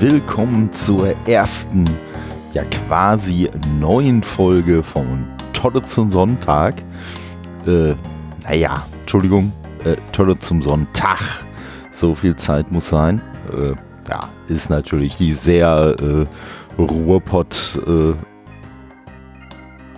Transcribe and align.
Willkommen 0.00 0.72
zur 0.72 1.08
ersten, 1.26 1.84
ja 2.54 2.62
quasi 2.62 3.50
neuen 3.80 4.22
Folge 4.22 4.84
von 4.84 5.26
Tolle 5.52 5.82
zum 5.82 6.12
Sonntag. 6.12 6.76
Äh, 7.66 7.96
naja, 8.44 8.86
Entschuldigung, 9.00 9.52
äh, 9.84 9.96
Tolle 10.12 10.38
zum 10.38 10.62
Sonntag. 10.62 11.18
So 11.90 12.14
viel 12.14 12.36
Zeit 12.36 12.70
muss 12.70 12.88
sein. 12.88 13.20
Äh, 13.52 13.72
ja, 14.08 14.28
ist 14.46 14.70
natürlich 14.70 15.16
die 15.16 15.32
sehr 15.32 15.96
äh, 16.00 16.80
Ruhrpott 16.80 17.80
äh, 17.84 18.14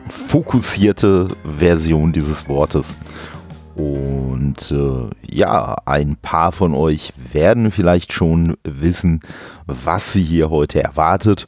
fokussierte 0.08 1.28
Version 1.58 2.10
dieses 2.10 2.48
Wortes. 2.48 2.96
Und 3.74 4.70
äh, 4.72 5.10
ja, 5.22 5.76
ein 5.86 6.16
paar 6.16 6.52
von 6.52 6.74
euch 6.74 7.12
werden 7.32 7.70
vielleicht 7.70 8.12
schon 8.12 8.56
wissen, 8.64 9.20
was 9.66 10.12
sie 10.12 10.24
hier 10.24 10.50
heute 10.50 10.82
erwartet. 10.82 11.46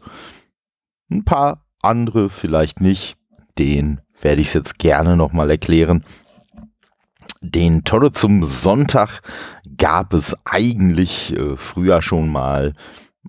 Ein 1.10 1.24
paar 1.24 1.64
andere 1.82 2.30
vielleicht 2.30 2.80
nicht. 2.80 3.16
Den 3.58 4.00
werde 4.20 4.40
ich 4.40 4.48
es 4.48 4.54
jetzt 4.54 4.78
gerne 4.78 5.16
nochmal 5.16 5.50
erklären. 5.50 6.04
Den 7.40 7.82
Tolle 7.82 8.12
zum 8.12 8.44
Sonntag 8.44 9.20
gab 9.76 10.14
es 10.14 10.36
eigentlich 10.44 11.36
äh, 11.36 11.56
früher 11.56 12.00
schon 12.00 12.30
mal, 12.30 12.74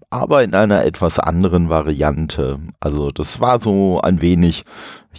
aber 0.10 0.44
in 0.44 0.54
einer 0.54 0.86
etwas 0.86 1.20
anderen 1.20 1.70
Variante. 1.70 2.60
Also 2.80 3.12
das 3.12 3.40
war 3.40 3.60
so 3.60 4.02
ein 4.02 4.22
wenig, 4.22 4.66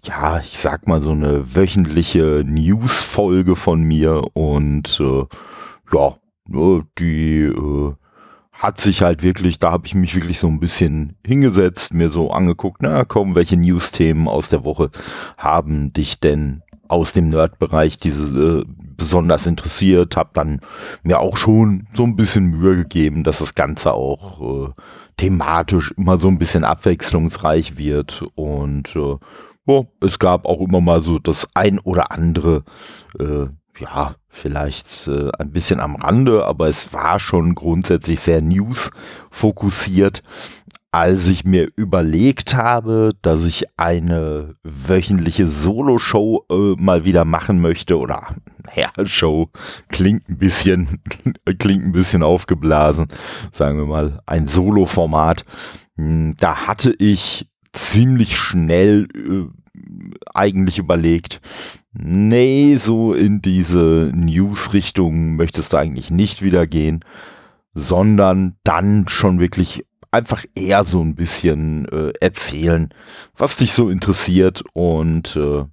ja, 0.04 0.40
ich 0.40 0.58
sag 0.58 0.88
mal 0.88 1.00
so 1.02 1.10
eine 1.10 1.54
wöchentliche 1.54 2.42
News-Folge 2.46 3.56
von 3.56 3.82
mir 3.82 4.24
und 4.34 5.00
äh, 5.00 5.24
ja, 5.92 6.16
ne, 6.48 6.82
die 6.98 7.42
äh, 7.42 7.92
hat 8.52 8.80
sich 8.80 9.02
halt 9.02 9.22
wirklich, 9.22 9.58
da 9.58 9.72
habe 9.72 9.86
ich 9.86 9.94
mich 9.94 10.14
wirklich 10.14 10.38
so 10.38 10.46
ein 10.46 10.60
bisschen 10.60 11.16
hingesetzt, 11.26 11.92
mir 11.92 12.08
so 12.08 12.30
angeguckt, 12.30 12.82
na 12.82 13.04
komm, 13.04 13.34
welche 13.34 13.56
News-Themen 13.56 14.28
aus 14.28 14.48
der 14.48 14.64
Woche 14.64 14.90
haben 15.36 15.92
dich 15.92 16.20
denn 16.20 16.62
aus 16.88 17.12
dem 17.12 17.28
Nerd-Bereich 17.28 17.98
diese 17.98 18.60
äh, 18.60 18.64
besonders 18.96 19.46
interessiert, 19.46 20.16
habe 20.16 20.30
dann 20.32 20.60
mir 21.02 21.20
auch 21.20 21.36
schon 21.36 21.86
so 21.94 22.04
ein 22.04 22.16
bisschen 22.16 22.46
Mühe 22.46 22.76
gegeben, 22.76 23.24
dass 23.24 23.38
das 23.38 23.54
Ganze 23.54 23.92
auch 23.92 24.68
äh, 24.68 24.72
thematisch 25.16 25.92
immer 25.96 26.18
so 26.18 26.28
ein 26.28 26.38
bisschen 26.38 26.64
abwechslungsreich 26.64 27.76
wird. 27.76 28.24
Und 28.34 28.94
äh, 28.96 29.16
oh, 29.66 29.86
es 30.00 30.18
gab 30.18 30.46
auch 30.46 30.60
immer 30.60 30.80
mal 30.80 31.02
so 31.02 31.18
das 31.18 31.48
ein 31.54 31.78
oder 31.80 32.12
andere, 32.12 32.64
äh, 33.18 33.46
ja, 33.80 34.14
vielleicht 34.28 35.08
äh, 35.08 35.30
ein 35.38 35.50
bisschen 35.50 35.80
am 35.80 35.96
Rande, 35.96 36.44
aber 36.44 36.68
es 36.68 36.92
war 36.92 37.18
schon 37.18 37.54
grundsätzlich 37.54 38.20
sehr 38.20 38.40
News 38.40 38.90
fokussiert 39.30 40.22
als 40.94 41.26
ich 41.26 41.44
mir 41.44 41.70
überlegt 41.74 42.54
habe, 42.54 43.08
dass 43.20 43.46
ich 43.46 43.64
eine 43.76 44.54
wöchentliche 44.62 45.48
Solo-Show 45.48 46.44
äh, 46.48 46.80
mal 46.80 47.04
wieder 47.04 47.24
machen 47.24 47.60
möchte, 47.60 47.98
oder 47.98 48.36
ja, 48.76 48.92
Show 49.04 49.50
klingt 49.88 50.28
ein 50.28 50.38
bisschen, 50.38 51.00
klingt 51.58 51.84
ein 51.84 51.90
bisschen 51.90 52.22
aufgeblasen, 52.22 53.08
sagen 53.50 53.78
wir 53.78 53.86
mal, 53.86 54.22
ein 54.26 54.46
Solo-Format. 54.46 55.44
Hm, 55.96 56.36
da 56.38 56.68
hatte 56.68 56.94
ich 56.96 57.48
ziemlich 57.72 58.36
schnell 58.36 59.08
äh, 59.16 59.78
eigentlich 60.32 60.78
überlegt, 60.78 61.40
nee, 61.92 62.76
so 62.76 63.14
in 63.14 63.42
diese 63.42 64.12
News-Richtung 64.14 65.34
möchtest 65.34 65.72
du 65.72 65.76
eigentlich 65.76 66.12
nicht 66.12 66.40
wieder 66.40 66.68
gehen, 66.68 67.04
sondern 67.74 68.54
dann 68.62 69.08
schon 69.08 69.40
wirklich 69.40 69.84
einfach 70.14 70.44
eher 70.54 70.84
so 70.84 71.00
ein 71.00 71.16
bisschen 71.16 71.86
äh, 71.88 72.12
erzählen, 72.20 72.88
was 73.36 73.56
dich 73.56 73.72
so 73.72 73.90
interessiert 73.90 74.62
und 74.72 75.34
äh, 75.36 75.64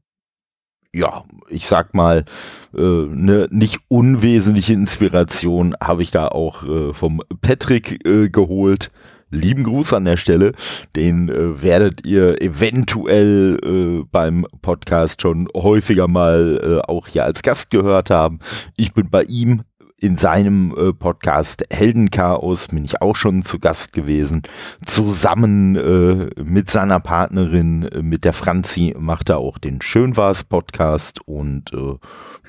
ja, 0.93 1.23
ich 1.47 1.67
sag 1.67 1.93
mal, 1.93 2.25
eine 2.73 3.43
äh, 3.43 3.47
nicht 3.49 3.79
unwesentliche 3.87 4.73
Inspiration 4.73 5.75
habe 5.81 6.03
ich 6.03 6.11
da 6.11 6.27
auch 6.27 6.63
äh, 6.63 6.93
vom 6.93 7.21
Patrick 7.41 8.05
äh, 8.05 8.29
geholt. 8.29 8.91
Lieben 9.33 9.63
Gruß 9.63 9.93
an 9.93 10.03
der 10.03 10.17
Stelle. 10.17 10.51
Den 10.93 11.29
werdet 11.29 12.05
ihr 12.05 12.41
eventuell 12.41 14.03
beim 14.11 14.45
Podcast 14.61 15.21
schon 15.21 15.47
häufiger 15.55 16.09
mal 16.09 16.81
auch 16.85 17.07
hier 17.07 17.23
als 17.23 17.41
Gast 17.41 17.69
gehört 17.69 18.09
haben. 18.09 18.39
Ich 18.75 18.93
bin 18.93 19.09
bei 19.09 19.23
ihm 19.23 19.61
in 20.01 20.17
seinem 20.17 20.75
äh, 20.75 20.93
Podcast 20.93 21.63
Heldenchaos 21.69 22.67
bin 22.69 22.83
ich 22.83 23.01
auch 23.03 23.15
schon 23.15 23.45
zu 23.45 23.59
Gast 23.59 23.93
gewesen. 23.93 24.41
Zusammen 24.83 25.75
äh, 25.75 26.41
mit 26.41 26.71
seiner 26.71 26.99
Partnerin, 26.99 27.83
äh, 27.83 28.01
mit 28.01 28.25
der 28.25 28.33
Franzi, 28.33 28.95
macht 28.97 29.29
er 29.29 29.37
auch 29.37 29.59
den 29.59 29.79
Schönwars 29.79 30.43
Podcast 30.43 31.21
und 31.27 31.71
äh, 31.73 31.97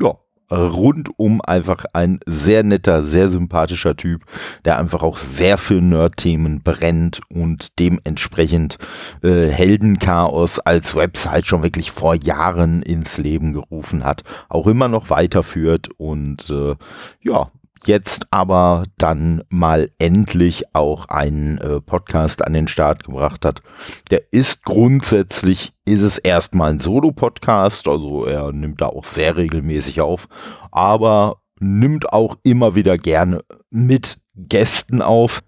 ja, 0.02 0.16
rundum 0.56 1.40
einfach 1.40 1.84
ein 1.92 2.20
sehr 2.26 2.62
netter, 2.62 3.04
sehr 3.04 3.28
sympathischer 3.28 3.96
Typ, 3.96 4.24
der 4.64 4.78
einfach 4.78 5.02
auch 5.02 5.16
sehr 5.16 5.58
für 5.58 5.80
Nerd-Themen 5.80 6.62
brennt 6.62 7.20
und 7.30 7.78
dementsprechend 7.78 8.78
äh, 9.22 9.48
Heldenchaos 9.48 10.58
als 10.58 10.94
Website 10.94 11.46
schon 11.46 11.62
wirklich 11.62 11.90
vor 11.90 12.14
Jahren 12.14 12.82
ins 12.82 13.18
Leben 13.18 13.52
gerufen 13.52 14.04
hat, 14.04 14.24
auch 14.48 14.66
immer 14.66 14.88
noch 14.88 15.10
weiterführt 15.10 15.88
und 15.96 16.50
äh, 16.50 16.74
ja, 17.20 17.50
jetzt 17.86 18.26
aber 18.30 18.84
dann 18.98 19.42
mal 19.48 19.90
endlich 19.98 20.74
auch 20.74 21.06
einen 21.08 21.58
äh, 21.58 21.80
Podcast 21.80 22.44
an 22.44 22.52
den 22.52 22.68
Start 22.68 23.04
gebracht 23.04 23.44
hat. 23.44 23.62
Der 24.10 24.22
ist 24.32 24.64
grundsätzlich, 24.64 25.72
ist 25.84 26.02
es 26.02 26.18
erstmal 26.18 26.70
ein 26.70 26.80
Solo-Podcast, 26.80 27.88
also 27.88 28.24
er 28.24 28.52
nimmt 28.52 28.80
da 28.80 28.86
auch 28.86 29.04
sehr 29.04 29.36
regelmäßig 29.36 30.00
auf, 30.00 30.28
aber 30.70 31.38
nimmt 31.58 32.12
auch 32.12 32.36
immer 32.42 32.74
wieder 32.74 32.98
gerne 32.98 33.44
mit 33.70 34.18
Gästen 34.34 35.02
auf. 35.02 35.42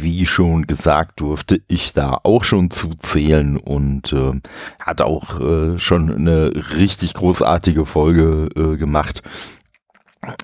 Wie 0.00 0.26
schon 0.26 0.66
gesagt, 0.66 1.20
durfte 1.20 1.62
ich 1.68 1.92
da 1.92 2.18
auch 2.24 2.42
schon 2.42 2.72
zuzählen 2.72 3.56
und 3.56 4.12
äh, 4.12 4.32
hat 4.80 5.00
auch 5.00 5.38
äh, 5.38 5.78
schon 5.78 6.12
eine 6.12 6.52
richtig 6.76 7.14
großartige 7.14 7.86
Folge 7.86 8.48
äh, 8.56 8.76
gemacht 8.76 9.22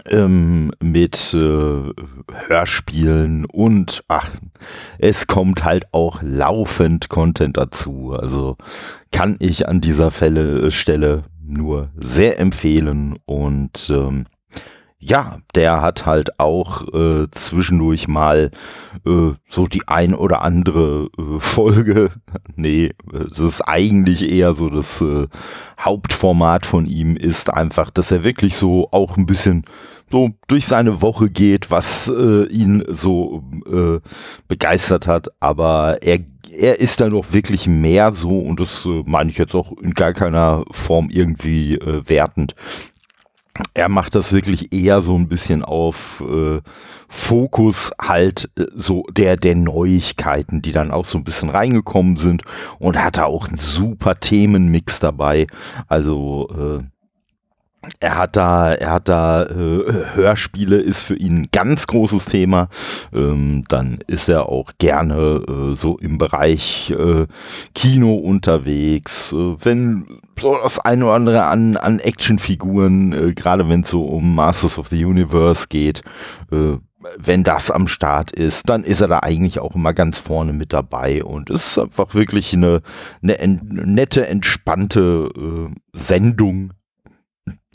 ähm, 0.06 0.72
mit 0.80 1.34
äh, 1.34 1.92
Hörspielen 2.48 3.44
und 3.46 4.04
ach, 4.08 4.30
es 4.98 5.26
kommt 5.26 5.64
halt 5.64 5.86
auch 5.92 6.20
laufend 6.22 7.08
Content 7.08 7.56
dazu. 7.56 8.12
Also 8.12 8.56
kann 9.10 9.36
ich 9.38 9.68
an 9.68 9.80
dieser 9.80 10.10
Fälle, 10.10 10.70
Stelle 10.70 11.24
nur 11.44 11.90
sehr 11.96 12.38
empfehlen 12.38 13.18
und 13.26 13.90
ähm, 13.90 14.24
ja, 15.04 15.38
der 15.56 15.82
hat 15.82 16.06
halt 16.06 16.38
auch 16.38 16.82
äh, 16.94 17.26
zwischendurch 17.32 18.06
mal 18.06 18.52
äh, 19.04 19.32
so 19.48 19.66
die 19.66 19.88
ein 19.88 20.14
oder 20.14 20.42
andere 20.42 21.10
äh, 21.18 21.40
Folge. 21.40 22.12
nee, 22.54 22.92
es 23.12 23.40
ist 23.40 23.62
eigentlich 23.62 24.22
eher 24.22 24.54
so 24.54 24.70
das 24.70 25.00
äh, 25.00 25.26
Hauptformat 25.80 26.66
von 26.66 26.86
ihm 26.86 27.16
ist 27.16 27.52
einfach, 27.52 27.90
dass 27.90 28.12
er 28.12 28.22
wirklich 28.22 28.54
so 28.54 28.88
auch 28.92 29.16
ein 29.16 29.26
bisschen 29.26 29.64
so 30.08 30.30
durch 30.46 30.66
seine 30.66 31.02
Woche 31.02 31.30
geht, 31.30 31.72
was 31.72 32.08
äh, 32.08 32.44
ihn 32.44 32.84
so 32.86 33.42
äh, 33.66 33.98
begeistert 34.46 35.08
hat. 35.08 35.30
Aber 35.40 36.00
er, 36.02 36.20
er 36.48 36.78
ist 36.78 37.00
dann 37.00 37.12
auch 37.12 37.32
wirklich 37.32 37.66
mehr 37.66 38.12
so, 38.12 38.38
und 38.38 38.60
das 38.60 38.86
meine 39.06 39.30
ich 39.30 39.38
jetzt 39.38 39.56
auch 39.56 39.72
in 39.78 39.94
gar 39.94 40.12
keiner 40.12 40.64
Form 40.70 41.08
irgendwie 41.10 41.76
wertend, 41.82 42.54
er 43.74 43.88
macht 43.88 44.14
das 44.14 44.32
wirklich 44.32 44.72
eher 44.72 45.02
so 45.02 45.16
ein 45.16 45.28
bisschen 45.28 45.62
auf 45.64 46.22
äh, 46.26 46.60
Fokus 47.08 47.92
halt 48.00 48.50
äh, 48.56 48.66
so 48.74 49.04
der 49.10 49.36
der 49.36 49.54
Neuigkeiten, 49.54 50.62
die 50.62 50.72
dann 50.72 50.90
auch 50.90 51.04
so 51.04 51.18
ein 51.18 51.24
bisschen 51.24 51.50
reingekommen 51.50 52.16
sind 52.16 52.42
und 52.78 53.02
hat 53.02 53.18
da 53.18 53.24
auch 53.24 53.48
einen 53.48 53.58
super 53.58 54.18
Themenmix 54.18 55.00
dabei. 55.00 55.46
Also 55.88 56.78
äh, 56.80 56.84
er 57.98 58.16
hat 58.16 58.36
da, 58.36 58.72
er 58.72 58.92
hat 58.92 59.08
da 59.08 59.44
äh, 59.44 60.14
Hörspiele 60.14 60.76
ist 60.76 61.02
für 61.02 61.16
ihn 61.16 61.42
ein 61.42 61.48
ganz 61.50 61.86
großes 61.86 62.26
Thema. 62.26 62.68
Ähm, 63.12 63.64
dann 63.68 63.98
ist 64.06 64.28
er 64.28 64.48
auch 64.48 64.70
gerne 64.78 65.42
äh, 65.48 65.74
so 65.74 65.98
im 65.98 66.18
Bereich 66.18 66.90
äh, 66.90 67.26
Kino 67.74 68.14
unterwegs. 68.14 69.32
Äh, 69.32 69.56
wenn 69.64 70.20
so 70.40 70.56
das 70.62 70.78
eine 70.78 71.06
oder 71.06 71.14
andere 71.14 71.44
an, 71.44 71.76
an 71.76 71.98
Actionfiguren, 71.98 73.12
äh, 73.12 73.32
gerade 73.32 73.68
wenn 73.68 73.80
es 73.80 73.90
so 73.90 74.04
um 74.04 74.34
Masters 74.34 74.78
of 74.78 74.88
the 74.88 75.04
Universe 75.04 75.66
geht, 75.68 76.02
äh, 76.52 76.76
wenn 77.18 77.42
das 77.42 77.72
am 77.72 77.88
Start 77.88 78.30
ist, 78.30 78.68
dann 78.68 78.84
ist 78.84 79.00
er 79.00 79.08
da 79.08 79.18
eigentlich 79.20 79.58
auch 79.58 79.74
immer 79.74 79.92
ganz 79.92 80.20
vorne 80.20 80.52
mit 80.52 80.72
dabei 80.72 81.24
und 81.24 81.50
es 81.50 81.66
ist 81.66 81.78
einfach 81.78 82.14
wirklich 82.14 82.52
eine, 82.52 82.80
eine 83.22 83.36
nette, 83.40 84.28
entspannte 84.28 85.68
Sendung 85.92 86.70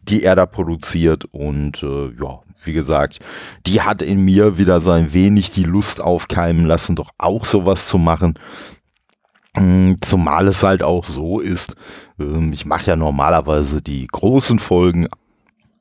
die 0.09 0.23
er 0.23 0.35
da 0.35 0.45
produziert. 0.45 1.25
Und 1.31 1.83
äh, 1.83 2.11
ja, 2.19 2.39
wie 2.63 2.73
gesagt, 2.73 3.19
die 3.65 3.81
hat 3.81 4.01
in 4.01 4.23
mir 4.23 4.57
wieder 4.57 4.79
so 4.81 4.91
ein 4.91 5.13
wenig 5.13 5.51
die 5.51 5.63
Lust 5.63 6.01
aufkeimen 6.01 6.65
lassen, 6.65 6.95
doch 6.95 7.11
auch 7.17 7.45
sowas 7.45 7.87
zu 7.87 7.97
machen. 7.97 8.37
Mm, 9.55 9.93
zumal 10.01 10.47
es 10.47 10.63
halt 10.63 10.83
auch 10.83 11.05
so 11.05 11.39
ist, 11.39 11.75
ähm, 12.19 12.53
ich 12.53 12.65
mache 12.65 12.87
ja 12.87 12.95
normalerweise 12.95 13.81
die 13.81 14.05
großen 14.07 14.59
Folgen, 14.59 15.07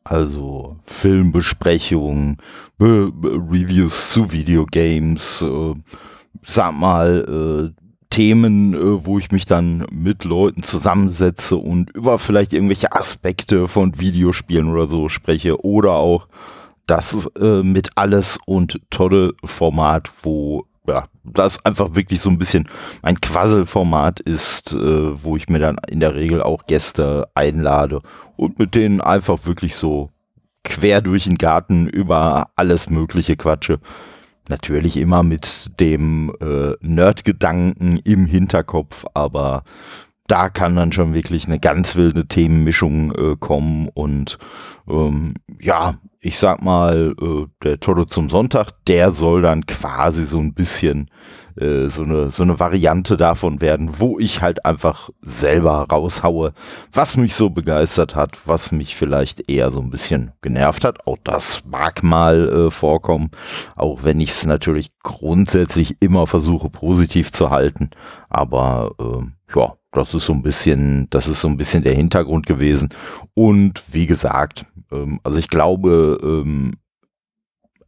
also 0.04 0.76
Filmbesprechungen, 0.84 2.38
Be 2.78 3.12
Reviews 3.22 4.10
zu 4.12 4.32
Videogames, 4.32 5.42
äh, 5.42 5.74
sag 6.44 6.72
mal, 6.74 7.72
äh, 7.76 7.85
Themen, 8.10 8.74
äh, 8.74 9.06
wo 9.06 9.18
ich 9.18 9.30
mich 9.30 9.46
dann 9.46 9.86
mit 9.90 10.24
Leuten 10.24 10.62
zusammensetze 10.62 11.56
und 11.56 11.90
über 11.90 12.18
vielleicht 12.18 12.52
irgendwelche 12.52 12.92
Aspekte 12.92 13.68
von 13.68 13.98
Videospielen 13.98 14.72
oder 14.72 14.88
so 14.88 15.08
spreche 15.08 15.64
oder 15.64 15.92
auch 15.92 16.28
das 16.86 17.28
äh, 17.40 17.62
mit 17.62 17.90
alles 17.96 18.38
und 18.46 18.80
tolle 18.90 19.34
Format, 19.44 20.10
wo 20.22 20.66
ja, 20.86 21.06
das 21.24 21.64
einfach 21.64 21.94
wirklich 21.94 22.20
so 22.20 22.30
ein 22.30 22.38
bisschen 22.38 22.68
ein 23.02 23.20
Quasselformat 23.20 24.20
ist, 24.20 24.72
äh, 24.72 25.24
wo 25.24 25.36
ich 25.36 25.48
mir 25.48 25.58
dann 25.58 25.78
in 25.88 26.00
der 26.00 26.14
Regel 26.14 26.42
auch 26.42 26.66
Gäste 26.66 27.28
einlade 27.34 28.02
und 28.36 28.58
mit 28.58 28.74
denen 28.74 29.00
einfach 29.00 29.46
wirklich 29.46 29.74
so 29.74 30.10
quer 30.64 31.00
durch 31.00 31.24
den 31.24 31.38
Garten 31.38 31.88
über 31.88 32.50
alles 32.56 32.88
Mögliche 32.88 33.36
quatsche. 33.36 33.80
Natürlich 34.48 34.96
immer 34.96 35.22
mit 35.22 35.70
dem 35.80 36.32
äh, 36.40 36.74
Nerd-Gedanken 36.80 37.98
im 38.04 38.26
Hinterkopf, 38.26 39.04
aber 39.14 39.64
da 40.28 40.48
kann 40.48 40.76
dann 40.76 40.92
schon 40.92 41.14
wirklich 41.14 41.46
eine 41.46 41.58
ganz 41.58 41.96
wilde 41.96 42.26
Themenmischung 42.26 43.12
äh, 43.12 43.36
kommen 43.38 43.88
und 43.94 44.38
ähm, 44.88 45.34
ja, 45.60 45.94
ich 46.20 46.38
sag 46.38 46.62
mal, 46.62 47.14
äh, 47.20 47.46
der 47.62 47.78
Toto 47.78 48.04
zum 48.04 48.30
Sonntag, 48.30 48.70
der 48.86 49.12
soll 49.12 49.42
dann 49.42 49.66
quasi 49.66 50.26
so 50.26 50.38
ein 50.38 50.54
bisschen 50.54 51.08
äh, 51.56 51.88
so, 51.88 52.02
eine, 52.02 52.30
so 52.30 52.42
eine 52.42 52.58
Variante 52.58 53.16
davon 53.16 53.60
werden, 53.60 53.98
wo 53.98 54.18
ich 54.18 54.42
halt 54.42 54.64
einfach 54.64 55.08
selber 55.22 55.86
raushaue, 55.90 56.52
was 56.92 57.16
mich 57.16 57.34
so 57.34 57.50
begeistert 57.50 58.14
hat, 58.14 58.38
was 58.44 58.72
mich 58.72 58.96
vielleicht 58.96 59.48
eher 59.48 59.70
so 59.70 59.80
ein 59.80 59.90
bisschen 59.90 60.32
genervt 60.42 60.84
hat. 60.84 61.06
Auch 61.06 61.18
das 61.22 61.62
mag 61.64 62.02
mal 62.02 62.48
äh, 62.48 62.70
vorkommen, 62.70 63.30
auch 63.76 64.02
wenn 64.02 64.20
ich 64.20 64.30
es 64.30 64.46
natürlich 64.46 64.90
grundsätzlich 65.02 65.96
immer 66.00 66.26
versuche 66.26 66.70
positiv 66.70 67.32
zu 67.32 67.50
halten. 67.50 67.90
Aber 68.28 68.92
ähm, 69.00 69.34
ja, 69.54 69.74
das 69.96 70.14
ist 70.14 70.26
so 70.26 70.32
ein 70.32 70.42
bisschen, 70.42 71.08
das 71.10 71.26
ist 71.26 71.40
so 71.40 71.48
ein 71.48 71.56
bisschen 71.56 71.82
der 71.82 71.94
Hintergrund 71.94 72.46
gewesen. 72.46 72.90
Und 73.34 73.82
wie 73.92 74.06
gesagt, 74.06 74.64
ähm, 74.92 75.20
also 75.24 75.38
ich 75.38 75.48
glaube, 75.48 76.18
ähm, 76.22 76.74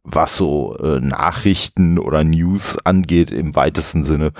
was 0.03 0.35
so 0.35 0.75
äh, 0.77 0.99
Nachrichten 0.99 1.99
oder 1.99 2.23
News 2.23 2.77
angeht 2.83 3.31
im 3.31 3.55
weitesten 3.55 4.03
Sinne, 4.03 4.31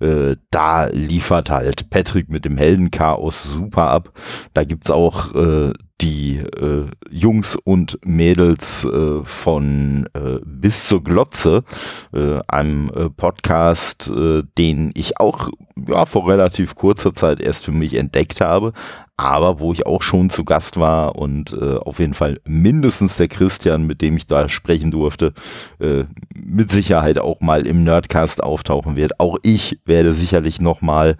äh, 0.00 0.36
da 0.50 0.86
liefert 0.86 1.50
halt 1.50 1.90
Patrick 1.90 2.28
mit 2.28 2.44
dem 2.44 2.58
Heldenchaos 2.58 3.42
super 3.42 3.90
ab. 3.90 4.12
Da 4.54 4.64
gibt's 4.64 4.90
auch 4.90 5.34
äh, 5.34 5.72
die 6.00 6.36
äh, 6.36 6.86
Jungs 7.10 7.56
und 7.56 7.98
Mädels 8.04 8.84
äh, 8.84 9.24
von 9.24 10.08
äh, 10.12 10.40
Bis 10.44 10.88
zur 10.88 11.02
Glotze, 11.02 11.64
äh, 12.12 12.40
einem 12.48 12.90
äh, 12.94 13.08
Podcast, 13.08 14.08
äh, 14.08 14.42
den 14.58 14.90
ich 14.94 15.18
auch 15.18 15.48
ja, 15.88 16.06
vor 16.06 16.28
relativ 16.28 16.74
kurzer 16.74 17.14
Zeit 17.14 17.40
erst 17.40 17.64
für 17.64 17.72
mich 17.72 17.94
entdeckt 17.94 18.40
habe, 18.40 18.72
aber 19.16 19.60
wo 19.60 19.72
ich 19.72 19.86
auch 19.86 20.02
schon 20.02 20.28
zu 20.28 20.44
Gast 20.44 20.78
war 20.78 21.16
und 21.16 21.54
äh, 21.54 21.76
auf 21.76 21.98
jeden 21.98 22.14
Fall 22.14 22.38
mindestens 22.44 23.16
der 23.16 23.28
Christian, 23.28 23.86
mit 23.86 24.02
dem 24.02 24.16
ich 24.18 24.26
da 24.26 24.48
sprechen 24.50 24.90
durfte, 24.90 25.32
äh, 25.78 26.04
mit 26.34 26.70
Sicherheit 26.70 27.18
auch 27.18 27.40
mal 27.40 27.66
im 27.66 27.84
Nerdcast 27.84 28.42
auftauchen 28.42 28.96
wird. 28.96 29.18
Auch 29.18 29.38
ich 29.42 29.80
werde 29.86 30.12
sicherlich 30.12 30.60
noch 30.60 30.82
mal 30.82 31.16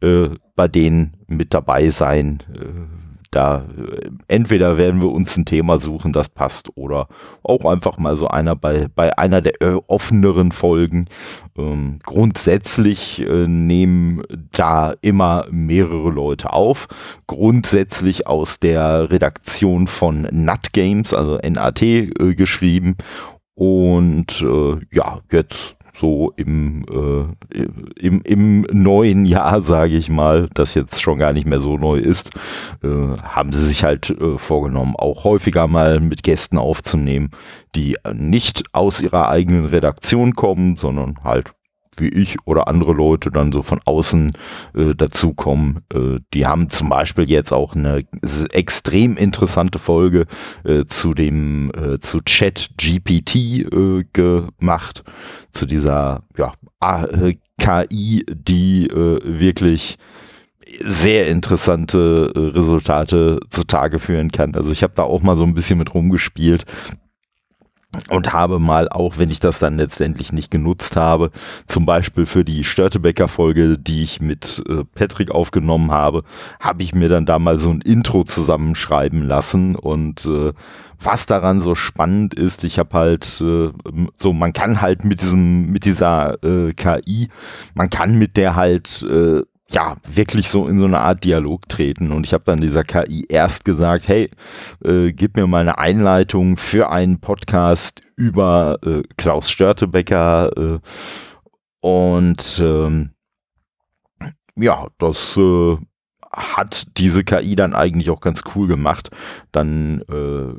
äh, 0.00 0.30
bei 0.56 0.66
denen 0.66 1.12
mit 1.28 1.54
dabei 1.54 1.90
sein. 1.90 2.42
Da 3.36 3.66
entweder 4.28 4.78
werden 4.78 5.02
wir 5.02 5.10
uns 5.10 5.36
ein 5.36 5.44
Thema 5.44 5.78
suchen, 5.78 6.14
das 6.14 6.30
passt, 6.30 6.70
oder 6.74 7.06
auch 7.42 7.66
einfach 7.70 7.98
mal 7.98 8.16
so 8.16 8.28
einer 8.28 8.56
bei, 8.56 8.86
bei 8.94 9.18
einer 9.18 9.42
der 9.42 9.60
äh, 9.60 9.78
offeneren 9.88 10.52
Folgen. 10.52 11.04
Ähm, 11.58 11.98
grundsätzlich 12.02 13.20
äh, 13.20 13.46
nehmen 13.46 14.22
da 14.52 14.94
immer 15.02 15.44
mehrere 15.50 16.08
Leute 16.08 16.54
auf. 16.54 16.88
Grundsätzlich 17.26 18.26
aus 18.26 18.58
der 18.58 19.10
Redaktion 19.10 19.86
von 19.86 20.26
Nut 20.30 20.72
Games, 20.72 21.12
also 21.12 21.36
NAT, 21.36 21.82
äh, 21.82 22.08
geschrieben. 22.34 22.96
Und 23.54 24.40
äh, 24.40 24.80
ja, 24.92 25.20
jetzt 25.30 25.76
so 25.98 26.32
im, 26.36 26.84
äh, 26.90 27.58
im, 27.98 28.22
im 28.22 28.62
neuen 28.72 29.24
Jahr, 29.24 29.60
sage 29.60 29.96
ich 29.96 30.08
mal, 30.08 30.48
das 30.54 30.74
jetzt 30.74 31.00
schon 31.00 31.18
gar 31.18 31.32
nicht 31.32 31.46
mehr 31.46 31.60
so 31.60 31.76
neu 31.78 31.98
ist, 31.98 32.30
äh, 32.82 32.88
haben 32.88 33.52
sie 33.52 33.64
sich 33.64 33.84
halt 33.84 34.10
äh, 34.10 34.38
vorgenommen, 34.38 34.94
auch 34.96 35.24
häufiger 35.24 35.66
mal 35.68 36.00
mit 36.00 36.22
Gästen 36.22 36.58
aufzunehmen, 36.58 37.30
die 37.74 37.96
nicht 38.12 38.64
aus 38.72 39.00
ihrer 39.00 39.28
eigenen 39.28 39.66
Redaktion 39.66 40.34
kommen, 40.34 40.76
sondern 40.76 41.18
halt 41.24 41.55
wie 42.00 42.08
ich 42.08 42.36
oder 42.44 42.68
andere 42.68 42.92
Leute 42.92 43.30
dann 43.30 43.52
so 43.52 43.62
von 43.62 43.80
außen 43.84 44.32
äh, 44.74 44.94
dazukommen. 44.94 45.80
Äh, 45.92 46.20
die 46.34 46.46
haben 46.46 46.70
zum 46.70 46.88
Beispiel 46.88 47.28
jetzt 47.28 47.52
auch 47.52 47.74
eine 47.74 48.04
extrem 48.52 49.16
interessante 49.16 49.78
Folge 49.78 50.26
äh, 50.64 50.84
zu 50.86 51.14
dem 51.14 51.70
äh, 51.70 51.98
zu 52.00 52.20
Chat 52.20 52.70
GPT 52.76 53.34
äh, 53.34 54.04
gemacht, 54.12 55.02
zu 55.52 55.66
dieser 55.66 56.22
ja, 56.36 56.54
äh, 56.80 57.34
KI, 57.58 58.24
die 58.28 58.86
äh, 58.86 59.20
wirklich 59.24 59.96
sehr 60.84 61.28
interessante 61.28 62.32
äh, 62.34 62.38
Resultate 62.58 63.40
zutage 63.50 63.98
führen 63.98 64.30
kann. 64.30 64.54
Also 64.54 64.72
ich 64.72 64.82
habe 64.82 64.94
da 64.96 65.04
auch 65.04 65.22
mal 65.22 65.36
so 65.36 65.44
ein 65.44 65.54
bisschen 65.54 65.78
mit 65.78 65.94
rumgespielt 65.94 66.64
und 68.10 68.32
habe 68.32 68.58
mal, 68.58 68.88
auch 68.88 69.18
wenn 69.18 69.30
ich 69.30 69.40
das 69.40 69.58
dann 69.58 69.78
letztendlich 69.78 70.32
nicht 70.32 70.50
genutzt 70.50 70.96
habe, 70.96 71.30
zum 71.66 71.86
Beispiel 71.86 72.26
für 72.26 72.44
die 72.44 72.64
Störtebecker-Folge, 72.64 73.78
die 73.78 74.02
ich 74.02 74.20
mit 74.20 74.62
äh, 74.68 74.84
Patrick 74.94 75.30
aufgenommen 75.30 75.90
habe, 75.90 76.22
habe 76.60 76.82
ich 76.82 76.94
mir 76.94 77.08
dann 77.08 77.26
da 77.26 77.38
mal 77.38 77.58
so 77.58 77.70
ein 77.70 77.80
Intro 77.80 78.24
zusammenschreiben 78.24 79.26
lassen. 79.26 79.76
Und 79.76 80.26
äh, 80.26 80.52
was 81.00 81.26
daran 81.26 81.60
so 81.60 81.74
spannend 81.74 82.34
ist, 82.34 82.64
ich 82.64 82.78
habe 82.78 82.96
halt 82.96 83.40
äh, 83.40 83.70
so, 84.16 84.32
man 84.32 84.52
kann 84.52 84.80
halt 84.80 85.04
mit 85.04 85.22
diesem, 85.22 85.66
mit 85.70 85.84
dieser 85.84 86.42
äh, 86.44 86.72
KI, 86.74 87.28
man 87.74 87.90
kann 87.90 88.18
mit 88.18 88.36
der 88.36 88.56
halt 88.56 89.02
äh, 89.02 89.42
ja, 89.70 89.96
wirklich 90.06 90.48
so 90.48 90.68
in 90.68 90.78
so 90.78 90.84
eine 90.84 91.00
Art 91.00 91.24
Dialog 91.24 91.68
treten. 91.68 92.12
Und 92.12 92.24
ich 92.24 92.32
habe 92.32 92.44
dann 92.44 92.60
dieser 92.60 92.84
KI 92.84 93.26
erst 93.28 93.64
gesagt, 93.64 94.06
hey, 94.08 94.30
äh, 94.84 95.12
gib 95.12 95.36
mir 95.36 95.46
mal 95.46 95.60
eine 95.60 95.78
Einleitung 95.78 96.56
für 96.56 96.90
einen 96.90 97.20
Podcast 97.20 98.02
über 98.14 98.78
äh, 98.84 99.02
Klaus 99.16 99.50
Störtebecker. 99.50 100.50
Äh, 100.56 100.78
und 101.80 102.60
ähm, 102.62 103.10
ja, 104.56 104.86
das 104.98 105.36
äh, 105.36 105.76
hat 106.32 106.86
diese 106.96 107.24
KI 107.24 107.56
dann 107.56 107.74
eigentlich 107.74 108.10
auch 108.10 108.20
ganz 108.20 108.42
cool 108.54 108.68
gemacht. 108.68 109.10
Dann 109.52 110.00
äh, 110.02 110.58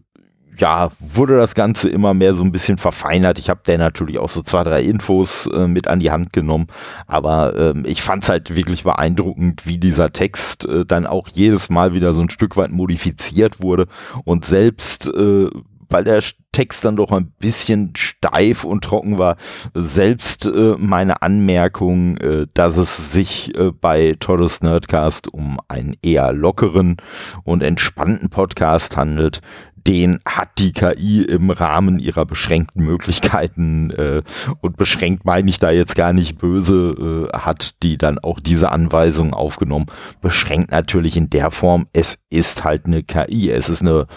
ja, 0.58 0.92
wurde 1.00 1.38
das 1.38 1.56
Ganze 1.56 1.90
immer 1.90 2.14
mehr 2.14 2.34
so 2.34 2.44
ein 2.44 2.52
bisschen 2.52 2.78
verfeinert. 2.78 3.40
Ich 3.40 3.50
habe 3.50 3.62
der 3.66 3.78
natürlich 3.78 4.20
auch 4.20 4.30
so 4.30 4.42
zwei, 4.42 4.64
drei 4.64 4.84
Infos 4.84 5.48
äh, 5.48 5.68
mit 5.68 5.88
an 5.88 6.00
die 6.00 6.12
Hand 6.12 6.34
genommen. 6.34 6.68
Aber 7.06 7.56
ähm, 7.56 7.84
ich 7.86 8.02
fand 8.02 8.24
es 8.24 8.30
halt 8.30 8.56
wirklich 8.56 8.84
beeindruckend, 8.84 9.66
wie 9.66 9.78
dieser 9.78 10.12
Text 10.12 10.66
äh, 10.66 10.86
dann 10.86 11.08
auch 11.08 11.30
jedes 11.30 11.70
Mal 11.70 11.94
wieder 11.94 12.14
so 12.14 12.22
ein 12.22 12.30
Stück 12.30 12.58
weit 12.58 12.72
modifiziert 12.72 13.62
wurde. 13.62 13.88
Und 14.24 14.46
selbst 14.46 15.08
äh, 15.08 15.50
weil 15.90 16.04
der 16.04 16.22
Text 16.52 16.84
dann 16.86 16.96
doch 16.96 17.12
ein 17.12 17.32
bisschen 17.40 17.94
steif 17.96 18.64
und 18.64 18.84
trocken 18.84 19.18
war, 19.18 19.38
selbst 19.74 20.46
äh, 20.46 20.76
meine 20.78 21.22
Anmerkung, 21.22 22.18
äh, 22.18 22.48
dass 22.54 22.78
es 22.78 23.12
sich 23.12 23.56
äh, 23.58 23.72
bei 23.72 24.16
Todos 24.20 24.62
Nerdcast 24.62 25.32
um 25.34 25.60
einen 25.68 25.96
eher 26.02 26.34
lockeren 26.34 26.98
und 27.44 27.64
entspannten 27.64 28.30
Podcast 28.30 28.98
handelt, 28.98 29.42
den 29.88 30.20
hat 30.26 30.50
die 30.58 30.74
KI 30.74 31.24
im 31.24 31.50
Rahmen 31.50 32.00
ihrer 32.00 32.26
beschränkten 32.26 32.84
Möglichkeiten 32.84 33.92
äh, 33.92 34.22
und 34.62 34.76
beschränkt 34.76 35.26
meine 35.26 35.50
ich 35.50 35.60
da 35.60 35.72
jetzt 35.72 35.96
gar 35.96 36.14
nicht 36.14 36.38
böse, 36.38 37.30
äh, 37.34 37.38
hat 37.38 37.82
die 37.84 37.98
dann 37.98 38.20
auch 38.20 38.40
diese 38.40 38.72
Anweisungen 38.72 39.34
aufgenommen. 39.34 39.86
Beschränkt 40.22 40.72
natürlich 40.72 41.16
in 41.16 41.30
der 41.30 41.52
Form, 41.52 41.88
es 41.94 42.20
ist 42.30 42.64
halt 42.64 42.86
eine 42.86 43.04
KI, 43.04 43.50
es 43.50 43.70
ist 43.70 43.82
eine 43.82 44.08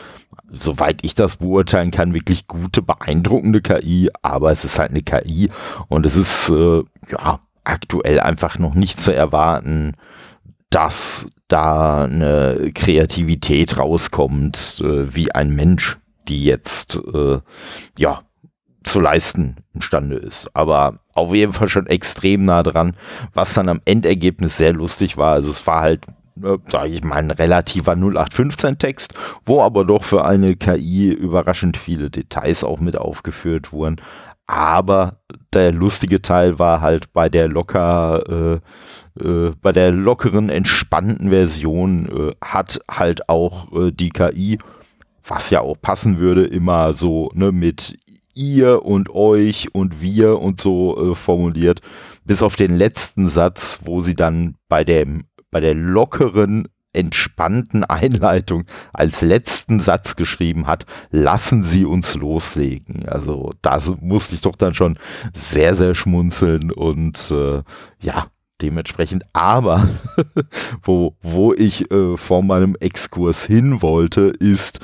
soweit 0.52 1.04
ich 1.04 1.14
das 1.14 1.36
beurteilen 1.36 1.92
kann, 1.92 2.12
wirklich 2.12 2.48
gute, 2.48 2.82
beeindruckende 2.82 3.60
KI, 3.60 4.10
aber 4.20 4.50
es 4.50 4.64
ist 4.64 4.80
halt 4.80 4.90
eine 4.90 5.02
KI 5.02 5.48
und 5.86 6.04
es 6.04 6.16
ist 6.16 6.48
äh, 6.50 6.82
ja 7.08 7.38
aktuell 7.62 8.18
einfach 8.18 8.58
noch 8.58 8.74
nicht 8.74 9.00
zu 9.00 9.14
erwarten, 9.14 9.94
dass 10.70 11.26
da 11.48 12.04
eine 12.04 12.70
Kreativität 12.74 13.76
rauskommt, 13.76 14.80
äh, 14.82 15.14
wie 15.14 15.32
ein 15.32 15.50
Mensch 15.50 15.98
die 16.30 16.44
jetzt 16.44 17.00
äh, 17.12 17.40
ja 17.98 18.22
zu 18.84 19.00
leisten 19.00 19.56
imstande 19.74 20.16
ist. 20.16 20.48
Aber 20.54 21.00
auf 21.12 21.34
jeden 21.34 21.52
Fall 21.52 21.68
schon 21.68 21.86
extrem 21.86 22.44
nah 22.44 22.62
dran, 22.62 22.96
was 23.34 23.52
dann 23.52 23.68
am 23.68 23.82
Endergebnis 23.84 24.56
sehr 24.56 24.72
lustig 24.72 25.18
war. 25.18 25.34
Also 25.34 25.50
es 25.50 25.66
war 25.66 25.82
halt 25.82 26.06
äh, 26.42 26.56
sage 26.68 26.88
ich 26.88 27.04
mal, 27.04 27.16
ein 27.16 27.30
relativer 27.30 27.92
0815-Text, 27.92 29.12
wo 29.44 29.60
aber 29.60 29.84
doch 29.84 30.04
für 30.04 30.24
eine 30.24 30.56
KI 30.56 31.12
überraschend 31.12 31.76
viele 31.76 32.08
Details 32.08 32.64
auch 32.64 32.80
mit 32.80 32.96
aufgeführt 32.96 33.72
wurden. 33.72 34.00
Aber 34.46 35.20
der 35.52 35.70
lustige 35.70 36.22
Teil 36.22 36.58
war 36.58 36.80
halt 36.80 37.12
bei 37.12 37.28
der 37.28 37.48
locker, 37.48 38.60
äh, 39.20 39.52
bei 39.60 39.72
der 39.72 39.92
lockeren, 39.92 40.48
entspannten 40.48 41.30
Version 41.30 42.06
äh, 42.06 42.34
hat 42.44 42.80
halt 42.90 43.28
auch 43.28 43.72
äh, 43.72 43.92
die 43.92 44.10
KI, 44.10 44.58
was 45.26 45.50
ja 45.50 45.60
auch 45.60 45.76
passen 45.80 46.18
würde, 46.18 46.44
immer 46.44 46.94
so 46.94 47.30
ne, 47.34 47.52
mit 47.52 47.98
ihr 48.34 48.84
und 48.84 49.10
euch 49.10 49.74
und 49.74 50.00
wir 50.00 50.38
und 50.40 50.60
so 50.60 51.12
äh, 51.12 51.14
formuliert, 51.14 51.80
bis 52.24 52.42
auf 52.42 52.56
den 52.56 52.76
letzten 52.76 53.28
Satz, 53.28 53.80
wo 53.84 54.02
sie 54.02 54.14
dann 54.14 54.56
bei 54.68 54.84
dem 54.84 55.24
bei 55.50 55.60
der 55.60 55.74
lockeren, 55.74 56.68
entspannten 56.92 57.84
Einleitung 57.84 58.64
als 58.92 59.22
letzten 59.22 59.80
Satz 59.80 60.16
geschrieben 60.16 60.66
hat, 60.66 60.86
lassen 61.10 61.62
Sie 61.62 61.84
uns 61.84 62.14
loslegen. 62.14 63.08
Also 63.08 63.52
da 63.62 63.78
musste 64.00 64.34
ich 64.34 64.40
doch 64.40 64.56
dann 64.56 64.74
schon 64.74 64.98
sehr, 65.32 65.74
sehr 65.74 65.94
schmunzeln 65.94 66.72
und 66.72 67.30
äh, 67.30 67.62
ja, 68.00 68.26
dementsprechend. 68.60 69.24
Aber 69.32 69.88
wo, 70.82 71.16
wo 71.22 71.52
ich 71.52 71.90
äh, 71.90 72.16
vor 72.16 72.42
meinem 72.42 72.76
Exkurs 72.80 73.44
hin 73.44 73.82
wollte, 73.82 74.32
ist, 74.38 74.80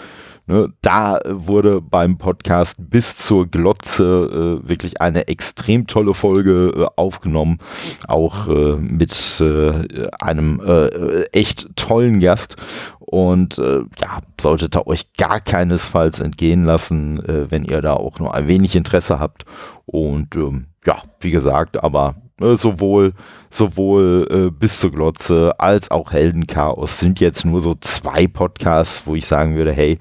Ne, 0.48 0.72
da 0.80 1.18
wurde 1.28 1.80
beim 1.80 2.18
Podcast 2.18 2.76
bis 2.78 3.16
zur 3.16 3.48
Glotze 3.48 4.60
äh, 4.64 4.68
wirklich 4.68 5.00
eine 5.00 5.26
extrem 5.26 5.88
tolle 5.88 6.14
Folge 6.14 6.72
äh, 6.76 6.86
aufgenommen, 6.94 7.58
auch 8.06 8.46
äh, 8.46 8.76
mit 8.76 9.40
äh, 9.40 10.06
einem 10.20 10.60
äh, 10.64 11.22
echt 11.32 11.66
tollen 11.74 12.20
Gast. 12.20 12.54
Und 13.00 13.58
äh, 13.58 13.80
ja, 14.00 14.20
solltet 14.40 14.76
ihr 14.76 14.86
euch 14.86 15.12
gar 15.14 15.40
keinesfalls 15.40 16.20
entgehen 16.20 16.64
lassen, 16.64 17.20
wenn 17.26 17.64
ihr 17.64 17.80
da 17.80 17.94
auch 17.94 18.18
nur 18.18 18.34
ein 18.34 18.48
wenig 18.48 18.74
Interesse 18.76 19.18
habt. 19.18 19.44
Und 19.84 20.34
ähm, 20.36 20.66
ja, 20.84 21.02
wie 21.20 21.30
gesagt, 21.30 21.82
aber 21.82 22.14
sowohl 22.38 23.14
sowohl 23.50 24.28
äh, 24.30 24.50
bis 24.50 24.80
zur 24.80 24.92
Glotze 24.92 25.54
als 25.58 25.90
auch 25.90 26.12
Heldenchaos 26.12 26.98
sind 26.98 27.20
jetzt 27.20 27.44
nur 27.44 27.60
so 27.60 27.74
zwei 27.80 28.26
Podcasts, 28.26 29.06
wo 29.06 29.14
ich 29.14 29.26
sagen 29.26 29.56
würde, 29.56 29.72
hey, 29.72 29.98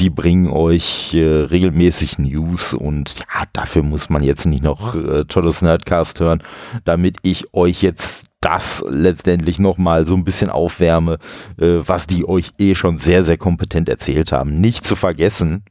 die 0.00 0.08
bringen 0.08 0.48
euch 0.48 1.12
äh, 1.12 1.22
regelmäßig 1.22 2.18
News 2.18 2.72
und 2.72 3.16
ja, 3.18 3.44
dafür 3.52 3.82
muss 3.82 4.08
man 4.08 4.22
jetzt 4.22 4.46
nicht 4.46 4.64
noch 4.64 4.94
äh, 4.94 5.24
tolles 5.24 5.60
Nerdcast 5.60 6.20
hören, 6.20 6.42
damit 6.84 7.18
ich 7.22 7.52
euch 7.52 7.82
jetzt 7.82 8.26
das 8.40 8.84
letztendlich 8.88 9.58
nochmal 9.58 10.06
so 10.06 10.14
ein 10.14 10.24
bisschen 10.24 10.50
aufwärme, 10.50 11.18
äh, 11.58 11.78
was 11.84 12.06
die 12.06 12.26
euch 12.28 12.50
eh 12.58 12.74
schon 12.74 12.98
sehr, 12.98 13.24
sehr 13.24 13.38
kompetent 13.38 13.88
erzählt 13.88 14.32
haben. 14.32 14.60
Nicht 14.60 14.86
zu 14.86 14.96
vergessen, 14.96 15.64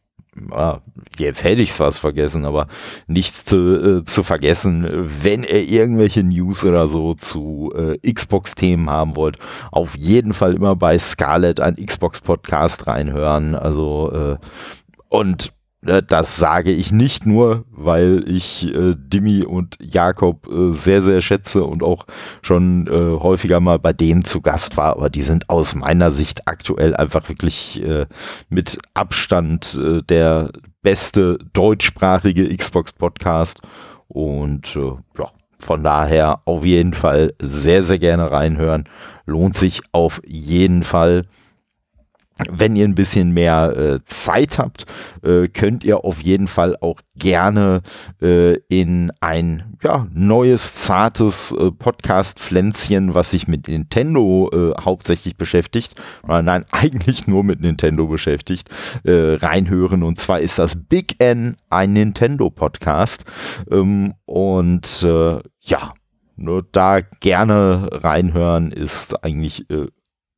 ah, 0.52 0.80
jetzt 1.18 1.44
hätte 1.44 1.62
ich 1.62 1.72
es 1.72 1.78
fast 1.78 2.00
vergessen, 2.00 2.46
aber 2.46 2.68
nicht 3.08 3.48
zu, 3.48 4.02
äh, 4.02 4.06
zu 4.06 4.24
vergessen, 4.24 4.88
wenn 5.22 5.44
ihr 5.44 5.68
irgendwelche 5.68 6.24
News 6.24 6.64
oder 6.66 6.88
so 6.88 7.14
zu 7.14 7.74
äh, 7.76 8.12
Xbox-Themen 8.12 8.90
haben 8.90 9.16
wollt, 9.16 9.38
auf 9.72 9.96
jeden 9.96 10.34
Fall 10.34 10.56
immer 10.56 10.76
bei 10.76 10.98
Scarlett 10.98 11.60
ein 11.60 11.76
Xbox-Podcast 11.76 12.88
reinhören. 12.88 13.56
Also 13.56 14.12
äh, 14.12 14.38
und 15.10 15.54
das 15.84 16.38
sage 16.38 16.72
ich 16.72 16.92
nicht 16.92 17.26
nur, 17.26 17.66
weil 17.72 18.24
ich 18.28 18.74
äh, 18.74 18.94
Dimi 18.96 19.44
und 19.44 19.78
Jakob 19.80 20.48
äh, 20.48 20.72
sehr, 20.72 21.02
sehr 21.02 21.22
schätze 21.22 21.64
und 21.64 21.84
auch 21.84 22.06
schon 22.42 22.88
äh, 22.88 23.20
häufiger 23.22 23.60
mal 23.60 23.80
bei 23.80 23.94
denen 23.94 24.24
zu 24.24 24.42
Gast 24.42 24.78
war, 24.78 24.96
aber 24.96 25.10
die 25.10 25.24
sind 25.24 25.50
aus 25.50 25.76
meiner 25.76 26.12
Sicht 26.12 26.48
aktuell 26.48 26.96
einfach 26.96 27.28
wirklich 27.28 27.84
äh, 27.84 28.06
mit 28.50 28.78
Abstand 28.94 29.78
äh, 29.82 30.02
der 30.04 30.52
beste 30.82 31.38
deutschsprachige 31.54 32.56
Xbox-Podcast 32.56 33.62
und 34.08 34.76
ja, 35.18 35.32
von 35.60 35.84
daher 35.84 36.42
auf 36.46 36.66
jeden 36.66 36.94
Fall 36.94 37.34
sehr, 37.42 37.84
sehr 37.84 38.00
gerne 38.00 38.32
reinhören. 38.32 38.84
Lohnt 39.26 39.58
sich 39.58 39.82
auf 39.94 40.22
jeden 40.26 40.84
Fall. 40.84 41.26
Wenn 42.50 42.76
ihr 42.76 42.86
ein 42.86 42.96
bisschen 42.96 43.32
mehr 43.32 43.78
äh, 43.78 44.00
Zeit 44.06 44.58
habt, 44.58 44.86
äh, 45.22 45.48
könnt 45.48 45.84
ihr 45.84 46.04
auf 46.04 46.22
jeden 46.22 46.48
Fall 46.48 46.76
auch 46.82 47.00
gerne 47.16 47.82
äh, 48.22 48.56
in 48.70 49.12
ein 49.20 49.78
ja, 49.84 50.08
neues, 50.12 50.74
zartes 50.74 51.52
äh, 51.52 51.70
Podcast-Pflänzchen, 51.72 53.14
was 53.14 53.32
sich 53.32 53.48
mit 53.48 53.68
Nintendo 53.68 54.50
äh, 54.52 54.82
hauptsächlich 54.82 55.38
beschäftigt, 55.38 56.02
nein, 56.28 56.66
eigentlich 56.72 57.28
nur 57.28 57.44
mit 57.44 57.62
Nintendo 57.62 58.08
beschäftigt, 58.08 58.68
äh, 59.04 59.36
reinhören. 59.36 60.02
Und 60.02 60.20
zwar 60.20 60.40
ist 60.40 60.58
das 60.58 60.76
Big 60.76 61.16
N 61.20 61.56
ein 61.70 61.94
Nintendo-Podcast. 61.94 63.26
Ähm, 63.70 64.16
und 64.26 65.06
ja, 65.60 65.94
nur 66.36 66.66
da 66.72 67.02
gerne 67.02 67.90
reinhören 67.92 68.72
ist 68.72 69.24
eigentlich 69.24 69.68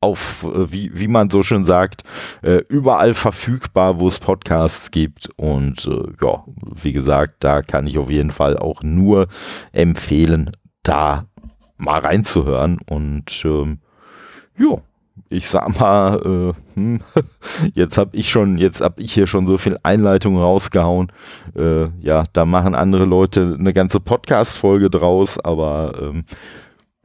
auf, 0.02 0.44
äh, 0.44 0.72
wie, 0.72 0.92
wie 0.94 1.08
man 1.08 1.30
so 1.30 1.44
schön 1.44 1.66
sagt, 1.66 2.04
äh, 2.42 2.62
überall 2.70 3.14
verfügbar, 3.14 4.00
wo 4.00 4.08
es 4.08 4.20
Podcasts 4.20 4.92
gibt. 4.92 5.30
Und 5.38 5.88
äh, 5.88 6.04
ja, 6.22 6.44
wie 6.82 6.94
gesagt, 6.94 7.44
da 7.44 7.62
kann 7.62 7.88
ich 7.88 7.98
auf 7.98 8.10
jeden 8.10 8.32
Fall 8.32 8.58
auch 8.58 8.84
nur 8.84 9.28
empfehlen, 9.72 10.52
da 10.84 11.26
mal 11.78 12.00
reinzuhören. 12.00 12.80
Und 12.90 13.44
ähm, 13.46 13.80
ja, 14.58 14.78
ich 15.30 15.50
sag 15.50 15.80
mal, 15.80 16.54
äh, 16.76 16.76
hm, 16.76 17.00
jetzt 17.74 17.98
habe 17.98 18.16
ich 18.16 18.30
schon, 18.30 18.58
jetzt 18.58 18.82
habe 18.82 19.02
ich 19.02 19.14
hier 19.14 19.28
schon 19.28 19.48
so 19.48 19.58
viel 19.58 19.78
Einleitung 19.84 20.38
rausgehauen. 20.38 21.12
Äh, 21.56 21.88
ja, 22.00 22.24
da 22.34 22.46
machen 22.46 22.76
andere 22.76 23.06
Leute 23.06 23.56
eine 23.60 23.74
ganze 23.74 24.00
Podcast-Folge 24.00 24.90
draus, 24.90 25.40
aber 25.40 25.94
ähm, 26.02 26.26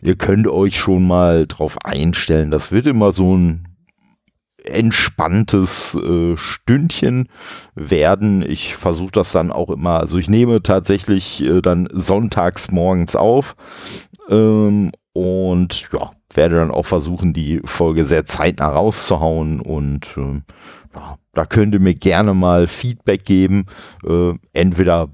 ihr 0.03 0.17
könnt 0.17 0.47
euch 0.47 0.77
schon 0.77 1.07
mal 1.07 1.47
drauf 1.47 1.79
einstellen. 1.85 2.51
Das 2.51 2.73
wird 2.73 2.87
immer 2.87 3.13
so 3.13 3.37
ein 3.37 3.71
entspanntes 4.65 5.95
äh, 5.95 6.37
Stündchen 6.37 7.29
werden. 7.75 8.43
Ich 8.43 8.77
versuche 8.77 9.13
das 9.13 9.33
dann 9.33 9.53
auch 9.53 9.71
immer, 9.71 10.01
also 10.01 10.19
ich 10.19 10.29
nehme 10.29 10.63
tatsächlich 10.63 11.43
äh, 11.43 11.61
dann 11.61 11.89
sonntags 11.93 12.71
morgens 12.71 13.17
auf 13.17 13.57
ähm, 14.29 14.93
und 15.13 15.89
ja, 15.93 16.11
werde 16.35 16.57
dann 16.57 16.71
auch 16.71 16.87
versuchen, 16.87 17.33
die 17.33 17.61
Folge 17.65 18.05
sehr 18.05 18.27
zeitnah 18.27 18.69
rauszuhauen 18.69 19.61
und 19.61 20.09
ähm, 20.17 20.43
ja, 20.95 21.17
da 21.33 21.47
könnt 21.47 21.75
ihr 21.75 21.81
mir 21.81 21.95
gerne 21.95 22.35
mal 22.35 22.67
Feedback 22.67 23.25
geben, 23.25 23.67
äh, 24.07 24.33
entweder 24.53 25.09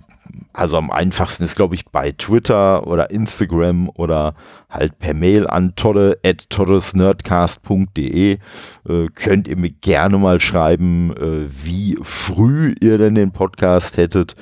also 0.53 0.77
am 0.77 0.91
einfachsten 0.91 1.45
ist, 1.45 1.57
glaube 1.57 1.75
ich, 1.75 1.87
bei 1.87 2.13
Twitter 2.13 2.87
oder 2.87 3.11
Instagram 3.11 3.91
oder 3.95 4.35
halt 4.69 4.99
per 4.99 5.15
Mail 5.15 5.47
an 5.47 5.75
todde 5.77 6.19
at 6.25 6.49
toddesnerdcast.de 6.51 8.33
äh, 8.33 9.07
könnt 9.15 9.49
ihr 9.49 9.57
mir 9.57 9.71
gerne 9.71 10.19
mal 10.19 10.41
schreiben, 10.41 11.17
äh, 11.17 11.49
wie 11.49 11.99
früh 12.03 12.75
ihr 12.81 12.99
denn 12.99 13.15
den 13.15 13.33
Podcast 13.33 13.97
hättet, 13.97 14.37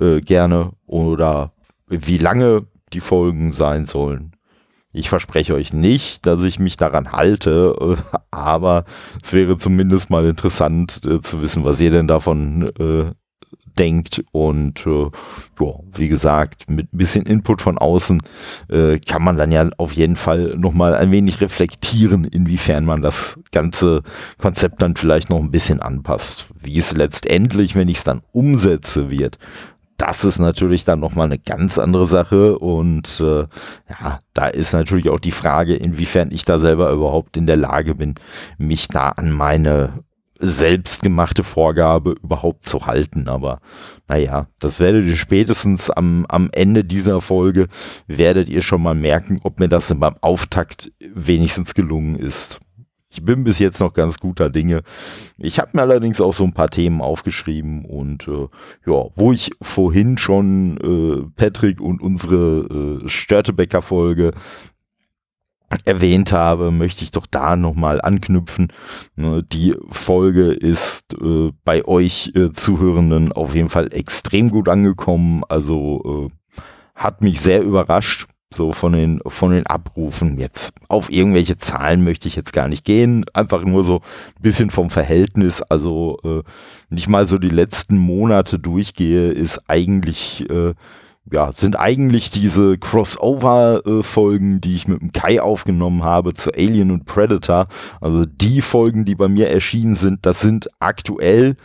äh, 0.00 0.20
gerne 0.20 0.72
oder 0.86 1.52
wie 1.88 2.18
lange 2.18 2.66
die 2.92 3.00
Folgen 3.00 3.52
sein 3.52 3.86
sollen. 3.86 4.32
Ich 4.92 5.08
verspreche 5.08 5.54
euch 5.54 5.72
nicht, 5.72 6.26
dass 6.26 6.42
ich 6.42 6.58
mich 6.58 6.76
daran 6.76 7.12
halte, 7.12 7.96
aber 8.32 8.84
es 9.22 9.32
wäre 9.32 9.56
zumindest 9.56 10.10
mal 10.10 10.26
interessant 10.26 11.02
äh, 11.04 11.20
zu 11.20 11.40
wissen, 11.42 11.64
was 11.64 11.80
ihr 11.80 11.90
denn 11.90 12.08
davon 12.08 12.70
äh, 12.78 13.12
denkt. 13.78 14.22
Und 14.32 14.86
äh, 14.86 15.06
ja, 15.60 15.72
wie 15.94 16.08
gesagt, 16.08 16.68
mit 16.70 16.92
ein 16.92 16.98
bisschen 16.98 17.26
Input 17.26 17.62
von 17.62 17.78
außen 17.78 18.22
äh, 18.68 18.98
kann 18.98 19.22
man 19.22 19.36
dann 19.36 19.52
ja 19.52 19.68
auf 19.78 19.92
jeden 19.92 20.16
Fall 20.16 20.54
nochmal 20.56 20.94
ein 20.94 21.10
wenig 21.10 21.40
reflektieren, 21.40 22.24
inwiefern 22.24 22.84
man 22.84 23.02
das 23.02 23.38
ganze 23.52 24.02
Konzept 24.38 24.82
dann 24.82 24.96
vielleicht 24.96 25.30
noch 25.30 25.38
ein 25.38 25.50
bisschen 25.50 25.80
anpasst. 25.80 26.46
Wie 26.60 26.78
es 26.78 26.92
letztendlich, 26.92 27.74
wenn 27.74 27.88
ich 27.88 27.98
es 27.98 28.04
dann 28.04 28.22
umsetze, 28.32 29.10
wird, 29.10 29.38
das 30.00 30.24
ist 30.24 30.38
natürlich 30.38 30.84
dann 30.86 31.00
nochmal 31.00 31.26
eine 31.26 31.38
ganz 31.38 31.78
andere 31.78 32.06
Sache 32.06 32.58
und 32.58 33.20
äh, 33.20 33.40
ja, 33.90 34.18
da 34.32 34.46
ist 34.46 34.72
natürlich 34.72 35.10
auch 35.10 35.20
die 35.20 35.30
Frage, 35.30 35.74
inwiefern 35.74 36.30
ich 36.32 36.46
da 36.46 36.58
selber 36.58 36.90
überhaupt 36.90 37.36
in 37.36 37.46
der 37.46 37.58
Lage 37.58 37.94
bin, 37.94 38.14
mich 38.56 38.88
da 38.88 39.10
an 39.10 39.30
meine 39.30 40.02
selbstgemachte 40.40 41.44
Vorgabe 41.44 42.16
überhaupt 42.22 42.66
zu 42.68 42.86
halten. 42.86 43.28
Aber 43.28 43.60
naja, 44.08 44.48
das 44.58 44.80
werdet 44.80 45.06
ihr 45.06 45.16
spätestens 45.16 45.90
am, 45.90 46.26
am 46.28 46.48
Ende 46.52 46.84
dieser 46.84 47.20
Folge, 47.20 47.68
werdet 48.06 48.48
ihr 48.48 48.62
schon 48.62 48.82
mal 48.82 48.94
merken, 48.94 49.40
ob 49.44 49.60
mir 49.60 49.68
das 49.68 49.94
beim 49.94 50.16
Auftakt 50.20 50.90
wenigstens 51.00 51.74
gelungen 51.74 52.16
ist. 52.16 52.58
ich 53.12 53.24
bin 53.24 53.42
bis 53.42 53.58
jetzt 53.58 53.80
noch 53.80 53.92
ganz 53.92 54.18
guter 54.18 54.50
Dinge. 54.50 54.82
Ich 55.36 55.58
habe 55.58 55.70
mir 55.74 55.82
allerdings 55.82 56.20
auch 56.20 56.32
so 56.32 56.44
ein 56.44 56.54
paar 56.54 56.70
Themen 56.70 57.00
aufgeschrieben 57.00 57.84
und 57.84 58.28
äh, 58.28 58.46
ja, 58.86 59.06
wo 59.14 59.32
ich 59.32 59.50
vorhin 59.60 60.16
schon 60.16 60.76
äh, 60.78 61.30
Patrick 61.34 61.80
und 61.80 62.00
unsere 62.00 63.02
äh, 63.04 63.08
Störtebecker-Folge 63.08 64.32
erwähnt 65.84 66.32
habe, 66.32 66.70
möchte 66.70 67.04
ich 67.04 67.10
doch 67.10 67.26
da 67.26 67.56
nochmal 67.56 68.00
anknüpfen. 68.00 68.72
Ne, 69.16 69.42
die 69.42 69.74
Folge 69.90 70.52
ist 70.52 71.14
äh, 71.14 71.50
bei 71.64 71.84
euch 71.84 72.32
äh, 72.34 72.52
Zuhörenden 72.52 73.32
auf 73.32 73.54
jeden 73.54 73.68
Fall 73.68 73.92
extrem 73.92 74.50
gut 74.50 74.68
angekommen. 74.68 75.42
Also 75.48 76.30
äh, 76.30 76.62
hat 76.94 77.22
mich 77.22 77.40
sehr 77.40 77.62
überrascht 77.62 78.26
so 78.52 78.72
von 78.72 78.92
den, 78.92 79.20
von 79.26 79.52
den 79.52 79.66
Abrufen. 79.66 80.38
Jetzt 80.38 80.72
auf 80.88 81.10
irgendwelche 81.10 81.56
Zahlen 81.56 82.02
möchte 82.02 82.26
ich 82.26 82.34
jetzt 82.34 82.52
gar 82.52 82.68
nicht 82.68 82.84
gehen. 82.84 83.24
Einfach 83.32 83.64
nur 83.64 83.84
so 83.84 83.96
ein 83.96 84.42
bisschen 84.42 84.70
vom 84.70 84.90
Verhältnis. 84.90 85.62
Also 85.62 86.18
äh, 86.24 86.42
nicht 86.88 87.08
mal 87.08 87.26
so 87.26 87.38
die 87.38 87.48
letzten 87.48 87.96
Monate 87.96 88.58
durchgehe, 88.58 89.30
ist 89.30 89.70
eigentlich, 89.70 90.50
ja, 91.30 91.52
sind 91.52 91.78
eigentlich 91.78 92.30
diese 92.30 92.78
Crossover-Folgen, 92.78 94.60
die 94.60 94.74
ich 94.74 94.88
mit 94.88 95.00
dem 95.00 95.12
Kai 95.12 95.40
aufgenommen 95.40 96.02
habe 96.02 96.34
zu 96.34 96.52
Alien 96.52 96.90
und 96.90 97.04
Predator. 97.04 97.68
Also 98.00 98.24
die 98.24 98.62
Folgen, 98.62 99.04
die 99.04 99.14
bei 99.14 99.28
mir 99.28 99.50
erschienen 99.50 99.96
sind, 99.96 100.26
das 100.26 100.40
sind 100.40 100.68
aktuell 100.80 101.56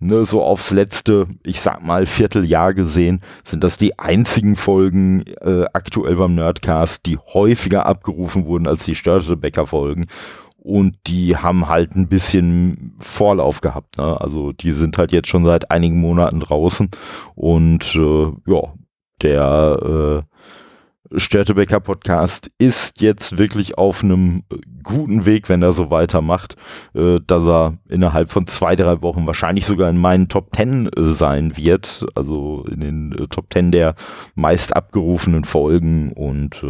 ne, 0.00 0.24
so 0.24 0.42
aufs 0.42 0.70
letzte, 0.70 1.26
ich 1.42 1.60
sag 1.60 1.84
mal, 1.84 2.06
Vierteljahr 2.06 2.74
gesehen, 2.74 3.20
sind 3.44 3.64
das 3.64 3.76
die 3.78 3.98
einzigen 3.98 4.56
Folgen 4.56 5.24
äh, 5.40 5.64
aktuell 5.72 6.16
beim 6.16 6.34
Nerdcast, 6.34 7.06
die 7.06 7.18
häufiger 7.18 7.86
abgerufen 7.86 8.46
wurden 8.46 8.66
als 8.66 8.84
die 8.84 8.94
Störtebecker-Folgen. 8.94 10.06
Und 10.56 10.96
die 11.06 11.36
haben 11.36 11.68
halt 11.68 11.94
ein 11.94 12.08
bisschen 12.08 12.94
Vorlauf 12.98 13.60
gehabt. 13.60 13.98
Ne? 13.98 14.18
Also 14.18 14.52
die 14.52 14.72
sind 14.72 14.96
halt 14.96 15.12
jetzt 15.12 15.28
schon 15.28 15.44
seit 15.44 15.70
einigen 15.70 16.00
Monaten 16.00 16.40
draußen. 16.40 16.88
Und 17.34 17.94
äh, 17.94 18.32
ja, 18.46 18.62
der 19.24 20.22
äh, 20.22 21.18
Störtebecker 21.18 21.80
Podcast 21.80 22.50
ist 22.58 23.00
jetzt 23.00 23.38
wirklich 23.38 23.78
auf 23.78 24.02
einem 24.02 24.42
guten 24.82 25.26
Weg, 25.26 25.48
wenn 25.48 25.62
er 25.62 25.72
so 25.72 25.90
weitermacht, 25.90 26.56
äh, 26.94 27.18
dass 27.26 27.46
er 27.46 27.78
innerhalb 27.88 28.30
von 28.30 28.46
zwei, 28.46 28.76
drei 28.76 29.02
Wochen 29.02 29.26
wahrscheinlich 29.26 29.66
sogar 29.66 29.90
in 29.90 29.98
meinen 29.98 30.28
Top 30.28 30.52
Ten 30.52 30.88
äh, 30.88 31.02
sein 31.10 31.56
wird, 31.56 32.06
also 32.14 32.64
in 32.70 32.80
den 32.80 33.12
äh, 33.12 33.26
Top 33.28 33.50
Ten 33.50 33.70
der 33.70 33.94
meist 34.34 34.74
abgerufenen 34.74 35.44
Folgen 35.44 36.12
und 36.12 36.62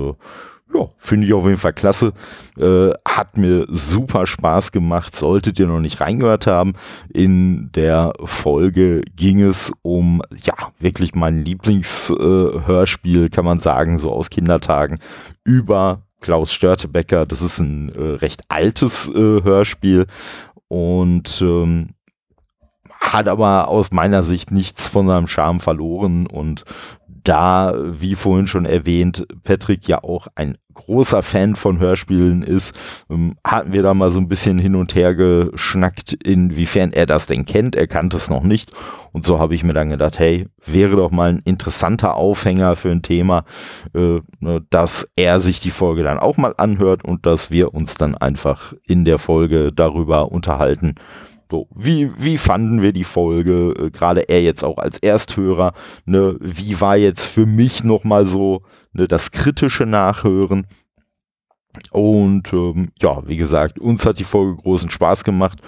ja, 0.74 0.88
finde 0.96 1.26
ich 1.26 1.32
auf 1.32 1.44
jeden 1.44 1.58
Fall 1.58 1.72
klasse. 1.72 2.12
Äh, 2.58 2.90
hat 3.06 3.36
mir 3.36 3.66
super 3.70 4.26
Spaß 4.26 4.72
gemacht. 4.72 5.14
Solltet 5.14 5.58
ihr 5.58 5.66
noch 5.66 5.80
nicht 5.80 6.00
reingehört 6.00 6.46
haben, 6.46 6.74
in 7.12 7.70
der 7.72 8.12
Folge 8.24 9.02
ging 9.14 9.40
es 9.40 9.72
um, 9.82 10.22
ja, 10.42 10.54
wirklich 10.78 11.14
mein 11.14 11.44
Lieblingshörspiel, 11.44 13.24
äh, 13.24 13.28
kann 13.28 13.44
man 13.44 13.60
sagen, 13.60 13.98
so 13.98 14.12
aus 14.12 14.30
Kindertagen, 14.30 14.98
über 15.44 16.02
Klaus 16.20 16.52
Störtebecker. 16.52 17.26
Das 17.26 17.42
ist 17.42 17.60
ein 17.60 17.90
äh, 17.90 18.16
recht 18.16 18.42
altes 18.48 19.08
äh, 19.08 19.42
Hörspiel 19.42 20.06
und 20.68 21.40
ähm, 21.40 21.90
hat 22.98 23.28
aber 23.28 23.68
aus 23.68 23.92
meiner 23.92 24.22
Sicht 24.22 24.50
nichts 24.50 24.88
von 24.88 25.06
seinem 25.06 25.28
Charme 25.28 25.60
verloren 25.60 26.26
und 26.26 26.64
da, 27.24 27.74
wie 27.76 28.14
vorhin 28.14 28.46
schon 28.46 28.66
erwähnt, 28.66 29.26
Patrick 29.42 29.88
ja 29.88 30.02
auch 30.04 30.28
ein 30.34 30.58
großer 30.74 31.22
Fan 31.22 31.56
von 31.56 31.78
Hörspielen 31.78 32.42
ist, 32.42 32.74
ähm, 33.08 33.36
hatten 33.44 33.72
wir 33.72 33.82
da 33.82 33.94
mal 33.94 34.10
so 34.10 34.18
ein 34.18 34.28
bisschen 34.28 34.58
hin 34.58 34.74
und 34.74 34.94
her 34.94 35.14
geschnackt, 35.14 36.12
inwiefern 36.12 36.92
er 36.92 37.06
das 37.06 37.26
denn 37.26 37.46
kennt. 37.46 37.76
Er 37.76 37.86
kannte 37.86 38.16
es 38.16 38.28
noch 38.28 38.42
nicht. 38.42 38.72
Und 39.12 39.24
so 39.24 39.38
habe 39.38 39.54
ich 39.54 39.64
mir 39.64 39.72
dann 39.72 39.90
gedacht, 39.90 40.18
hey, 40.18 40.48
wäre 40.66 40.96
doch 40.96 41.10
mal 41.10 41.30
ein 41.30 41.42
interessanter 41.44 42.16
Aufhänger 42.16 42.76
für 42.76 42.90
ein 42.90 43.02
Thema, 43.02 43.44
äh, 43.94 44.20
ne, 44.40 44.64
dass 44.70 45.08
er 45.16 45.40
sich 45.40 45.60
die 45.60 45.70
Folge 45.70 46.02
dann 46.02 46.18
auch 46.18 46.36
mal 46.36 46.54
anhört 46.56 47.04
und 47.04 47.24
dass 47.24 47.50
wir 47.50 47.72
uns 47.72 47.94
dann 47.94 48.16
einfach 48.16 48.74
in 48.84 49.04
der 49.04 49.18
Folge 49.18 49.72
darüber 49.72 50.32
unterhalten, 50.32 50.96
so, 51.54 51.68
wie, 51.72 52.10
wie 52.18 52.36
fanden 52.36 52.82
wir 52.82 52.92
die 52.92 53.04
Folge? 53.04 53.74
Äh, 53.78 53.90
Gerade 53.90 54.28
er 54.28 54.42
jetzt 54.42 54.64
auch 54.64 54.78
als 54.78 54.98
Ersthörer. 54.98 55.72
Ne, 56.04 56.36
wie 56.40 56.80
war 56.80 56.96
jetzt 56.96 57.26
für 57.26 57.46
mich 57.46 57.84
nochmal 57.84 58.26
so 58.26 58.62
ne, 58.92 59.06
das 59.06 59.30
kritische 59.30 59.86
Nachhören? 59.86 60.66
Und 61.92 62.52
ähm, 62.52 62.90
ja, 63.00 63.22
wie 63.28 63.36
gesagt, 63.36 63.78
uns 63.78 64.04
hat 64.04 64.18
die 64.18 64.24
Folge 64.24 64.56
großen 64.56 64.90
Spaß 64.90 65.22
gemacht. 65.22 65.60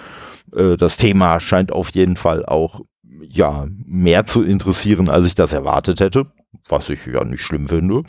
Äh, 0.53 0.75
das 0.75 0.97
Thema 0.97 1.39
scheint 1.39 1.71
auf 1.71 1.91
jeden 1.91 2.17
Fall 2.17 2.45
auch 2.45 2.81
ja 3.21 3.65
mehr 3.85 4.25
zu 4.25 4.43
interessieren, 4.43 5.07
als 5.07 5.25
ich 5.25 5.35
das 5.35 5.53
erwartet 5.53 6.01
hätte, 6.01 6.33
was 6.67 6.89
ich 6.89 7.05
ja 7.05 7.23
nicht 7.23 7.43
schlimm 7.43 7.69
finde. 7.69 8.03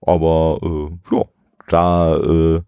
Aber 0.00 0.60
äh, 0.62 1.14
ja, 1.14 1.24
da 1.68 2.16
äh, 2.16 2.62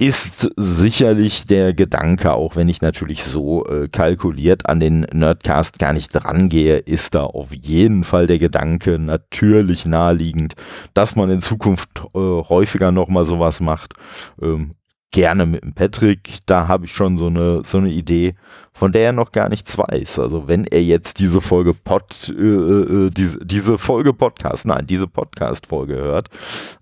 ist 0.00 0.50
sicherlich 0.56 1.44
der 1.44 1.74
Gedanke, 1.74 2.32
auch 2.32 2.56
wenn 2.56 2.70
ich 2.70 2.80
natürlich 2.80 3.22
so 3.22 3.66
äh, 3.66 3.86
kalkuliert 3.86 4.66
an 4.66 4.80
den 4.80 5.00
Nerdcast 5.12 5.78
gar 5.78 5.92
nicht 5.92 6.08
drangehe, 6.12 6.78
ist 6.78 7.14
da 7.14 7.24
auf 7.24 7.52
jeden 7.52 8.04
Fall 8.04 8.26
der 8.26 8.38
Gedanke 8.38 8.98
natürlich 8.98 9.84
naheliegend, 9.84 10.54
dass 10.94 11.16
man 11.16 11.28
in 11.28 11.42
Zukunft 11.42 11.90
äh, 12.14 12.18
häufiger 12.18 12.92
nochmal 12.92 13.26
sowas 13.26 13.60
macht. 13.60 13.92
Ähm, 14.40 14.74
gerne 15.10 15.46
mit 15.46 15.64
dem 15.64 15.72
Patrick, 15.74 16.38
da 16.46 16.68
habe 16.68 16.84
ich 16.84 16.92
schon 16.92 17.18
so 17.18 17.26
eine, 17.26 17.62
so 17.64 17.78
eine 17.78 17.90
Idee, 17.90 18.34
von 18.72 18.92
der 18.92 19.06
er 19.06 19.12
noch 19.12 19.32
gar 19.32 19.48
nichts 19.48 19.76
weiß. 19.76 20.18
Also 20.18 20.46
wenn 20.48 20.64
er 20.64 20.82
jetzt 20.82 21.18
diese 21.18 21.40
Folge 21.40 21.74
Pod, 21.74 22.28
äh, 22.28 22.42
äh, 22.42 23.10
diese, 23.10 23.44
diese 23.44 23.78
Folge 23.78 24.12
Podcast, 24.12 24.66
nein, 24.66 24.86
diese 24.86 25.06
Podcast-Folge 25.06 25.96
hört, 25.96 26.28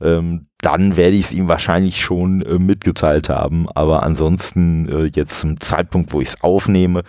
ähm, 0.00 0.46
dann 0.60 0.96
werde 0.96 1.16
ich 1.16 1.26
es 1.26 1.32
ihm 1.32 1.48
wahrscheinlich 1.48 2.00
schon 2.00 2.42
äh, 2.42 2.58
mitgeteilt 2.58 3.28
haben. 3.28 3.66
Aber 3.74 4.02
ansonsten 4.02 4.88
äh, 4.88 5.10
jetzt 5.14 5.40
zum 5.40 5.60
Zeitpunkt, 5.60 6.12
wo 6.12 6.20
ich 6.20 6.28
es 6.28 6.42
aufnehme, 6.42 7.02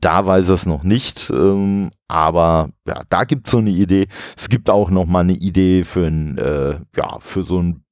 da 0.00 0.26
weiß 0.26 0.48
er 0.48 0.54
es 0.54 0.66
noch 0.66 0.84
nicht. 0.84 1.30
Ähm, 1.30 1.90
aber 2.08 2.70
ja, 2.86 3.02
da 3.08 3.24
gibt 3.24 3.46
es 3.46 3.52
so 3.52 3.58
eine 3.58 3.70
Idee. 3.70 4.06
Es 4.36 4.48
gibt 4.48 4.70
auch 4.70 4.90
noch 4.90 5.06
mal 5.06 5.20
eine 5.20 5.34
Idee 5.34 5.84
für 5.84 6.06
ein, 6.06 6.38
äh, 6.38 6.78
ja, 6.96 7.18
für 7.20 7.42
so 7.42 7.60
ein 7.60 7.82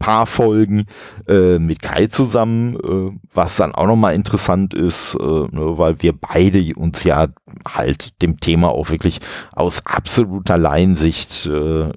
paar 0.00 0.26
Folgen 0.26 0.86
äh, 1.28 1.60
mit 1.60 1.80
Kai 1.80 2.08
zusammen, 2.08 2.74
äh, 2.74 3.16
was 3.32 3.56
dann 3.56 3.72
auch 3.72 3.86
nochmal 3.86 4.16
interessant 4.16 4.74
ist, 4.74 5.14
äh, 5.14 5.22
ne, 5.22 5.78
weil 5.78 6.02
wir 6.02 6.12
beide 6.12 6.74
uns 6.74 7.04
ja 7.04 7.28
halt 7.68 8.20
dem 8.22 8.40
Thema 8.40 8.70
auch 8.70 8.90
wirklich 8.90 9.20
aus 9.52 9.86
absoluter 9.86 10.58
Laiensicht 10.58 11.46
äh, 11.46 11.92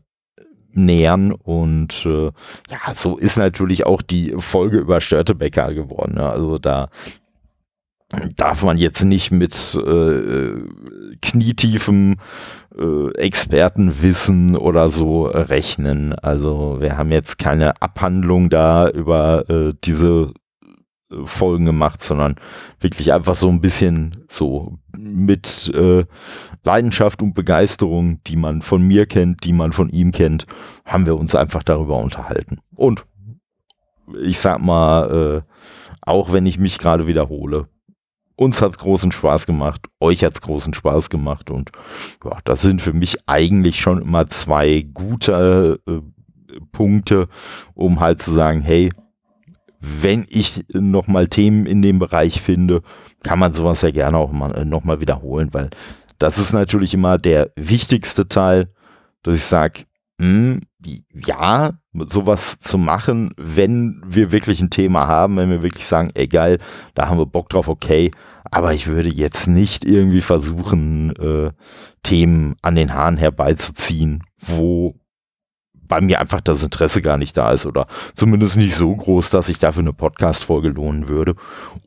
nähern 0.74 1.32
und 1.32 2.06
äh, 2.06 2.26
ja, 2.70 2.94
so 2.94 3.18
ist 3.18 3.38
natürlich 3.38 3.86
auch 3.86 4.02
die 4.02 4.36
Folge 4.38 4.78
über 4.78 5.02
Störtebecker 5.02 5.74
geworden. 5.74 6.16
Ne? 6.16 6.28
Also 6.28 6.58
da 6.58 6.90
darf 8.36 8.64
man 8.64 8.78
jetzt 8.78 9.04
nicht 9.04 9.32
mit 9.32 9.54
äh, 9.76 10.54
knietiefem 11.34 12.18
äh, 12.78 13.12
Expertenwissen 13.16 14.56
oder 14.56 14.90
so 14.90 15.26
rechnen. 15.26 16.14
Also 16.14 16.78
wir 16.80 16.98
haben 16.98 17.12
jetzt 17.12 17.38
keine 17.38 17.82
Abhandlung 17.82 18.50
da 18.50 18.90
über 18.90 19.50
äh, 19.50 19.74
diese 19.84 20.34
äh, 21.12 21.26
Folgen 21.26 21.66
gemacht, 21.66 22.04
sondern 22.04 22.36
wirklich 22.80 23.14
einfach 23.14 23.36
so 23.36 23.50
ein 23.50 23.62
bisschen 23.62 24.26
so 24.30 24.78
mit 24.98 25.72
äh, 25.74 26.06
Leidenschaft 26.64 27.22
und 27.22 27.34
Begeisterung, 27.34 28.22
die 28.26 28.38
man 28.38 28.62
von 28.62 28.82
mir 28.84 29.06
kennt, 29.06 29.44
die 29.44 29.54
man 29.54 29.74
von 29.74 29.90
ihm 29.90 30.12
kennt, 30.12 30.46
haben 30.86 31.06
wir 31.06 31.18
uns 31.18 31.36
einfach 31.36 31.64
darüber 31.64 31.98
unterhalten. 31.98 32.60
Und 32.76 33.06
ich 34.22 34.40
sag 34.40 34.62
mal, 34.62 35.44
äh, 35.44 35.54
auch 36.02 36.32
wenn 36.32 36.46
ich 36.46 36.60
mich 36.60 36.78
gerade 36.78 37.08
wiederhole, 37.08 37.68
uns 38.36 38.62
hat 38.62 38.72
es 38.72 38.78
großen 38.78 39.12
Spaß 39.12 39.46
gemacht, 39.46 39.82
euch 40.00 40.24
hat 40.24 40.34
es 40.34 40.42
großen 40.42 40.74
Spaß 40.74 41.10
gemacht 41.10 41.50
und 41.50 41.72
ja, 42.24 42.38
das 42.44 42.62
sind 42.62 42.82
für 42.82 42.94
mich 42.94 43.18
eigentlich 43.28 43.80
schon 43.80 44.02
immer 44.02 44.28
zwei 44.28 44.86
gute 44.94 45.80
äh, 45.88 46.00
Punkte, 46.72 47.28
um 47.74 48.00
halt 48.00 48.22
zu 48.22 48.32
sagen, 48.32 48.62
hey, 48.62 48.90
wenn 49.80 50.26
ich 50.30 50.66
nochmal 50.72 51.28
Themen 51.28 51.66
in 51.66 51.82
dem 51.82 52.00
Bereich 52.00 52.42
finde, 52.42 52.82
kann 53.22 53.40
man 53.40 53.54
sowas 53.54 53.82
ja 53.82 53.92
gerne 53.92 54.18
auch 54.18 54.32
mal, 54.32 54.54
äh, 54.56 54.66
nochmal 54.66 55.02
wiederholen, 55.02 55.50
weil 55.52 55.70
das 56.20 56.38
ist 56.38 56.54
natürlich 56.54 56.94
immer 56.94 57.18
der 57.18 57.52
wichtigste 57.56 58.28
Teil, 58.28 58.70
dass 59.24 59.36
ich 59.36 59.44
sage, 59.44 59.86
hm, 60.24 60.62
ja, 61.14 61.72
sowas 62.08 62.58
zu 62.60 62.78
machen, 62.78 63.34
wenn 63.36 64.02
wir 64.06 64.32
wirklich 64.32 64.62
ein 64.62 64.70
Thema 64.70 65.06
haben, 65.06 65.36
wenn 65.36 65.50
wir 65.50 65.64
wirklich 65.64 65.86
sagen, 65.86 66.12
ey 66.14 66.28
geil, 66.28 66.60
da 66.94 67.10
haben 67.10 67.18
wir 67.18 67.26
Bock 67.26 67.50
drauf, 67.50 67.68
okay, 67.68 68.10
aber 68.50 68.74
ich 68.74 68.88
würde 68.88 69.10
jetzt 69.10 69.48
nicht 69.48 69.84
irgendwie 69.84 70.22
versuchen, 70.22 71.14
äh, 71.18 71.52
Themen 72.04 72.56
an 72.62 72.76
den 72.76 72.94
Haaren 72.94 73.18
herbeizuziehen, 73.18 74.24
wo 74.38 74.96
bei 75.74 76.00
mir 76.00 76.22
einfach 76.22 76.40
das 76.40 76.64
Interesse 76.64 77.02
gar 77.02 77.18
nicht 77.18 77.36
da 77.36 77.52
ist 77.52 77.66
oder 77.66 77.88
zumindest 78.16 78.56
nicht 78.56 78.76
so 78.76 78.96
groß, 78.96 79.30
dass 79.30 79.50
ich 79.50 79.60
dafür 79.60 79.82
eine 79.82 79.92
Podcast-Folge 79.92 80.70
lohnen 80.70 81.10
würde. 81.10 81.36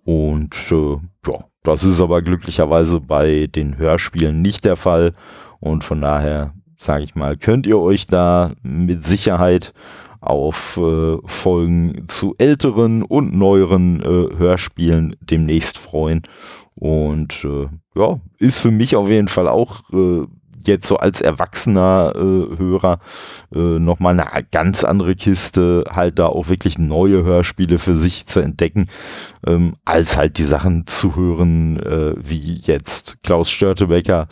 Und 0.04 0.54
äh, 0.70 0.96
ja, 1.26 1.38
das 1.62 1.84
ist 1.84 2.02
aber 2.02 2.20
glücklicherweise 2.20 3.00
bei 3.00 3.46
den 3.46 3.78
Hörspielen 3.78 4.42
nicht 4.42 4.66
der 4.66 4.76
Fall. 4.76 5.14
Und 5.58 5.84
von 5.84 6.02
daher, 6.02 6.52
sage 6.78 7.04
ich 7.04 7.14
mal, 7.14 7.36
könnt 7.36 7.66
ihr 7.66 7.78
euch 7.78 8.06
da 8.06 8.52
mit 8.62 9.06
Sicherheit 9.06 9.72
auf 10.20 10.76
äh, 10.76 11.18
Folgen 11.24 12.04
zu 12.08 12.34
älteren 12.38 13.02
und 13.02 13.34
neueren 13.34 14.00
äh, 14.00 14.36
Hörspielen 14.36 15.16
demnächst 15.20 15.78
freuen. 15.78 16.22
Und 16.78 17.44
äh, 17.44 17.68
ja, 17.98 18.20
ist 18.38 18.58
für 18.58 18.70
mich 18.70 18.96
auf 18.96 19.08
jeden 19.08 19.28
Fall 19.28 19.48
auch 19.48 19.82
äh, 19.92 20.26
jetzt 20.66 20.86
so 20.86 20.96
als 20.96 21.20
erwachsener 21.20 22.12
äh, 22.14 22.58
Hörer 22.58 22.98
äh, 23.54 23.58
nochmal 23.58 24.18
eine 24.18 24.44
ganz 24.50 24.84
andere 24.84 25.14
Kiste, 25.14 25.84
halt 25.88 26.18
da 26.18 26.26
auch 26.26 26.48
wirklich 26.48 26.78
neue 26.78 27.22
Hörspiele 27.22 27.78
für 27.78 27.96
sich 27.96 28.26
zu 28.26 28.40
entdecken, 28.40 28.88
ähm, 29.46 29.76
als 29.84 30.16
halt 30.16 30.38
die 30.38 30.44
Sachen 30.44 30.86
zu 30.86 31.16
hören, 31.16 31.78
äh, 31.80 32.14
wie 32.18 32.60
jetzt 32.62 33.22
Klaus 33.22 33.50
Störtebecker, 33.50 34.28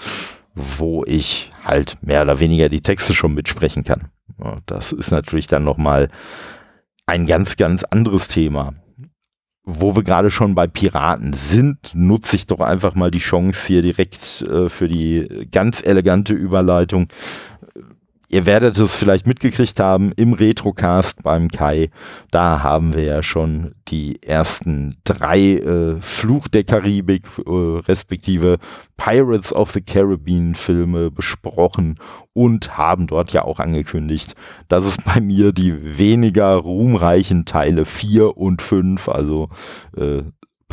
wo 0.55 1.05
ich 1.05 1.53
halt 1.64 1.99
mehr 2.03 2.23
oder 2.23 2.40
weniger 2.40 2.69
die 2.69 2.81
Texte 2.81 3.14
schon 3.14 3.35
mitsprechen 3.35 3.85
kann. 3.85 4.11
Das 4.67 4.93
ist 4.93 5.11
natürlich 5.11 5.47
dann 5.47 5.64
nochmal 5.64 6.09
ein 7.07 7.27
ganz, 7.27 7.57
ganz 7.57 7.85
anderes 7.85 8.29
Thema 8.29 8.75
wo 9.64 9.97
wir 9.97 10.03
gerade 10.03 10.31
schon 10.31 10.55
bei 10.55 10.67
Piraten 10.67 11.33
sind, 11.33 11.95
nutze 11.95 12.37
ich 12.37 12.47
doch 12.47 12.61
einfach 12.61 12.95
mal 12.95 13.11
die 13.11 13.19
Chance 13.19 13.67
hier 13.67 13.83
direkt 13.83 14.43
äh, 14.43 14.69
für 14.69 14.88
die 14.88 15.49
ganz 15.51 15.83
elegante 15.83 16.35
Überleitung 16.35 17.09
Ihr 18.35 18.47
werdet 18.47 18.77
es 18.79 18.97
vielleicht 18.97 19.29
mitgekriegt 19.29 19.79
haben 19.79 20.11
im 20.11 20.33
Retrocast 20.33 21.23
beim 21.23 21.53
Kai. 21.53 21.90
Da 22.33 22.64
haben 22.64 22.92
wir 22.92 23.05
ja 23.05 23.23
schon 23.23 23.77
die 23.87 24.20
ersten 24.25 24.97
drei 25.05 25.53
äh, 25.53 26.01
Fluch 26.01 26.49
der 26.49 26.64
Karibik 26.64 27.29
äh, 27.47 27.51
respektive 27.87 28.59
Pirates 28.97 29.53
of 29.53 29.70
the 29.70 29.81
Caribbean 29.81 30.57
Filme 30.57 31.12
besprochen 31.12 31.94
und 32.33 32.77
haben 32.77 33.07
dort 33.07 33.33
ja 33.33 33.44
auch 33.44 33.61
angekündigt, 33.61 34.35
dass 34.66 34.85
es 34.85 34.97
bei 34.97 35.20
mir 35.20 35.53
die 35.53 35.97
weniger 35.97 36.57
ruhmreichen 36.57 37.44
Teile 37.44 37.85
4 37.85 38.37
und 38.37 38.62
5, 38.62 39.09
also 39.11 39.49
äh, 39.97 40.25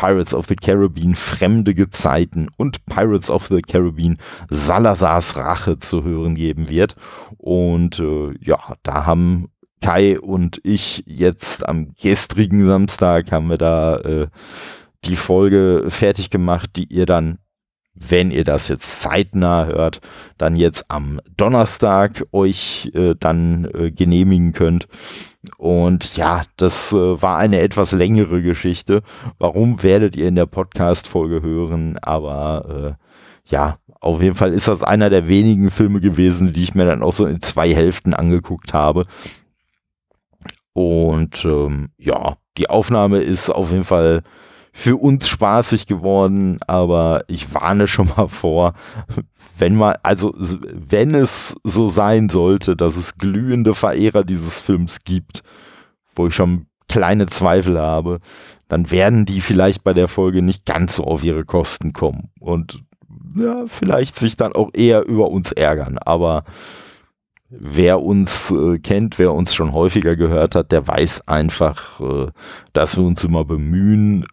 Pirates 0.02 0.34
of 0.34 0.48
the 0.48 0.56
Caribbean 0.56 1.14
Fremde 1.14 1.76
Gezeiten 1.76 2.50
und 2.58 2.84
Pirates 2.88 3.30
of 3.30 3.46
the 3.50 3.62
Caribbean 3.62 4.18
Salazars 4.50 5.38
Rache 5.38 5.78
zu 5.78 6.04
hören 6.04 6.34
geben 6.34 6.70
wird. 6.70 6.96
Und 7.38 8.00
äh, 8.00 8.34
ja, 8.40 8.58
da 8.82 9.06
haben 9.06 9.52
Kai 9.80 10.20
und 10.20 10.60
ich 10.64 11.04
jetzt 11.06 11.68
am 11.70 11.94
gestrigen 12.02 12.66
Samstag 12.66 13.32
haben 13.32 13.48
wir 13.52 13.60
da 13.60 13.98
äh, 13.98 14.28
die 15.06 15.16
Folge 15.16 15.86
fertig 15.90 16.32
gemacht, 16.32 16.72
die 16.78 16.86
ihr 16.86 17.06
dann 17.06 17.38
wenn 17.94 18.32
ihr 18.32 18.44
das 18.44 18.68
jetzt 18.68 19.02
zeitnah 19.02 19.66
hört, 19.66 20.02
dann 20.38 20.56
jetzt 20.56 20.90
am 20.90 21.20
Donnerstag 21.38 22.26
euch 22.32 22.90
äh, 22.94 23.16
dann 23.20 23.70
äh, 23.74 23.92
genehmigen 23.92 24.54
könnt. 24.54 24.88
Und 25.58 26.16
ja, 26.16 26.44
das 26.58 26.94
äh, 26.94 27.22
war 27.22 27.38
eine 27.38 27.60
etwas 27.60 27.92
längere 27.92 28.42
Geschichte. 28.42 29.02
Warum 29.40 29.84
werdet 29.84 30.16
ihr 30.16 30.28
in 30.28 30.36
der 30.36 30.46
Podcast-Folge 30.46 31.42
hören? 31.42 31.98
Aber 32.02 32.98
äh, 32.98 33.52
ja, 33.52 33.78
auf 34.00 34.22
jeden 34.22 34.36
Fall 34.36 34.54
ist 34.54 34.68
das 34.68 34.84
einer 34.84 35.10
der 35.10 35.28
wenigen 35.28 35.70
Filme 35.70 36.00
gewesen, 36.00 36.54
die 36.54 36.64
ich 36.64 36.76
mir 36.76 36.86
dann 36.86 37.04
auch 37.04 37.14
so 37.14 37.26
in 37.26 37.42
zwei 37.42 37.74
Hälften 37.74 38.14
angeguckt 38.14 38.74
habe. 38.74 39.04
Und 40.74 41.44
ähm, 41.44 41.90
ja, 41.98 42.38
die 42.58 42.70
Aufnahme 42.70 43.20
ist 43.20 43.50
auf 43.50 43.72
jeden 43.72 43.84
Fall 43.84 44.24
für 44.74 44.98
uns 44.98 45.28
spaßig 45.28 45.86
geworden, 45.86 46.60
aber 46.66 47.24
ich 47.28 47.54
warne 47.54 47.88
schon 47.88 48.10
mal 48.16 48.28
vor, 48.28 48.74
wenn 49.58 49.76
man, 49.76 49.96
also 50.02 50.34
wenn 50.38 51.14
es 51.14 51.56
so 51.64 51.88
sein 51.88 52.30
sollte, 52.30 52.76
dass 52.76 52.96
es 52.96 53.18
glühende 53.18 53.74
Verehrer 53.74 54.24
dieses 54.24 54.60
Films 54.60 55.04
gibt, 55.04 55.44
wo 56.16 56.28
ich 56.28 56.36
schon 56.36 56.68
kleine 56.88 57.28
Zweifel 57.28 57.80
habe, 57.80 58.20
dann 58.68 58.92
werden 58.92 59.26
die 59.26 59.42
vielleicht 59.42 59.84
bei 59.84 59.94
der 59.94 60.08
Folge 60.08 60.42
nicht 60.42 60.66
ganz 60.66 60.96
so 60.96 61.04
auf 61.04 61.24
ihre 61.24 61.46
Kosten 61.46 61.94
kommen 61.94 62.30
und 62.40 62.84
ja, 63.36 63.66
vielleicht 63.68 64.18
sich 64.18 64.36
dann 64.36 64.54
auch 64.54 64.70
eher 64.74 65.06
über 65.06 65.30
uns 65.30 65.52
ärgern, 65.52 65.98
aber 65.98 66.44
wer 67.50 68.02
uns 68.02 68.52
äh, 68.52 68.80
kennt, 68.80 69.20
wer 69.20 69.34
uns 69.34 69.54
schon 69.54 69.74
häufiger 69.74 70.16
gehört 70.16 70.56
hat, 70.56 70.72
der 70.72 70.88
weiß 70.88 71.28
einfach, 71.28 72.00
äh, 72.00 72.28
dass 72.74 72.98
wir 72.98 73.04
uns 73.04 73.24
immer 73.24 73.44
bemühen, 73.44 74.26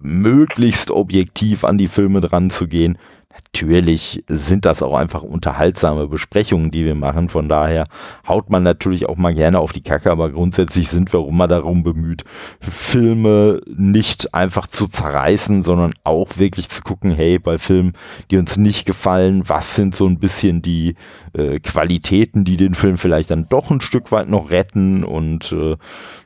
möglichst 0.00 0.90
objektiv 0.90 1.64
an 1.64 1.78
die 1.78 1.88
Filme 1.88 2.20
dran 2.20 2.50
zu 2.50 2.66
gehen. 2.66 2.98
Natürlich 3.30 4.24
sind 4.26 4.64
das 4.64 4.82
auch 4.82 4.94
einfach 4.94 5.22
unterhaltsame 5.22 6.08
Besprechungen, 6.08 6.70
die 6.70 6.86
wir 6.86 6.94
machen. 6.94 7.28
Von 7.28 7.48
daher 7.48 7.84
haut 8.26 8.48
man 8.48 8.62
natürlich 8.62 9.06
auch 9.06 9.16
mal 9.16 9.34
gerne 9.34 9.58
auf 9.58 9.72
die 9.72 9.82
Kacke, 9.82 10.10
aber 10.10 10.30
grundsätzlich 10.30 10.88
sind 10.88 11.12
wir 11.12 11.20
auch 11.20 11.28
immer 11.28 11.46
darum 11.46 11.82
bemüht, 11.82 12.24
Filme 12.60 13.60
nicht 13.66 14.34
einfach 14.34 14.66
zu 14.66 14.88
zerreißen, 14.88 15.62
sondern 15.62 15.92
auch 16.04 16.38
wirklich 16.38 16.70
zu 16.70 16.80
gucken, 16.80 17.12
hey, 17.12 17.38
bei 17.38 17.58
Filmen, 17.58 17.92
die 18.30 18.38
uns 18.38 18.56
nicht 18.56 18.86
gefallen, 18.86 19.42
was 19.46 19.74
sind 19.74 19.94
so 19.94 20.06
ein 20.06 20.18
bisschen 20.18 20.62
die 20.62 20.94
äh, 21.34 21.60
Qualitäten, 21.60 22.46
die 22.46 22.56
den 22.56 22.74
Film 22.74 22.96
vielleicht 22.96 23.30
dann 23.30 23.48
doch 23.50 23.70
ein 23.70 23.82
Stück 23.82 24.10
weit 24.10 24.30
noch 24.30 24.50
retten 24.50 25.04
und 25.04 25.52
äh, 25.52 25.76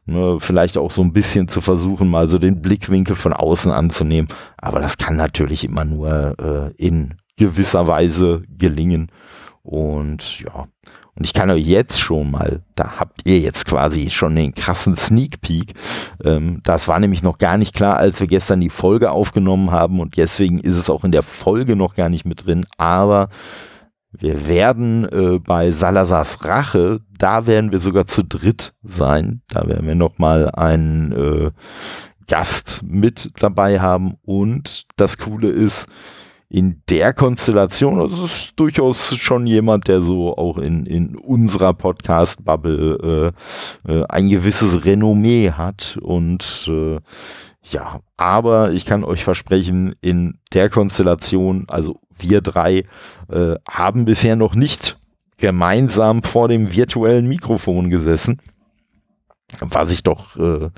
ne, 0.06 0.36
vielleicht 0.40 0.78
auch 0.78 0.90
so 0.90 1.02
ein 1.02 1.12
bisschen 1.12 1.48
zu 1.48 1.60
versuchen, 1.60 2.08
mal 2.08 2.28
so 2.28 2.38
den 2.38 2.62
Blickwinkel 2.62 3.16
von 3.16 3.32
außen 3.32 3.72
anzunehmen. 3.72 4.28
Aber 4.56 4.80
das 4.80 4.98
kann 4.98 5.16
natürlich 5.16 5.64
immer 5.64 5.84
nur 5.84 6.72
äh, 6.78 6.82
in 6.82 6.91
gewisser 7.36 7.86
Weise 7.86 8.42
gelingen. 8.48 9.10
Und 9.62 10.40
ja, 10.40 10.66
und 11.14 11.26
ich 11.26 11.34
kann 11.34 11.50
euch 11.50 11.66
jetzt 11.66 12.00
schon 12.00 12.30
mal, 12.30 12.62
da 12.74 12.98
habt 12.98 13.28
ihr 13.28 13.38
jetzt 13.38 13.66
quasi 13.66 14.08
schon 14.08 14.34
den 14.34 14.54
krassen 14.54 14.96
Sneak 14.96 15.42
Peek. 15.42 15.74
Ähm, 16.24 16.60
das 16.64 16.88
war 16.88 16.98
nämlich 16.98 17.22
noch 17.22 17.38
gar 17.38 17.58
nicht 17.58 17.74
klar, 17.74 17.96
als 17.98 18.20
wir 18.20 18.26
gestern 18.26 18.60
die 18.60 18.70
Folge 18.70 19.10
aufgenommen 19.10 19.70
haben 19.70 20.00
und 20.00 20.16
deswegen 20.16 20.58
ist 20.58 20.76
es 20.76 20.88
auch 20.88 21.04
in 21.04 21.12
der 21.12 21.22
Folge 21.22 21.76
noch 21.76 21.94
gar 21.94 22.08
nicht 22.08 22.24
mit 22.24 22.46
drin. 22.46 22.64
Aber 22.78 23.28
wir 24.10 24.46
werden 24.46 25.04
äh, 25.10 25.38
bei 25.38 25.70
Salazars 25.70 26.44
Rache, 26.44 27.00
da 27.18 27.46
werden 27.46 27.72
wir 27.72 27.80
sogar 27.80 28.06
zu 28.06 28.24
dritt 28.24 28.74
sein. 28.82 29.42
Da 29.48 29.66
werden 29.66 29.86
wir 29.86 29.94
nochmal 29.94 30.50
einen 30.50 31.12
äh, 31.12 31.50
Gast 32.26 32.82
mit 32.84 33.32
dabei 33.38 33.80
haben. 33.80 34.14
Und 34.22 34.84
das 34.96 35.18
Coole 35.18 35.48
ist, 35.48 35.86
in 36.52 36.82
der 36.90 37.14
Konstellation, 37.14 37.98
es 38.02 38.18
ist 38.18 38.52
durchaus 38.56 39.16
schon 39.16 39.46
jemand, 39.46 39.88
der 39.88 40.02
so 40.02 40.36
auch 40.36 40.58
in, 40.58 40.84
in 40.84 41.16
unserer 41.16 41.72
Podcast-Bubble 41.72 43.32
äh, 43.88 43.90
äh, 43.90 44.04
ein 44.10 44.28
gewisses 44.28 44.84
Renommee 44.84 45.52
hat. 45.52 45.98
Und 46.02 46.68
äh, 46.70 46.98
ja, 47.62 48.00
aber 48.18 48.72
ich 48.72 48.84
kann 48.84 49.02
euch 49.02 49.24
versprechen, 49.24 49.94
in 50.02 50.40
der 50.52 50.68
Konstellation, 50.68 51.64
also 51.68 52.00
wir 52.18 52.42
drei, 52.42 52.84
äh, 53.30 53.54
haben 53.66 54.04
bisher 54.04 54.36
noch 54.36 54.54
nicht 54.54 54.98
gemeinsam 55.38 56.22
vor 56.22 56.48
dem 56.48 56.70
virtuellen 56.70 57.28
Mikrofon 57.28 57.88
gesessen, 57.88 58.42
was 59.58 59.90
ich 59.90 60.02
doch 60.02 60.36
äh, 60.36 60.68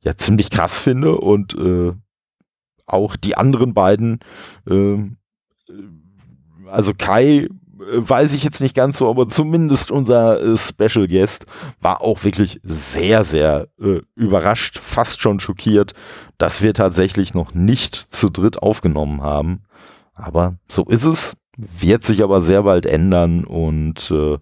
ja 0.00 0.16
ziemlich 0.16 0.48
krass 0.48 0.80
finde. 0.80 1.18
Und 1.18 1.52
äh, 1.58 1.92
auch 2.92 3.16
die 3.16 3.36
anderen 3.36 3.74
beiden, 3.74 4.20
äh, 4.68 4.98
also 6.66 6.92
Kai 6.94 7.48
weiß 7.80 8.34
ich 8.34 8.44
jetzt 8.44 8.60
nicht 8.60 8.74
ganz 8.74 8.98
so, 8.98 9.08
aber 9.08 9.28
zumindest 9.28 9.90
unser 9.90 10.40
äh, 10.40 10.56
Special 10.56 11.08
Guest 11.08 11.46
war 11.80 12.02
auch 12.02 12.24
wirklich 12.24 12.60
sehr, 12.62 13.24
sehr 13.24 13.68
äh, 13.80 14.00
überrascht, 14.14 14.78
fast 14.78 15.22
schon 15.22 15.40
schockiert, 15.40 15.94
dass 16.38 16.62
wir 16.62 16.74
tatsächlich 16.74 17.34
noch 17.34 17.54
nicht 17.54 17.94
zu 17.94 18.28
dritt 18.28 18.62
aufgenommen 18.62 19.22
haben. 19.22 19.62
Aber 20.14 20.56
so 20.68 20.84
ist 20.84 21.04
es, 21.04 21.36
wird 21.56 22.04
sich 22.04 22.22
aber 22.22 22.42
sehr 22.42 22.62
bald 22.64 22.86
ändern 22.86 23.44
und 23.44 24.10
äh, 24.10 24.38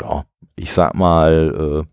ja, 0.00 0.24
ich 0.56 0.72
sag 0.72 0.94
mal, 0.94 1.84
äh, 1.84 1.88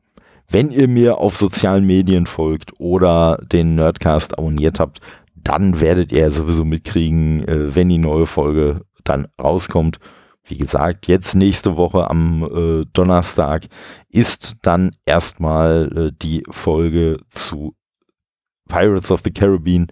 wenn 0.49 0.71
ihr 0.71 0.87
mir 0.87 1.17
auf 1.17 1.37
sozialen 1.37 1.85
Medien 1.85 2.27
folgt 2.27 2.71
oder 2.79 3.39
den 3.51 3.75
Nerdcast 3.75 4.37
abonniert 4.37 4.79
habt, 4.79 5.01
dann 5.35 5.79
werdet 5.79 6.11
ihr 6.11 6.29
sowieso 6.31 6.65
mitkriegen, 6.65 7.47
äh, 7.47 7.75
wenn 7.75 7.89
die 7.89 7.97
neue 7.97 8.25
Folge 8.25 8.81
dann 9.03 9.27
rauskommt. 9.39 9.99
Wie 10.43 10.57
gesagt, 10.57 11.07
jetzt 11.07 11.35
nächste 11.35 11.75
Woche 11.75 12.09
am 12.09 12.43
äh, 12.43 12.85
Donnerstag 12.93 13.67
ist 14.09 14.57
dann 14.61 14.95
erstmal 15.05 15.91
äh, 15.95 16.11
die 16.21 16.43
Folge 16.49 17.17
zu 17.31 17.75
Pirates 18.67 19.11
of 19.11 19.21
the 19.23 19.31
Caribbean 19.31 19.87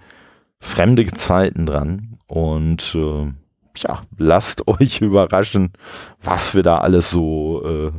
Fremde 0.60 1.06
Zeiten 1.08 1.66
dran. 1.66 2.18
Und 2.28 2.96
äh, 2.96 3.32
ja, 3.78 4.04
lasst 4.18 4.68
euch 4.68 5.02
überraschen, 5.02 5.74
was 6.22 6.56
wir 6.56 6.64
da 6.64 6.78
alles 6.78 7.10
so 7.10 7.64
äh, 7.66 7.92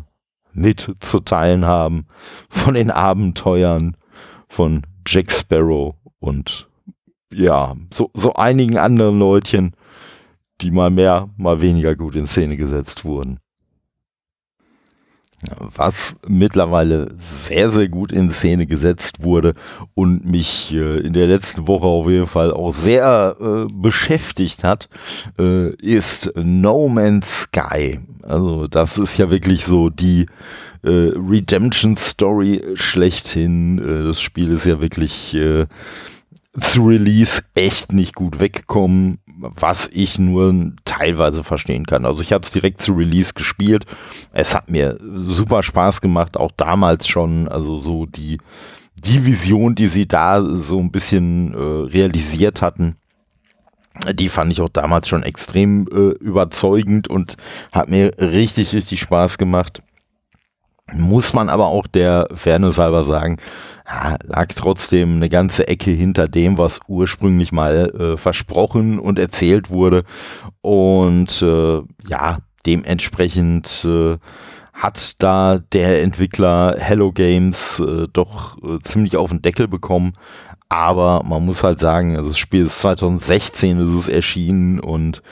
mitzuteilen 0.53 1.67
haben 1.67 2.07
von 2.49 2.75
den 2.75 2.91
Abenteuern 2.91 3.97
von 4.49 4.83
Jack 5.07 5.33
Sparrow 5.33 5.97
und 6.21 6.69
ja, 7.35 7.75
so, 7.93 8.11
so 8.15 8.35
einigen 8.35 8.79
anderen 8.79 9.19
Leutchen, 9.19 9.75
die 10.61 10.71
mal 10.71 10.91
mehr, 10.91 11.29
mal 11.37 11.61
weniger 11.61 11.97
gut 11.97 12.17
in 12.17 12.27
Szene 12.27 12.57
gesetzt 12.57 13.05
wurden. 13.05 13.39
Was 15.59 16.17
mittlerweile 16.27 17.15
sehr, 17.19 17.69
sehr 17.69 17.89
gut 17.89 18.13
in 18.13 18.31
Szene 18.31 18.67
gesetzt 18.67 19.23
wurde 19.23 19.55
und 19.95 20.25
mich 20.25 20.73
äh, 20.73 21.01
in 21.01 21.13
der 21.13 21.27
letzten 21.27 21.69
Woche 21.69 21.85
auf 21.85 22.09
jeden 22.09 22.27
Fall 22.27 22.51
auch 22.51 22.73
sehr 22.73 23.37
äh, 23.39 23.67
beschäftigt 23.75 24.65
hat, 24.65 24.89
äh, 25.39 25.71
ist 25.75 26.33
No 26.35 26.89
Man's 26.89 27.43
Sky. 27.43 28.01
Also 28.23 28.67
das 28.67 28.97
ist 28.97 29.19
ja 29.19 29.29
wirklich 29.29 29.67
so 29.67 29.91
die 29.91 30.27
äh, 30.83 31.13
Redemption 31.15 31.97
Story 31.97 32.63
schlechthin. 32.75 33.79
Äh, 33.79 34.05
das 34.05 34.23
Spiel 34.23 34.51
ist 34.51 34.65
ja 34.65 34.81
wirklich 34.81 35.35
äh, 35.35 35.67
zu 36.61 36.87
Release 36.87 37.43
echt 37.55 37.93
nicht 37.93 38.15
gut 38.15 38.39
weggekommen, 38.39 39.19
was 39.27 39.89
ich 39.93 40.19
nur 40.19 40.73
teilweise 40.85 41.43
verstehen 41.43 41.87
kann. 41.87 42.07
Also 42.07 42.23
ich 42.23 42.33
habe 42.33 42.45
es 42.45 42.51
direkt 42.51 42.81
zu 42.81 42.93
Release 42.95 43.35
gespielt. 43.35 43.87
Es 44.33 44.55
hat 44.55 44.71
mir 44.71 44.99
super 45.01 45.63
Spaß 45.63 46.01
gemacht, 46.01 46.37
auch 46.37 46.53
damals 46.57 47.09
schon. 47.09 47.49
Also 47.49 47.79
so 47.79 48.07
die, 48.07 48.39
die 48.95 49.27
Vision, 49.27 49.75
die 49.75 49.89
sie 49.89 50.07
da 50.07 50.45
so 50.45 50.79
ein 50.79 50.93
bisschen 50.93 51.55
äh, 51.55 51.91
realisiert 51.91 52.63
hatten, 52.63 52.97
die 54.13 54.29
fand 54.29 54.53
ich 54.53 54.61
auch 54.61 54.69
damals 54.69 55.09
schon 55.09 55.23
extrem 55.23 55.87
äh, 55.89 56.17
überzeugend 56.19 57.09
und 57.09 57.37
hat 57.73 57.89
mir 57.89 58.13
richtig, 58.19 58.73
richtig 58.73 59.01
Spaß 59.01 59.39
gemacht. 59.39 59.83
Muss 60.93 61.33
man 61.33 61.49
aber 61.49 61.67
auch 61.67 61.87
der 61.87 62.29
Fairness 62.35 62.79
halber 62.79 63.05
sagen, 63.05 63.39
ja, 63.87 64.17
lag 64.25 64.49
trotzdem 64.55 65.17
eine 65.17 65.29
ganze 65.29 65.69
Ecke 65.69 65.91
hinter 65.91 66.29
dem, 66.29 66.59
was 66.59 66.81
ursprünglich 66.89 67.53
mal 67.53 67.91
äh, 67.91 68.17
versprochen 68.17 68.99
und 68.99 69.19
erzählt 69.19 69.71
wurde. 69.71 70.05
Und 70.61 71.43
äh, 71.43 71.81
ja, 72.09 72.39
dementsprechend 72.67 73.85
äh, 73.85 74.17
hat 74.73 75.23
da 75.23 75.59
der 75.59 76.03
Entwickler 76.03 76.77
Hello 76.79 77.13
Games 77.13 77.81
äh, 77.81 78.09
doch 78.13 78.59
äh, 78.63 78.79
ziemlich 78.83 79.17
auf 79.17 79.31
den 79.31 79.43
Deckel 79.43 79.69
bekommen. 79.69 80.13
Aber 80.69 81.23
man 81.25 81.45
muss 81.45 81.63
halt 81.63 81.79
sagen, 81.79 82.17
also 82.17 82.31
das 82.31 82.39
Spiel 82.39 82.67
ist 82.67 82.81
2016 82.81 83.79
ist 83.79 83.95
es 83.95 84.09
erschienen 84.09 84.81
und 84.81 85.23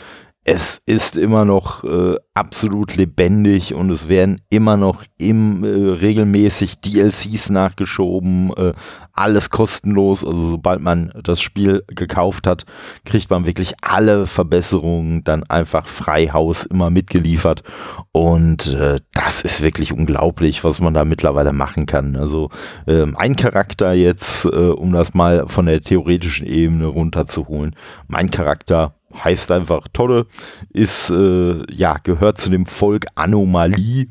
es 0.44 0.82
ist 0.86 1.16
immer 1.16 1.44
noch 1.44 1.84
äh, 1.84 2.16
absolut 2.34 2.96
lebendig 2.96 3.74
und 3.74 3.90
es 3.90 4.08
werden 4.08 4.40
immer 4.50 4.76
noch 4.76 5.04
im, 5.16 5.62
äh, 5.62 5.68
regelmäßig 5.68 6.80
DLCs 6.80 7.50
nachgeschoben, 7.50 8.52
äh, 8.56 8.72
alles 9.12 9.50
kostenlos. 9.50 10.24
Also 10.24 10.50
sobald 10.50 10.80
man 10.80 11.12
das 11.22 11.40
Spiel 11.40 11.84
gekauft 11.86 12.48
hat, 12.48 12.64
kriegt 13.04 13.30
man 13.30 13.46
wirklich 13.46 13.74
alle 13.82 14.26
Verbesserungen 14.26 15.22
dann 15.22 15.44
einfach 15.44 15.86
frei 15.86 16.26
Haus 16.26 16.66
immer 16.66 16.90
mitgeliefert. 16.90 17.62
Und 18.10 18.74
äh, 18.74 18.98
das 19.12 19.42
ist 19.42 19.62
wirklich 19.62 19.92
unglaublich, 19.92 20.64
was 20.64 20.80
man 20.80 20.92
da 20.92 21.04
mittlerweile 21.04 21.52
machen 21.52 21.86
kann. 21.86 22.16
Also 22.16 22.50
mein 22.86 23.36
Charakter 23.36 23.92
jetzt, 23.92 24.44
äh, 24.46 24.48
um 24.48 24.92
das 24.92 25.14
mal 25.14 25.46
von 25.46 25.66
der 25.66 25.80
theoretischen 25.80 26.46
Ebene 26.46 26.86
runterzuholen, 26.86 27.76
mein 28.08 28.30
Charakter 28.30 28.94
heißt 29.14 29.50
einfach 29.50 29.88
Tolle, 29.92 30.26
ist, 30.70 31.10
äh, 31.10 31.64
ja, 31.72 31.98
gehört 32.02 32.40
zu 32.40 32.50
dem 32.50 32.66
Volk 32.66 33.06
Anomalie. 33.14 34.08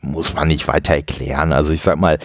Muss 0.00 0.34
man 0.34 0.48
nicht 0.48 0.66
weiter 0.68 0.94
erklären. 0.94 1.52
Also 1.52 1.72
ich 1.72 1.80
sag 1.80 1.98
mal, 1.98 2.18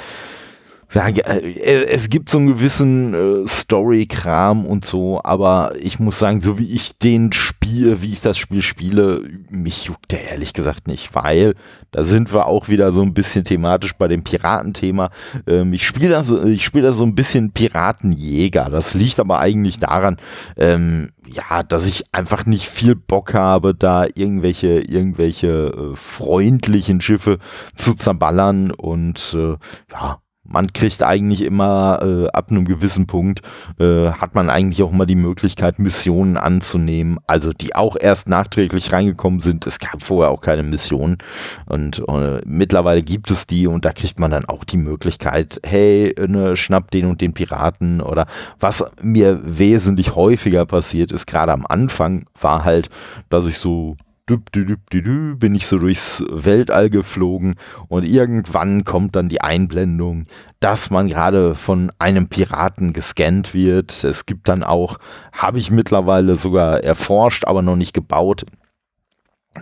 sage, 0.87 1.25
äh, 1.25 1.85
es 1.85 2.09
gibt 2.09 2.29
so 2.29 2.37
einen 2.37 2.47
gewissen 2.47 3.13
äh, 3.13 3.47
Story-Kram 3.47 4.65
und 4.65 4.85
so, 4.85 5.21
aber 5.23 5.73
ich 5.79 5.99
muss 5.99 6.19
sagen, 6.19 6.41
so 6.41 6.57
wie 6.57 6.73
ich 6.73 6.97
den 6.97 7.33
spiele, 7.33 8.01
wie 8.01 8.13
ich 8.13 8.21
das 8.21 8.37
Spiel 8.37 8.61
spiele, 8.61 9.21
mich 9.49 9.85
juckt 9.85 10.11
der 10.11 10.29
ehrlich 10.29 10.53
gesagt 10.53 10.87
nicht, 10.87 11.13
weil 11.13 11.55
da 11.91 12.03
sind 12.03 12.33
wir 12.33 12.45
auch 12.45 12.69
wieder 12.69 12.91
so 12.91 13.01
ein 13.01 13.13
bisschen 13.13 13.43
thematisch 13.43 13.93
bei 13.93 14.07
dem 14.07 14.23
Piratenthema. 14.23 15.09
Ähm, 15.45 15.73
ich 15.73 15.85
spiele 15.85 16.09
da, 16.09 16.23
so, 16.23 16.43
ich 16.43 16.63
spiel 16.63 16.81
da 16.81 16.93
so 16.93 17.03
ein 17.03 17.15
bisschen 17.15 17.51
Piratenjäger. 17.51 18.69
Das 18.69 18.93
liegt 18.93 19.19
aber 19.19 19.39
eigentlich 19.39 19.79
daran, 19.79 20.17
ähm, 20.57 21.09
ja, 21.25 21.63
dass 21.63 21.87
ich 21.87 22.05
einfach 22.13 22.45
nicht 22.45 22.67
viel 22.67 22.95
Bock 22.95 23.33
habe, 23.33 23.75
da 23.75 24.05
irgendwelche, 24.15 24.79
irgendwelche 24.79 25.47
äh, 25.47 25.95
freundlichen 25.95 27.01
Schiffe 27.01 27.39
zu 27.75 27.93
zerballern 27.93 28.71
und 28.71 29.35
äh, 29.37 29.55
ja, 29.91 30.19
man 30.47 30.73
kriegt 30.73 31.03
eigentlich 31.03 31.41
immer 31.41 31.99
äh, 32.01 32.27
ab 32.29 32.51
einem 32.51 32.65
gewissen 32.65 33.07
Punkt, 33.07 33.41
äh, 33.79 34.09
hat 34.11 34.35
man 34.35 34.49
eigentlich 34.49 34.83
auch 34.83 34.91
mal 34.91 35.05
die 35.05 35.15
Möglichkeit, 35.15 35.79
Missionen 35.79 36.37
anzunehmen, 36.37 37.19
also 37.27 37.53
die 37.53 37.75
auch 37.75 37.95
erst 37.99 38.29
nachträglich 38.29 38.91
reingekommen 38.91 39.41
sind. 39.41 39.67
Es 39.67 39.79
gab 39.79 40.01
vorher 40.01 40.31
auch 40.31 40.41
keine 40.41 40.63
Missionen 40.63 41.17
und 41.65 42.03
äh, 42.07 42.41
mittlerweile 42.45 43.03
gibt 43.03 43.31
es 43.31 43.47
die 43.47 43.67
und 43.67 43.85
da 43.85 43.91
kriegt 43.91 44.19
man 44.19 44.31
dann 44.31 44.45
auch 44.45 44.63
die 44.63 44.77
Möglichkeit, 44.77 45.59
hey, 45.65 46.15
ne, 46.27 46.55
schnapp 46.55 46.91
den 46.91 47.05
und 47.05 47.21
den 47.21 47.33
Piraten 47.33 48.01
oder 48.01 48.25
was 48.59 48.85
mir 49.01 49.39
wesentlich 49.43 50.15
häufiger 50.15 50.65
passiert 50.65 51.11
ist, 51.11 51.27
gerade 51.27 51.51
am 51.51 51.65
Anfang, 51.67 52.25
war 52.39 52.63
halt, 52.63 52.89
dass 53.29 53.45
ich 53.45 53.57
so 53.57 53.97
bin 54.27 55.55
ich 55.55 55.67
so 55.67 55.77
durchs 55.79 56.23
Weltall 56.29 56.89
geflogen 56.89 57.55
und 57.87 58.03
irgendwann 58.03 58.83
kommt 58.83 59.15
dann 59.15 59.29
die 59.29 59.41
Einblendung, 59.41 60.25
dass 60.59 60.89
man 60.89 61.07
gerade 61.07 61.55
von 61.55 61.91
einem 61.97 62.27
Piraten 62.27 62.93
gescannt 62.93 63.53
wird. 63.53 64.03
Es 64.03 64.25
gibt 64.25 64.49
dann 64.49 64.63
auch, 64.63 64.97
habe 65.31 65.59
ich 65.59 65.71
mittlerweile 65.71 66.35
sogar 66.35 66.83
erforscht, 66.83 67.45
aber 67.45 67.61
noch 67.61 67.77
nicht 67.77 67.93
gebaut, 67.93 68.45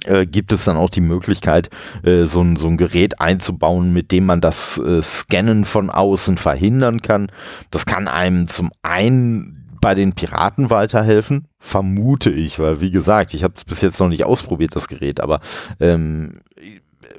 äh, 0.05 0.25
gibt 0.25 0.51
es 0.51 0.65
dann 0.65 0.77
auch 0.77 0.89
die 0.89 1.01
Möglichkeit, 1.01 1.69
äh, 2.03 2.25
so, 2.25 2.41
ein, 2.41 2.55
so 2.55 2.67
ein 2.67 2.77
Gerät 2.77 3.21
einzubauen, 3.21 3.93
mit 3.93 4.11
dem 4.11 4.25
man 4.25 4.41
das 4.41 4.77
äh, 4.79 5.01
Scannen 5.01 5.63
von 5.63 5.89
außen 5.89 6.37
verhindern 6.37 7.01
kann. 7.01 7.31
Das 7.71 7.85
kann 7.85 8.07
einem 8.07 8.47
zum 8.47 8.71
einen 8.81 9.64
bei 9.85 9.93
den 9.93 10.13
Piraten 10.13 10.71
weiterhelfen, 10.71 11.47
vermute 11.59 12.31
ich, 12.31 12.57
weil 12.57 12.81
wie 12.81 12.89
gesagt, 12.89 13.35
ich 13.35 13.43
habe 13.43 13.53
es 13.55 13.65
bis 13.65 13.83
jetzt 13.83 13.99
noch 13.99 14.09
nicht 14.09 14.23
ausprobiert, 14.23 14.75
das 14.75 14.87
Gerät, 14.87 15.21
aber 15.21 15.41
ähm, 15.79 16.39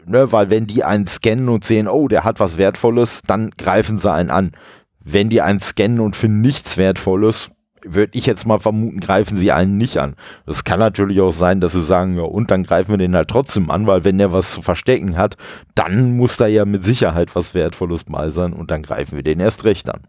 ne, 0.05 0.33
weil 0.33 0.51
wenn 0.51 0.67
die 0.67 0.83
einen 0.83 1.07
scannen 1.07 1.49
und 1.49 1.65
sehen, 1.65 1.87
oh, 1.87 2.09
der 2.09 2.25
hat 2.25 2.41
was 2.41 2.57
Wertvolles, 2.57 3.23
dann 3.23 3.51
greifen 3.51 4.01
sie 4.01 4.11
einen 4.11 4.31
an. 4.31 4.51
Wenn 4.99 5.29
die 5.29 5.43
einen 5.43 5.61
scannen 5.61 6.01
und 6.01 6.17
finden 6.17 6.41
nichts 6.41 6.77
Wertvolles, 6.77 7.51
würde 7.85 8.19
ich 8.19 8.27
jetzt 8.27 8.49
mal 8.49 8.59
vermuten, 8.59 8.99
greifen 8.99 9.37
sie 9.37 9.53
einen 9.53 9.77
nicht 9.77 9.99
an. 9.99 10.17
Das 10.45 10.65
kann 10.65 10.81
natürlich 10.81 11.21
auch 11.21 11.31
sein, 11.31 11.61
dass 11.61 11.73
sie 11.73 11.85
sagen, 11.85 12.17
ja, 12.17 12.25
und 12.25 12.51
dann 12.51 12.65
greifen 12.65 12.91
wir 12.91 12.99
den 12.99 13.15
halt 13.15 13.29
trotzdem 13.29 13.71
an, 13.71 13.87
weil 13.87 14.05
wenn 14.05 14.19
der 14.19 14.33
was 14.33 14.51
zu 14.51 14.61
verstecken 14.61 15.17
hat, 15.17 15.37
dann 15.77 16.17
muss 16.17 16.37
da 16.37 16.49
ja 16.49 16.65
mit 16.65 16.85
Sicherheit 16.85 17.37
was 17.37 17.55
Wertvolles 17.55 18.09
mal 18.09 18.33
sein 18.33 18.55
und 18.55 18.73
dann 18.73 18.83
greifen 18.83 19.15
wir 19.15 19.23
den 19.23 19.39
erst 19.39 19.65
recht 19.65 19.89
an. 19.89 20.09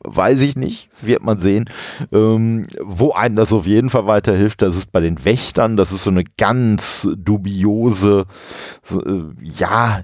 Weiß 0.00 0.40
ich 0.40 0.56
nicht, 0.56 0.90
das 0.92 1.06
wird 1.06 1.22
man 1.22 1.38
sehen. 1.38 1.70
Ähm, 2.10 2.66
wo 2.80 3.12
einem 3.12 3.36
das 3.36 3.52
auf 3.52 3.66
jeden 3.66 3.90
Fall 3.90 4.06
weiterhilft, 4.06 4.62
das 4.62 4.76
ist 4.76 4.92
bei 4.92 5.00
den 5.00 5.24
Wächtern. 5.24 5.76
Das 5.76 5.92
ist 5.92 6.04
so 6.04 6.10
eine 6.10 6.24
ganz 6.24 7.08
dubiose, 7.16 8.26
so, 8.82 9.02
äh, 9.04 9.24
ja, 9.42 10.02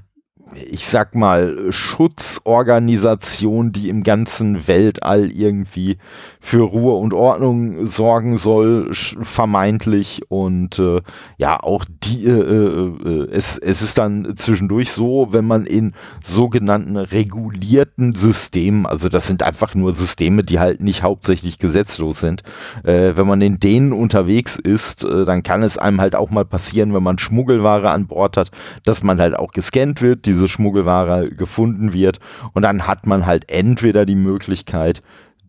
ich 0.55 0.89
sag 0.89 1.15
mal, 1.15 1.71
Schutzorganisation, 1.71 3.73
die 3.73 3.89
im 3.89 4.03
ganzen 4.03 4.67
Weltall 4.67 5.31
irgendwie 5.31 5.99
für 6.41 6.63
Ruhe 6.63 6.95
und 6.95 7.13
Ordnung 7.13 7.87
sorgen 7.87 8.39
soll, 8.39 8.89
vermeintlich. 8.93 10.23
Und 10.29 10.79
äh, 10.79 11.01
ja, 11.37 11.61
auch 11.61 11.85
die, 12.05 12.27
äh, 12.27 12.31
äh, 12.31 13.29
es, 13.31 13.59
es 13.59 13.83
ist 13.83 13.99
dann 13.99 14.35
zwischendurch 14.37 14.93
so, 14.93 15.29
wenn 15.31 15.45
man 15.45 15.67
in 15.67 15.95
sogenannten 16.25 16.97
regulierten 16.97 18.15
Systemen, 18.15 18.87
also 18.87 19.09
das 19.09 19.27
sind 19.27 19.43
einfach 19.43 19.75
nur 19.75 19.93
Systeme, 19.93 20.45
die 20.45 20.59
halt 20.59 20.81
nicht 20.81 21.03
hauptsächlich 21.03 21.59
gesetzlos 21.59 22.21
sind, 22.21 22.43
äh, 22.85 23.13
wenn 23.17 23.27
man 23.27 23.41
in 23.41 23.61
denen 23.61 23.93
unterwegs 23.93 24.57
ist, 24.57 25.05
äh, 25.05 25.25
dann 25.25 25.43
kann 25.43 25.63
es 25.63 25.79
einem 25.79 26.01
halt 26.01 26.15
auch 26.15 26.31
mal 26.31 26.45
passieren, 26.45 26.95
wenn 26.95 27.03
man 27.03 27.19
Schmuggelware 27.19 27.91
an 27.91 28.07
Bord 28.07 28.37
hat, 28.37 28.51
dass 28.85 29.03
man 29.03 29.21
halt 29.21 29.37
auch 29.37 29.53
gescannt 29.53 30.01
wird, 30.01 30.27
diese 30.39 30.49
Schmuggelware 30.49 31.29
gefunden 31.29 31.93
wird 31.93 32.21
und 32.53 32.63
dann 32.63 32.87
hat 32.87 33.07
man 33.07 33.27
halt 33.27 33.51
entweder 33.51 34.07
die 34.07 34.15
Möglichkeit, 34.15 35.03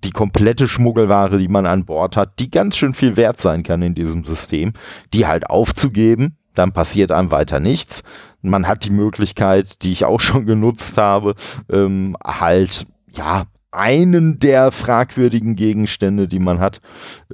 die 0.03 0.11
komplette 0.11 0.67
Schmuggelware, 0.67 1.37
die 1.37 1.47
man 1.47 1.65
an 1.65 1.85
Bord 1.85 2.17
hat, 2.17 2.39
die 2.39 2.49
ganz 2.49 2.75
schön 2.77 2.93
viel 2.93 3.17
wert 3.17 3.39
sein 3.39 3.63
kann 3.63 3.81
in 3.81 3.93
diesem 3.93 4.25
System, 4.25 4.73
die 5.13 5.27
halt 5.27 5.49
aufzugeben, 5.49 6.37
dann 6.55 6.73
passiert 6.73 7.11
einem 7.11 7.31
weiter 7.31 7.59
nichts. 7.59 8.01
Man 8.41 8.67
hat 8.67 8.83
die 8.83 8.89
Möglichkeit, 8.89 9.83
die 9.83 9.91
ich 9.91 10.05
auch 10.05 10.19
schon 10.19 10.45
genutzt 10.45 10.97
habe, 10.97 11.35
ähm, 11.69 12.17
halt 12.25 12.87
ja 13.11 13.45
einen 13.71 14.39
der 14.39 14.71
fragwürdigen 14.71 15.55
Gegenstände, 15.55 16.27
die 16.27 16.39
man 16.39 16.59
hat, 16.59 16.81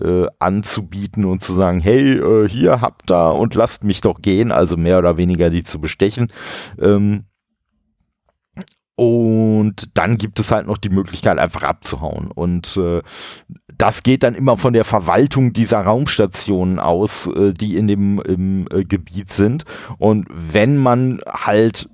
äh, 0.02 0.26
anzubieten 0.40 1.26
und 1.26 1.44
zu 1.44 1.54
sagen, 1.54 1.80
hey, 1.80 2.18
äh, 2.18 2.50
hier 2.50 2.82
habt 2.82 3.10
da 3.10 3.30
und 3.30 3.56
lasst 3.56 3.84
mich 3.84 4.02
doch 4.02 4.22
gehen, 4.22 4.52
also 4.52 4.76
mehr 4.76 5.00
oder 5.00 5.18
weniger 5.18 5.50
die 5.50 5.64
zu 5.64 5.80
bestechen. 5.80 6.28
Ähm, 6.80 7.26
und 8.96 9.98
dann 9.98 10.18
gibt 10.18 10.40
es 10.40 10.52
halt 10.52 10.68
noch 10.68 10.78
die 10.78 10.90
Möglichkeit, 10.90 11.38
einfach 11.38 11.64
abzuhauen. 11.64 12.32
Und 12.32 12.78
äh, 12.78 13.02
das 13.78 14.04
geht 14.04 14.24
dann 14.24 14.36
immer 14.36 14.58
von 14.58 14.74
der 14.74 14.86
Verwaltung 14.86 15.52
dieser 15.52 15.82
Raumstationen 15.82 16.80
aus, 16.80 17.28
äh, 17.28 17.54
die 17.54 17.76
in 17.76 17.88
dem 17.88 18.22
im, 18.22 18.68
äh, 18.72 18.86
Gebiet 18.86 19.34
sind. 19.34 19.66
Und 19.98 20.28
wenn 20.30 20.78
man 20.78 21.20
halt 21.28 21.90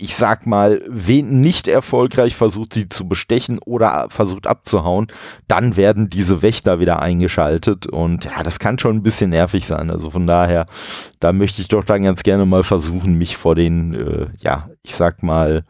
ich 0.00 0.14
sag 0.14 0.46
mal, 0.46 0.82
wen 0.88 1.40
nicht 1.40 1.66
erfolgreich 1.66 2.36
versucht, 2.36 2.74
sie 2.74 2.88
zu 2.88 3.08
bestechen 3.08 3.58
oder 3.58 4.06
versucht 4.10 4.46
abzuhauen, 4.46 5.08
dann 5.48 5.76
werden 5.76 6.08
diese 6.08 6.40
Wächter 6.40 6.78
wieder 6.78 7.02
eingeschaltet 7.02 7.86
und 7.86 8.24
ja, 8.24 8.44
das 8.44 8.60
kann 8.60 8.78
schon 8.78 8.96
ein 8.96 9.02
bisschen 9.02 9.30
nervig 9.30 9.66
sein. 9.66 9.90
Also 9.90 10.10
von 10.10 10.26
daher, 10.26 10.66
da 11.18 11.32
möchte 11.32 11.62
ich 11.62 11.68
doch 11.68 11.84
dann 11.84 12.04
ganz 12.04 12.22
gerne 12.22 12.46
mal 12.46 12.62
versuchen, 12.62 13.14
mich 13.14 13.36
vor 13.36 13.56
den, 13.56 13.94
äh, 13.94 14.26
ja, 14.38 14.68
ich 14.82 14.94
sag 14.94 15.22
mal, 15.22 15.64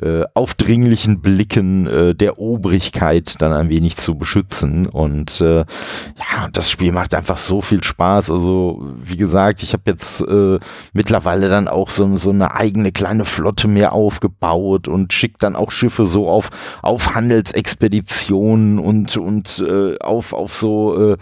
äh, 0.00 0.24
aufdringlichen 0.34 1.20
Blicken 1.20 1.86
äh, 1.86 2.14
der 2.14 2.38
Obrigkeit 2.38 3.40
dann 3.40 3.52
ein 3.52 3.68
wenig 3.68 3.96
zu 3.96 4.16
beschützen. 4.16 4.86
Und 4.86 5.40
äh, 5.40 5.58
ja, 5.58 6.48
das 6.52 6.70
Spiel 6.70 6.92
macht 6.92 7.14
einfach 7.14 7.38
so 7.38 7.60
viel 7.60 7.82
Spaß. 7.84 8.30
Also 8.30 8.84
wie 9.00 9.16
gesagt, 9.16 9.62
ich 9.62 9.72
habe 9.72 9.84
jetzt 9.86 10.20
äh, 10.22 10.58
mittlerweile 10.92 11.48
dann 11.48 11.68
auch 11.68 11.90
so, 11.90 12.16
so 12.16 12.30
eine 12.30 12.54
eigene 12.54 12.92
kleine 12.92 13.24
Flotte 13.24 13.68
mehr 13.68 13.92
aufgebaut 13.92 14.88
und 14.88 15.12
schickt 15.12 15.42
dann 15.42 15.56
auch 15.56 15.70
Schiffe 15.70 16.06
so 16.06 16.28
auf, 16.28 16.50
auf 16.82 17.14
Handelsexpeditionen 17.14 18.78
und, 18.78 19.16
und 19.16 19.64
äh, 19.66 19.96
auf, 19.98 20.32
auf 20.32 20.54
so 20.54 21.12
äh, 21.12 21.16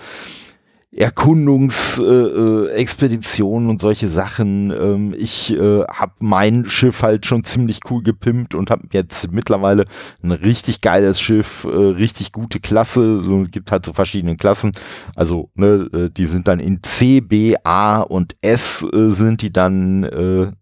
Erkundungsexpeditionen 0.95 3.67
äh, 3.67 3.71
und 3.71 3.81
solche 3.81 4.09
Sachen. 4.09 4.71
Ähm, 4.71 5.15
ich 5.17 5.51
äh, 5.53 5.85
habe 5.85 6.13
mein 6.21 6.67
Schiff 6.67 7.03
halt 7.03 7.25
schon 7.25 7.45
ziemlich 7.45 7.81
cool 7.91 8.03
gepimpt 8.03 8.55
und 8.55 8.71
habe 8.71 8.83
jetzt 8.93 9.33
mittlerweile 9.33 9.87
ein 10.23 10.33
richtig 10.33 10.83
geiles 10.83 11.19
Schiff, 11.19 11.65
äh, 11.65 11.69
richtig 11.69 12.33
gute 12.33 12.61
Klasse. 12.61 13.23
So 13.23 13.47
gibt 13.51 13.73
halt 13.73 13.87
so 13.87 13.95
verschiedene 13.95 14.37
Klassen. 14.37 14.73
Also 15.17 15.49
ne, 15.55 15.89
äh, 15.95 16.11
die 16.11 16.27
sind 16.27 16.47
dann 16.47 16.61
in 16.61 16.83
C, 16.83 17.21
B, 17.21 17.55
A 17.65 18.03
und 18.03 18.37
S 18.43 18.85
äh, 18.93 19.13
sind 19.13 19.41
die 19.41 19.53
dann 19.53 20.05
äh, 20.05 20.53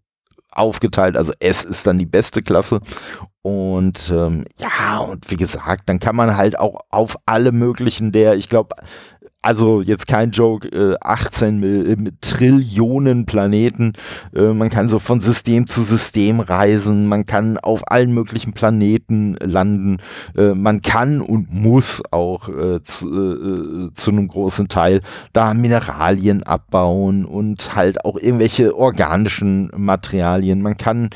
aufgeteilt. 0.51 1.17
Also 1.17 1.33
S 1.39 1.65
ist 1.65 1.87
dann 1.87 1.97
die 1.97 2.05
beste 2.05 2.41
Klasse. 2.41 2.79
Und 3.41 4.13
ähm, 4.15 4.45
ja, 4.57 4.99
und 4.99 5.31
wie 5.31 5.35
gesagt, 5.35 5.89
dann 5.89 5.99
kann 5.99 6.15
man 6.15 6.37
halt 6.37 6.59
auch 6.59 6.81
auf 6.89 7.17
alle 7.25 7.51
möglichen 7.51 8.11
der, 8.11 8.35
ich 8.35 8.49
glaube, 8.49 8.75
also 9.41 9.81
jetzt 9.81 10.07
kein 10.07 10.31
Joke, 10.31 10.67
äh, 10.67 10.95
18 11.01 11.59
Mil 11.59 11.89
äh, 11.89 12.11
Trillionen 12.21 13.25
Planeten. 13.25 13.93
Äh, 14.35 14.53
man 14.53 14.69
kann 14.69 14.87
so 14.87 14.99
von 14.99 15.21
System 15.21 15.67
zu 15.67 15.81
System 15.81 16.39
reisen. 16.39 17.07
Man 17.07 17.25
kann 17.25 17.57
auf 17.57 17.89
allen 17.91 18.13
möglichen 18.13 18.53
Planeten 18.53 19.35
landen. 19.39 19.97
Äh, 20.37 20.53
man 20.53 20.81
kann 20.81 21.21
und 21.21 21.53
muss 21.53 22.03
auch 22.11 22.49
äh, 22.49 22.83
zu, 22.83 23.07
äh, 23.09 23.93
zu 23.95 24.11
einem 24.11 24.27
großen 24.27 24.67
Teil 24.67 25.01
da 25.33 25.53
Mineralien 25.53 26.43
abbauen 26.43 27.25
und 27.25 27.75
halt 27.75 28.05
auch 28.05 28.17
irgendwelche 28.17 28.75
organischen 28.75 29.71
Materialien. 29.75 30.61
Man 30.61 30.77
kann 30.77 31.09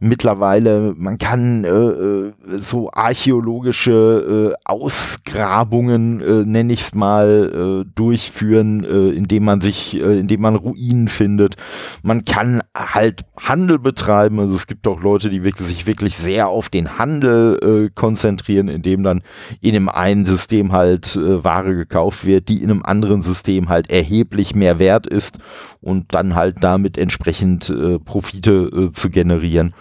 mittlerweile, 0.00 0.94
man 0.96 1.18
kann 1.18 1.64
äh, 1.64 1.68
äh, 1.68 2.32
so 2.56 2.90
archäologische 2.90 4.54
äh, 4.54 4.60
Ausgrabungen, 4.64 6.20
äh, 6.20 6.44
nenne 6.46 6.72
ich 6.72 6.80
es 6.80 6.94
mal, 6.94 7.84
äh, 7.84 7.90
durchführen, 7.94 8.82
äh, 8.84 9.10
indem 9.10 9.44
man 9.44 9.60
sich, 9.60 9.94
äh, 9.94 10.18
indem 10.18 10.40
man 10.40 10.56
Ruinen 10.56 11.08
findet. 11.08 11.56
Man 12.02 12.24
kann 12.24 12.62
halt 12.74 13.24
Handel 13.36 13.78
betreiben. 13.78 14.40
Also 14.40 14.56
es 14.56 14.66
gibt 14.66 14.88
auch 14.88 15.00
Leute, 15.00 15.28
die 15.28 15.44
wirklich, 15.44 15.68
sich 15.68 15.86
wirklich 15.86 16.16
sehr 16.16 16.48
auf 16.48 16.70
den 16.70 16.98
Handel 16.98 17.58
äh, 17.86 17.90
konzentrieren, 17.94 18.68
indem 18.68 19.02
dann 19.02 19.22
in 19.60 19.74
dem 19.74 19.88
einen 19.88 20.24
System 20.24 20.72
halt 20.72 21.16
äh, 21.16 21.44
Ware 21.44 21.76
gekauft 21.76 22.24
wird, 22.24 22.48
die 22.48 22.62
in 22.62 22.70
einem 22.70 22.82
anderen 22.82 23.22
System 23.22 23.68
halt 23.68 23.90
erheblich 23.90 24.54
mehr 24.54 24.78
wert 24.78 25.06
ist 25.06 25.38
und 25.82 26.14
dann 26.14 26.34
halt 26.34 26.58
damit 26.62 26.96
entsprechend 26.96 27.68
äh, 27.68 27.98
Profite 27.98 28.70
äh, 28.72 28.92
zu 28.92 29.10
generieren. 29.10 29.74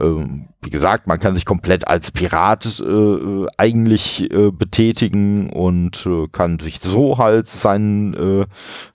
Ähm, 0.00 0.48
wie 0.66 0.70
gesagt, 0.70 1.06
man 1.06 1.20
kann 1.20 1.36
sich 1.36 1.44
komplett 1.44 1.86
als 1.86 2.10
Pirat 2.10 2.80
äh, 2.80 2.84
äh, 2.84 3.46
eigentlich 3.56 4.28
äh, 4.32 4.50
betätigen 4.50 5.48
und 5.48 6.04
äh, 6.06 6.26
kann 6.32 6.58
sich 6.58 6.80
so 6.80 7.18
halt 7.18 7.46
seinen 7.46 8.14
äh, 8.14 8.46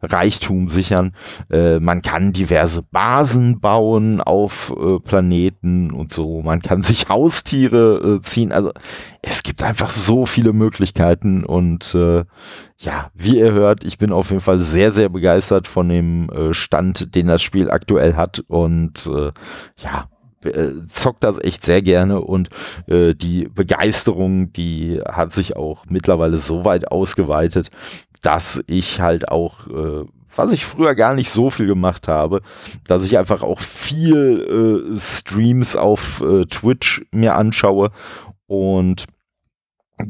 Reichtum 0.01 0.67
sichern. 0.67 1.15
Äh, 1.49 1.79
man 1.79 2.01
kann 2.01 2.33
diverse 2.33 2.81
Basen 2.83 3.61
bauen 3.61 4.19
auf 4.19 4.73
Planeten 5.05 5.91
und 5.91 6.11
so. 6.11 6.41
Man 6.41 6.61
kann 6.61 6.81
sich 6.81 7.07
Haustiere 7.07 8.19
ziehen. 8.21 8.51
Also 8.51 8.71
es 9.21 9.41
gibt 9.43 9.63
einfach 9.63 9.91
so 9.91 10.25
viele 10.25 10.51
Möglichkeiten 10.51 11.45
und 11.45 11.95
ja, 12.77 13.11
wie 13.13 13.37
ihr 13.37 13.51
hört, 13.51 13.83
ich 13.83 13.97
bin 13.97 14.11
auf 14.11 14.29
jeden 14.29 14.41
Fall 14.41 14.59
sehr, 14.59 14.91
sehr 14.91 15.09
begeistert 15.09 15.67
von 15.67 15.87
dem 15.87 16.29
Stand, 16.51 17.15
den 17.15 17.27
das 17.27 17.41
Spiel 17.41 17.69
aktuell 17.69 18.15
hat 18.15 18.43
und 18.47 19.09
ja, 19.77 20.07
äh, 20.43 20.87
zockt 20.87 21.23
das 21.23 21.39
echt 21.39 21.65
sehr 21.65 21.81
gerne 21.81 22.21
und 22.21 22.49
äh, 22.87 23.13
die 23.13 23.47
Begeisterung, 23.47 24.53
die 24.53 25.01
hat 25.07 25.33
sich 25.33 25.55
auch 25.55 25.85
mittlerweile 25.87 26.37
so 26.37 26.65
weit 26.65 26.91
ausgeweitet, 26.91 27.69
dass 28.21 28.63
ich 28.67 29.01
halt 29.01 29.29
auch, 29.29 29.67
äh, 29.67 30.05
was 30.35 30.51
ich 30.51 30.65
früher 30.65 30.95
gar 30.95 31.13
nicht 31.13 31.29
so 31.29 31.49
viel 31.49 31.67
gemacht 31.67 32.07
habe, 32.07 32.41
dass 32.87 33.05
ich 33.05 33.17
einfach 33.17 33.41
auch 33.41 33.59
viel 33.59 34.93
äh, 34.95 34.99
Streams 34.99 35.75
auf 35.75 36.21
äh, 36.21 36.45
Twitch 36.45 37.05
mir 37.11 37.35
anschaue 37.35 37.91
und 38.47 39.05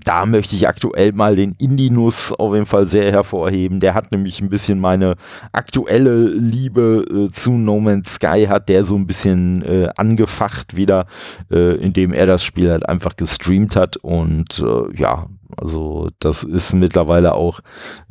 da 0.04 0.26
möchte 0.26 0.56
ich 0.56 0.68
aktuell 0.68 1.12
mal 1.14 1.36
den 1.36 1.56
Indinus 1.58 2.32
auf 2.34 2.54
jeden 2.54 2.66
Fall 2.66 2.88
sehr 2.88 3.12
hervorheben. 3.12 3.80
Der 3.80 3.94
hat 3.94 4.12
nämlich 4.12 4.42
ein 4.42 4.50
bisschen 4.50 4.80
meine 4.80 5.16
aktuelle 5.52 6.28
Liebe 6.28 7.06
äh, 7.30 7.32
zu 7.32 7.52
No 7.52 7.80
Man's 7.80 8.16
Sky 8.16 8.46
hat 8.48 8.70
der 8.70 8.84
so 8.84 8.96
ein 8.96 9.08
bisschen 9.08 9.62
äh, 9.64 9.90
angefacht 9.96 10.76
wieder, 10.76 11.06
äh, 11.52 11.76
indem 11.76 12.14
er 12.14 12.26
das 12.26 12.44
Spiel 12.44 12.72
halt 12.72 12.88
einfach 12.88 13.16
gestreamt 13.16 13.76
hat 13.76 13.98
und 13.98 14.60
äh, 14.60 14.96
ja, 14.96 15.26
also 15.58 16.10
das 16.20 16.44
ist 16.44 16.74
mittlerweile 16.74 17.34
auch 17.34 17.60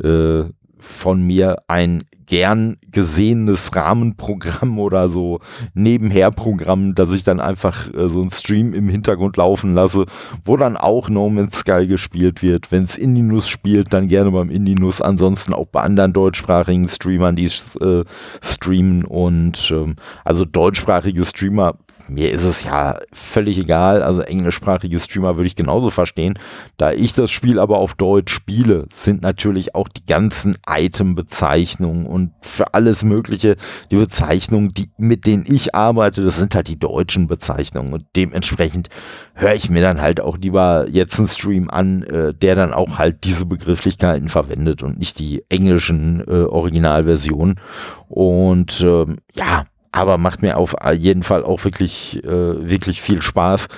äh, 0.02 0.44
von 0.80 1.22
mir 1.22 1.62
ein 1.68 2.02
gern 2.26 2.76
gesehenes 2.92 3.74
Rahmenprogramm 3.74 4.78
oder 4.78 5.08
so 5.08 5.40
Nebenherprogramm, 5.74 6.94
dass 6.94 7.12
ich 7.12 7.24
dann 7.24 7.40
einfach 7.40 7.92
äh, 7.92 8.08
so 8.08 8.20
einen 8.20 8.30
Stream 8.30 8.72
im 8.72 8.88
Hintergrund 8.88 9.36
laufen 9.36 9.74
lasse, 9.74 10.06
wo 10.44 10.56
dann 10.56 10.76
auch 10.76 11.08
No 11.08 11.28
Man's 11.28 11.58
Sky 11.58 11.88
gespielt 11.88 12.40
wird. 12.40 12.70
Wenn 12.70 12.84
es 12.84 12.96
Indinus 12.96 13.48
spielt, 13.48 13.92
dann 13.92 14.06
gerne 14.06 14.30
beim 14.30 14.48
Indinus, 14.48 15.02
ansonsten 15.02 15.52
auch 15.52 15.66
bei 15.66 15.80
anderen 15.80 16.12
deutschsprachigen 16.12 16.88
Streamern, 16.88 17.34
die 17.34 17.50
äh, 17.80 18.04
streamen 18.40 19.04
und 19.04 19.72
ähm, 19.74 19.96
also 20.24 20.44
deutschsprachige 20.44 21.24
Streamer 21.24 21.78
mir 22.08 22.32
ist 22.32 22.44
es 22.44 22.64
ja 22.64 22.98
völlig 23.12 23.58
egal. 23.58 24.02
Also 24.02 24.22
englischsprachige 24.22 24.98
Streamer 25.00 25.36
würde 25.36 25.46
ich 25.46 25.56
genauso 25.56 25.90
verstehen. 25.90 26.38
Da 26.76 26.92
ich 26.92 27.12
das 27.12 27.30
Spiel 27.30 27.58
aber 27.58 27.78
auf 27.78 27.94
Deutsch 27.94 28.32
spiele, 28.32 28.86
sind 28.92 29.22
natürlich 29.22 29.74
auch 29.74 29.88
die 29.88 30.06
ganzen 30.06 30.56
Item-Bezeichnungen 30.68 32.06
und 32.06 32.32
für 32.42 32.74
alles 32.74 33.04
Mögliche 33.04 33.56
die 33.90 33.96
Bezeichnungen, 33.96 34.72
die, 34.72 34.90
mit 34.98 35.26
denen 35.26 35.44
ich 35.46 35.74
arbeite, 35.74 36.24
das 36.24 36.36
sind 36.36 36.54
halt 36.54 36.68
die 36.68 36.78
deutschen 36.78 37.26
Bezeichnungen. 37.26 37.92
Und 37.92 38.04
dementsprechend 38.16 38.88
höre 39.34 39.54
ich 39.54 39.70
mir 39.70 39.80
dann 39.80 40.00
halt 40.00 40.20
auch 40.20 40.38
lieber 40.38 40.86
jetzt 40.88 41.18
einen 41.18 41.28
Stream 41.28 41.70
an, 41.70 42.02
äh, 42.02 42.34
der 42.34 42.54
dann 42.54 42.72
auch 42.72 42.98
halt 42.98 43.24
diese 43.24 43.46
Begrifflichkeiten 43.46 44.28
verwendet 44.28 44.82
und 44.82 44.98
nicht 44.98 45.18
die 45.18 45.44
englischen 45.48 46.20
äh, 46.26 46.44
Originalversionen. 46.44 47.60
Und 48.08 48.80
ähm, 48.80 49.18
ja, 49.34 49.66
aber 49.92 50.18
macht 50.18 50.42
mir 50.42 50.56
auf 50.56 50.74
jeden 50.98 51.22
Fall 51.22 51.44
auch 51.44 51.64
wirklich, 51.64 52.22
äh, 52.24 52.68
wirklich 52.68 53.02
viel 53.02 53.22
Spaß. 53.22 53.68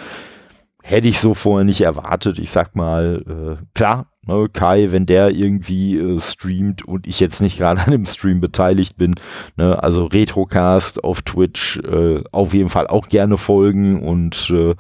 Hätte 0.83 1.07
ich 1.07 1.21
so 1.21 1.35
vorher 1.35 1.65
nicht 1.65 1.81
erwartet. 1.81 2.39
Ich 2.41 2.51
sag 2.51 2.75
mal, 2.75 3.59
äh, 3.61 3.65
klar, 3.73 4.09
ne, 4.27 4.49
Kai, 4.53 4.91
wenn 4.91 5.07
der 5.07 5.31
irgendwie 5.31 5.97
äh, 5.97 6.19
streamt 6.19 6.85
und 6.85 7.07
ich 7.07 7.21
jetzt 7.21 7.41
nicht 7.41 7.57
gerade 7.57 7.81
an 7.85 7.93
dem 7.93 8.05
Stream 8.05 8.41
beteiligt 8.41 8.97
bin, 8.97 9.15
ne, 9.57 9.81
also 9.81 10.07
Retrocast 10.07 11.05
auf 11.05 11.23
Twitch 11.23 11.79
äh, 11.79 12.25
auf 12.33 12.53
jeden 12.53 12.69
Fall 12.69 12.89
auch 12.89 13.09
gerne 13.09 13.39
folgen 13.39 14.03
und 14.03 14.51
äh, 14.51 14.75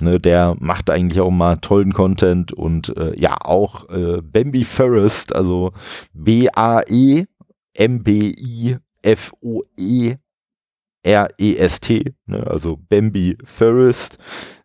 ne, 0.00 0.20
der 0.20 0.54
macht 0.60 0.90
eigentlich 0.90 1.20
auch 1.20 1.30
mal 1.30 1.56
tollen 1.56 1.92
Content 1.92 2.52
und 2.52 2.96
äh, 2.96 3.18
ja, 3.18 3.36
auch 3.40 3.86
Bambi 3.88 4.64
Forest, 4.64 5.34
also 5.34 5.72
B-A-E 6.12 7.24
M-B-I-F-O-E 7.78 8.78
R-E-S-T, 11.02 12.14
ne, 12.26 12.46
also 12.46 12.78
Bambi 12.88 13.38
Forest. 13.44 14.18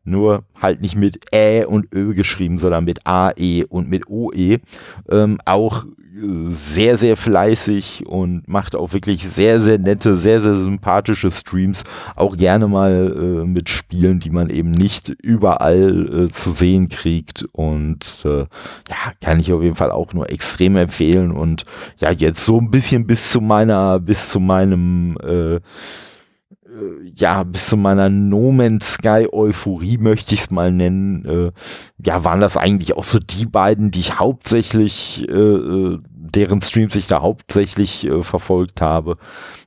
nur 0.06 0.44
halt 0.62 0.82
nicht 0.82 0.96
mit 0.96 1.34
Ä 1.34 1.66
und 1.66 1.94
Ö 1.94 2.14
geschrieben, 2.14 2.58
sondern 2.58 2.84
mit 2.86 3.06
AE 3.06 3.66
und 3.70 3.90
mit 3.90 4.10
OE. 4.10 4.60
Ähm, 5.10 5.40
auch 5.46 5.86
sehr, 6.50 6.98
sehr 6.98 7.18
fleißig 7.18 8.06
und 8.06 8.48
macht 8.48 8.76
auch 8.76 8.94
wirklich 8.94 9.28
sehr, 9.28 9.60
sehr 9.60 9.80
nette, 9.80 10.16
sehr, 10.16 10.42
sehr 10.42 10.58
sympathische 10.58 11.32
Streams. 11.32 11.84
Auch 12.16 12.38
gerne 12.38 12.68
mal 12.68 13.16
äh, 13.18 13.46
mit 13.46 13.70
Spielen, 13.70 14.20
die 14.20 14.30
man 14.30 14.50
eben 14.50 14.70
nicht 14.72 15.10
überall 15.10 16.26
äh, 16.26 16.32
zu 16.32 16.52
sehen 16.52 16.90
kriegt. 16.90 17.46
Und 17.52 18.22
äh, 18.26 18.42
ja, 18.90 19.14
kann 19.22 19.40
ich 19.40 19.52
auf 19.54 19.64
jeden 19.64 19.76
Fall 19.76 19.90
auch 19.90 20.14
nur 20.14 20.30
extrem 20.30 20.76
empfehlen. 20.76 21.32
Und 21.32 21.66
ja, 21.98 22.12
jetzt 22.12 22.46
so 22.46 22.60
ein 22.60 22.70
bisschen 22.70 23.08
bis 23.08 23.32
zu 23.32 23.42
meiner, 23.42 24.00
bis 24.00 24.30
zu 24.30 24.40
meinem 24.40 25.18
äh, 25.18 25.60
ja, 27.16 27.44
bis 27.44 27.68
zu 27.68 27.78
meiner 27.78 28.10
No 28.10 28.52
Man's 28.52 28.94
Sky 28.94 29.28
Euphorie 29.32 29.98
möchte 29.98 30.34
ich 30.36 30.42
es 30.42 30.52
mal 30.52 30.72
nennen, 30.72 31.26
äh, 31.26 31.52
ja, 32.04 32.24
waren 32.24 32.42
das 32.42 32.58
eigentlich 32.58 32.96
auch 32.96 33.04
so 33.04 33.20
die 33.20 33.46
beiden, 33.46 33.92
die 33.92 34.00
ich 34.00 34.20
hauptsächlich, 34.20 35.28
äh, 35.28 35.34
äh 35.34 36.00
deren 36.06 36.62
Streams 36.64 36.96
ich 36.96 37.06
da 37.06 37.22
hauptsächlich 37.22 38.08
äh, 38.08 38.24
verfolgt 38.24 38.82
habe. 38.82 39.18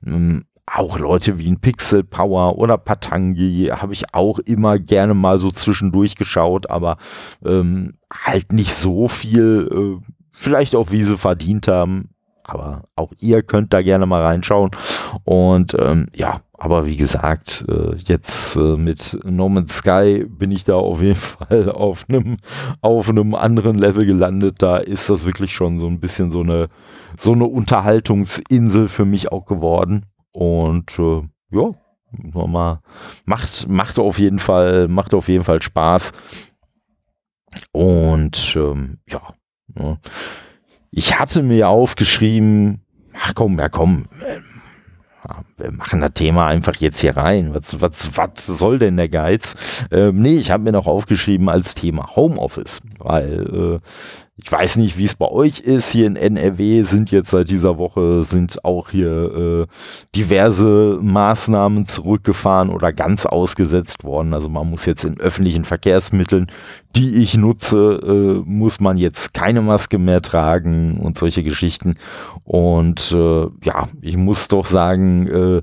Ähm, 0.05 0.45
auch 0.67 0.99
Leute 0.99 1.39
wie 1.39 1.49
ein 1.49 1.61
Pixel 1.61 2.03
Power 2.03 2.59
oder 2.59 2.77
Patangi 2.77 3.71
habe 3.73 3.93
ich 3.93 4.13
auch 4.13 4.41
immer 4.41 4.81
gerne 4.81 5.15
mal 5.15 5.39
so 5.39 5.53
zwischendurch 5.53 6.17
geschaut, 6.17 6.71
aber 6.71 6.97
ähm, 7.45 7.95
halt 8.13 8.53
nicht 8.53 8.75
so 8.75 9.07
viel, 9.07 9.69
äh, 9.71 10.07
vielleicht 10.33 10.75
auch 10.75 10.91
wie 10.91 11.05
sie 11.05 11.19
verdient 11.19 11.69
haben. 11.69 12.16
Aber 12.49 12.85
auch 12.95 13.13
ihr 13.19 13.43
könnt 13.43 13.73
da 13.73 13.83
gerne 13.83 14.07
mal 14.07 14.23
reinschauen. 14.23 14.71
Und 15.25 15.75
ähm, 15.79 16.07
ja, 16.15 16.41
aber 16.53 16.87
wie 16.87 16.97
gesagt, 16.97 17.65
äh, 17.69 17.97
jetzt 17.97 18.55
äh, 18.55 18.77
mit 18.77 19.19
No 19.25 19.49
Man's 19.49 19.79
Sky 19.79 20.25
bin 20.29 20.53
ich 20.53 20.63
da 20.63 20.77
auf 20.77 21.03
jeden 21.03 21.17
Fall 21.17 21.71
auf 21.71 22.07
einem 22.09 22.37
auf 22.81 23.09
anderen 23.09 23.79
Level 23.79 24.07
gelandet. 24.07 24.63
Da 24.63 24.77
ist 24.77 25.11
das 25.11 25.25
wirklich 25.25 25.53
schon 25.53 25.81
so 25.81 25.89
ein 25.89 25.99
bisschen 25.99 26.31
so 26.31 26.41
eine 26.41 26.69
so 27.19 27.33
eine 27.33 27.47
Unterhaltungsinsel 27.47 28.89
für 28.89 29.05
mich 29.05 29.33
auch 29.33 29.45
geworden. 29.45 30.07
Und 30.31 30.97
äh, 31.01 31.23
ja, 31.51 31.73
mal 32.13 32.81
macht 33.25 33.69
macht 33.69 33.99
auf 33.99 34.21
jeden 34.21 34.39
Fall 34.39 34.87
macht 34.87 35.15
auf 35.15 35.29
jeden 35.29 35.45
Fall 35.45 35.61
Spaß. 35.61 36.13
Und 37.73 38.55
ähm, 38.57 38.99
ja, 39.09 39.23
ne. 39.75 39.99
Ich 40.97 41.19
hatte 41.19 41.43
mir 41.43 41.69
aufgeschrieben, 41.69 42.81
ach 43.13 43.35
komm, 43.35 43.59
ja 43.59 43.69
komm, 43.69 44.07
wir 45.57 45.73
machen 45.73 46.01
das 46.01 46.13
Thema 46.15 46.47
einfach 46.47 46.77
jetzt 46.77 47.01
hier 47.01 47.17
rein. 47.17 47.55
Was, 47.55 47.81
was, 47.81 48.17
was 48.17 48.47
soll 48.47 48.79
denn 48.79 48.97
der 48.97 49.09
Geiz? 49.09 49.55
Ähm, 49.91 50.21
nee, 50.21 50.39
ich 50.39 50.51
habe 50.51 50.65
mir 50.65 50.73
noch 50.73 50.87
aufgeschrieben 50.87 51.49
als 51.49 51.75
Thema 51.75 52.15
Homeoffice, 52.15 52.81
weil 52.99 53.81
äh, 53.83 53.89
ich 54.39 54.53
weiß 54.53 54.77
nicht, 54.77 54.99
wie 54.99 55.07
es 55.07 55.15
bei 55.15 55.29
euch 55.29 55.61
ist. 55.61 55.91
Hier 55.91 56.07
in 56.07 56.17
NRW 56.17 56.83
sind 56.83 57.11
jetzt 57.11 57.31
seit 57.31 57.49
dieser 57.49 57.79
Woche 57.79 58.23
sind 58.23 58.63
auch 58.67 58.91
hier 58.91 59.67
äh, 59.67 59.67
diverse 60.15 60.99
Maßnahmen 61.01 61.87
zurückgefahren 61.87 62.69
oder 62.69 62.93
ganz 62.93 63.25
ausgesetzt 63.25 64.05
worden. 64.05 64.35
Also 64.35 64.51
man 64.51 64.69
muss 64.69 64.85
jetzt 64.85 65.07
in 65.07 65.19
öffentlichen 65.19 65.65
Verkehrsmitteln, 65.65 66.49
die 66.95 67.17
ich 67.17 67.39
nutze, 67.39 67.99
äh, 68.05 68.43
muss 68.49 68.79
man 68.79 68.99
jetzt 68.99 69.33
keine 69.33 69.63
Maske 69.63 69.97
mehr 69.97 70.21
tragen 70.21 70.99
und 70.99 71.17
solche 71.17 71.43
Geschichten. 71.43 71.97
Und 72.45 73.13
äh, 73.13 73.47
ja, 73.63 73.89
ich 74.03 74.19
muss 74.19 74.49
doch 74.49 74.67
sagen, 74.67 75.29
äh, 75.47 75.63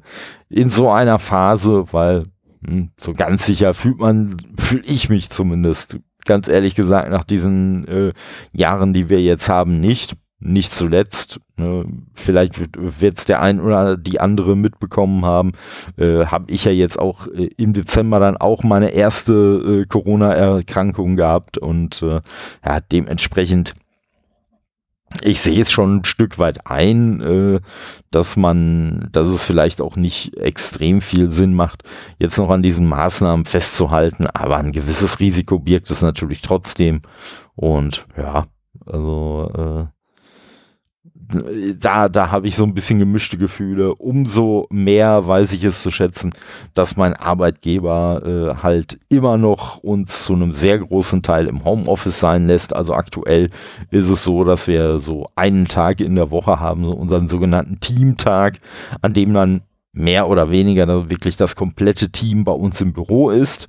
in 0.50 0.70
so 0.70 0.90
einer 0.90 1.20
Phase, 1.20 1.86
weil 1.92 2.24
hm, 2.66 2.92
so 3.00 3.14
ganz 3.14 3.46
sicher 3.46 3.74
fühlt 3.74 4.00
man, 4.00 4.38
fühle 4.58 4.84
ich 4.86 5.10
mich 5.10 5.30
zumindest 5.30 6.00
ganz 6.26 6.48
ehrlich 6.48 6.76
gesagt, 6.76 7.10
nach 7.10 7.24
diesen 7.24 7.88
äh, 7.88 8.14
Jahren, 8.52 8.94
die 8.94 9.10
wir 9.10 9.22
jetzt 9.22 9.50
haben, 9.50 9.80
nicht. 9.80 10.16
Nicht 10.46 10.74
zuletzt, 10.74 11.40
ne, 11.56 11.86
vielleicht 12.16 12.60
wird 12.76 13.18
es 13.18 13.24
der 13.24 13.42
ein 13.42 13.62
oder 13.62 13.96
die 13.96 14.20
andere 14.20 14.58
mitbekommen 14.58 15.24
haben, 15.24 15.54
äh, 15.96 16.26
habe 16.26 16.52
ich 16.52 16.66
ja 16.66 16.72
jetzt 16.74 17.00
auch 17.00 17.28
äh, 17.28 17.50
im 17.56 17.72
Dezember 17.72 18.20
dann 18.20 18.36
auch 18.36 18.62
meine 18.62 18.90
erste 18.90 19.84
äh, 19.84 19.86
Corona-Erkrankung 19.86 21.16
gehabt 21.16 21.58
und 21.58 22.02
äh, 22.02 22.20
ja, 22.66 22.82
dementsprechend 22.82 23.74
ich 25.22 25.42
sehe 25.42 25.62
es 25.62 25.72
schon 25.72 25.98
ein 25.98 26.06
Stück 26.06 26.40
weit 26.40 26.68
ein, 26.68 27.22
äh, 27.22 27.60
dass 28.12 28.36
man, 28.36 29.10
dass 29.12 29.28
es 29.28 29.44
vielleicht 29.44 29.82
auch 29.82 29.96
nicht 29.96 30.38
extrem 30.38 31.02
viel 31.02 31.32
Sinn 31.32 31.54
macht, 31.54 31.84
jetzt 32.20 32.38
noch 32.38 32.50
an 32.50 32.64
diesen 32.64 32.88
Maßnahmen 32.88 33.46
festzuhalten, 33.46 34.28
aber 34.28 34.58
ein 34.58 34.72
gewisses 34.72 35.20
Risiko 35.20 35.60
birgt 35.60 35.92
es 35.92 36.02
natürlich 36.02 36.42
trotzdem. 36.42 37.02
Und 37.56 38.06
ja, 38.18 38.46
also 38.86 39.90
äh, 39.90 39.93
da, 41.80 42.10
da 42.10 42.32
habe 42.32 42.48
ich 42.48 42.56
so 42.56 42.64
ein 42.64 42.74
bisschen 42.74 43.00
gemischte 43.00 43.38
Gefühle. 43.38 43.96
Umso 43.96 44.68
mehr 44.70 45.28
weiß 45.28 45.54
ich 45.54 45.64
es 45.64 45.82
zu 45.82 45.92
schätzen, 45.92 46.32
dass 46.74 46.98
mein 46.98 47.14
Arbeitgeber 47.14 48.22
äh, 48.58 48.64
halt 48.64 49.00
immer 49.10 49.38
noch 49.38 49.78
uns 49.78 50.24
zu 50.24 50.34
einem 50.34 50.54
sehr 50.54 50.80
großen 50.80 51.22
Teil 51.22 51.48
im 51.48 51.66
Homeoffice 51.66 52.20
sein 52.20 52.48
lässt. 52.48 52.76
Also 52.76 52.94
aktuell 52.94 53.50
ist 53.92 54.10
es 54.10 54.24
so, 54.24 54.44
dass 54.44 54.68
wir 54.68 55.00
so 55.00 55.28
einen 55.36 55.68
Tag 55.68 56.02
in 56.02 56.16
der 56.16 56.32
Woche 56.32 56.60
haben, 56.60 56.86
so 56.86 56.92
unseren 56.92 57.28
sogenannten 57.28 57.80
Teamtag, 57.80 58.60
an 59.02 59.14
dem 59.14 59.34
dann 59.34 59.62
mehr 59.94 60.28
oder 60.28 60.50
weniger 60.50 61.10
wirklich 61.10 61.38
das 61.38 61.56
komplette 61.56 62.10
Team 62.10 62.44
bei 62.44 62.52
uns 62.52 62.82
im 62.82 62.94
Büro 62.94 63.30
ist. 63.30 63.68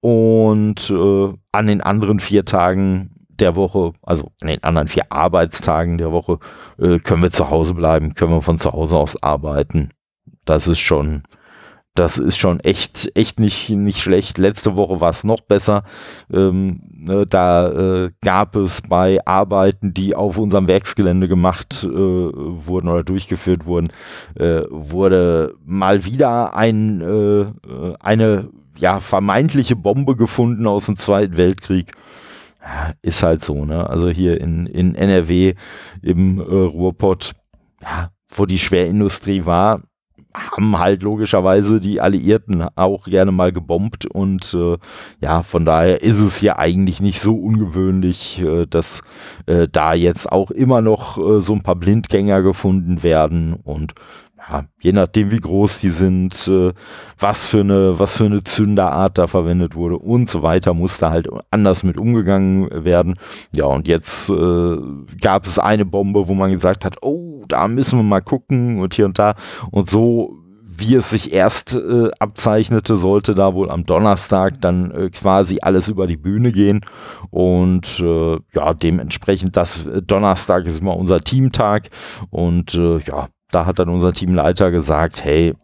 Und 0.00 0.90
äh, 0.90 1.32
an 1.52 1.66
den 1.66 1.80
anderen 1.82 2.20
vier 2.20 2.44
Tagen 2.44 3.19
der 3.40 3.56
Woche, 3.56 3.92
also 4.02 4.30
an 4.40 4.48
den 4.48 4.62
anderen 4.62 4.88
vier 4.88 5.10
Arbeitstagen 5.10 5.98
der 5.98 6.12
Woche, 6.12 6.38
äh, 6.78 6.98
können 6.98 7.22
wir 7.22 7.30
zu 7.30 7.50
Hause 7.50 7.74
bleiben, 7.74 8.14
können 8.14 8.32
wir 8.32 8.42
von 8.42 8.58
zu 8.58 8.72
Hause 8.72 8.96
aus 8.96 9.22
arbeiten. 9.22 9.90
Das 10.44 10.66
ist 10.66 10.80
schon, 10.80 11.22
das 11.94 12.18
ist 12.18 12.36
schon 12.36 12.60
echt, 12.60 13.10
echt 13.14 13.40
nicht, 13.40 13.68
nicht 13.68 14.00
schlecht. 14.00 14.38
Letzte 14.38 14.76
Woche 14.76 15.00
war 15.00 15.10
es 15.10 15.24
noch 15.24 15.40
besser. 15.40 15.82
Ähm, 16.32 16.80
ne, 16.88 17.26
da 17.26 18.04
äh, 18.04 18.10
gab 18.22 18.56
es 18.56 18.82
bei 18.82 19.18
Arbeiten, 19.26 19.92
die 19.92 20.14
auf 20.14 20.38
unserem 20.38 20.68
Werksgelände 20.68 21.28
gemacht 21.28 21.84
äh, 21.84 21.88
wurden 21.88 22.88
oder 22.88 23.02
durchgeführt 23.02 23.66
wurden, 23.66 23.88
äh, 24.36 24.62
wurde 24.70 25.54
mal 25.64 26.04
wieder 26.04 26.54
ein, 26.54 27.00
äh, 27.00 27.94
eine 28.00 28.50
ja, 28.76 29.00
vermeintliche 29.00 29.76
Bombe 29.76 30.16
gefunden 30.16 30.66
aus 30.66 30.86
dem 30.86 30.96
Zweiten 30.96 31.36
Weltkrieg 31.36 31.92
ist 33.02 33.22
halt 33.22 33.44
so, 33.44 33.64
ne? 33.64 33.88
Also 33.88 34.08
hier 34.08 34.40
in, 34.40 34.66
in 34.66 34.94
NRW 34.94 35.54
im 36.02 36.38
äh, 36.38 36.42
Ruhrpott, 36.42 37.32
ja, 37.82 38.10
wo 38.34 38.46
die 38.46 38.58
Schwerindustrie 38.58 39.46
war, 39.46 39.82
haben 40.34 40.78
halt 40.78 41.02
logischerweise 41.02 41.80
die 41.80 42.00
Alliierten 42.00 42.64
auch 42.76 43.04
gerne 43.04 43.32
mal 43.32 43.52
gebombt 43.52 44.06
und 44.06 44.54
äh, 44.54 44.76
ja, 45.20 45.42
von 45.42 45.64
daher 45.64 46.02
ist 46.02 46.20
es 46.20 46.40
ja 46.40 46.56
eigentlich 46.56 47.00
nicht 47.00 47.20
so 47.20 47.34
ungewöhnlich, 47.34 48.40
äh, 48.40 48.66
dass 48.66 49.02
äh, 49.46 49.66
da 49.70 49.94
jetzt 49.94 50.30
auch 50.30 50.50
immer 50.50 50.82
noch 50.82 51.18
äh, 51.18 51.40
so 51.40 51.52
ein 51.52 51.62
paar 51.62 51.76
Blindgänger 51.76 52.42
gefunden 52.42 53.02
werden 53.02 53.54
und 53.54 53.94
je 54.80 54.92
nachdem 54.92 55.30
wie 55.30 55.40
groß 55.40 55.80
die 55.80 55.90
sind, 55.90 56.48
äh, 56.48 56.72
was 57.18 57.46
für 57.46 57.60
eine, 57.60 57.98
was 57.98 58.16
für 58.16 58.24
eine 58.24 58.42
Zünderart 58.44 59.18
da 59.18 59.26
verwendet 59.26 59.74
wurde 59.74 59.98
und 59.98 60.30
so 60.30 60.42
weiter, 60.42 60.74
muss 60.74 60.98
da 60.98 61.10
halt 61.10 61.28
anders 61.50 61.82
mit 61.82 61.98
umgegangen 61.98 62.84
werden. 62.84 63.14
Ja, 63.52 63.66
und 63.66 63.88
jetzt 63.88 64.30
äh, 64.30 64.76
gab 65.20 65.46
es 65.46 65.58
eine 65.58 65.84
Bombe, 65.84 66.28
wo 66.28 66.34
man 66.34 66.50
gesagt 66.50 66.84
hat, 66.84 66.96
oh, 67.02 67.42
da 67.48 67.68
müssen 67.68 67.98
wir 67.98 68.02
mal 68.02 68.22
gucken 68.22 68.80
und 68.80 68.94
hier 68.94 69.06
und 69.06 69.18
da. 69.18 69.34
Und 69.70 69.90
so 69.90 70.40
wie 70.80 70.94
es 70.94 71.10
sich 71.10 71.32
erst 71.32 71.74
äh, 71.74 72.10
abzeichnete, 72.18 72.96
sollte 72.96 73.34
da 73.34 73.54
wohl 73.54 73.70
am 73.70 73.84
Donnerstag 73.84 74.60
dann 74.60 74.90
äh, 74.90 75.10
quasi 75.10 75.58
alles 75.60 75.88
über 75.88 76.06
die 76.06 76.16
Bühne 76.16 76.52
gehen. 76.52 76.80
Und 77.30 78.00
äh, 78.00 78.38
ja, 78.54 78.74
dementsprechend, 78.74 79.56
das 79.56 79.84
äh, 79.86 80.02
Donnerstag 80.02 80.64
ist 80.64 80.80
immer 80.80 80.96
unser 80.96 81.20
Teamtag. 81.20 81.90
Und 82.30 82.74
äh, 82.74 82.98
ja, 83.00 83.28
da 83.50 83.66
hat 83.66 83.78
dann 83.78 83.88
unser 83.88 84.12
Teamleiter 84.12 84.70
gesagt, 84.70 85.24
hey, 85.24 85.54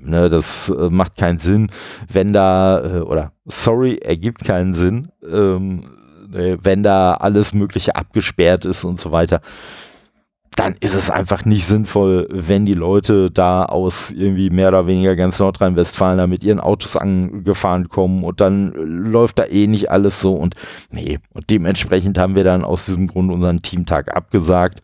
ne, 0.00 0.28
das 0.28 0.68
äh, 0.70 0.88
macht 0.90 1.16
keinen 1.16 1.38
Sinn, 1.38 1.70
wenn 2.10 2.32
da, 2.32 2.98
äh, 2.98 3.00
oder 3.00 3.32
sorry, 3.44 3.98
ergibt 3.98 4.44
keinen 4.44 4.74
Sinn, 4.74 5.08
ähm, 5.28 5.84
äh, 6.34 6.56
wenn 6.62 6.82
da 6.82 7.14
alles 7.14 7.52
Mögliche 7.52 7.96
abgesperrt 7.96 8.64
ist 8.64 8.84
und 8.84 9.00
so 9.00 9.12
weiter 9.12 9.40
dann 10.56 10.74
ist 10.80 10.94
es 10.94 11.10
einfach 11.10 11.44
nicht 11.44 11.66
sinnvoll, 11.66 12.26
wenn 12.30 12.64
die 12.64 12.74
Leute 12.74 13.30
da 13.30 13.66
aus 13.66 14.10
irgendwie 14.10 14.48
mehr 14.48 14.68
oder 14.68 14.86
weniger 14.86 15.14
ganz 15.14 15.38
Nordrhein-Westfalen 15.38 16.16
da 16.16 16.26
mit 16.26 16.42
ihren 16.42 16.60
Autos 16.60 16.96
angefahren 16.96 17.90
kommen 17.90 18.24
und 18.24 18.40
dann 18.40 18.72
läuft 18.72 19.38
da 19.38 19.44
eh 19.44 19.66
nicht 19.66 19.90
alles 19.90 20.20
so 20.20 20.32
und 20.32 20.54
nee, 20.90 21.18
und 21.34 21.50
dementsprechend 21.50 22.18
haben 22.18 22.34
wir 22.34 22.44
dann 22.44 22.64
aus 22.64 22.86
diesem 22.86 23.06
Grund 23.06 23.30
unseren 23.30 23.60
Teamtag 23.60 24.16
abgesagt. 24.16 24.80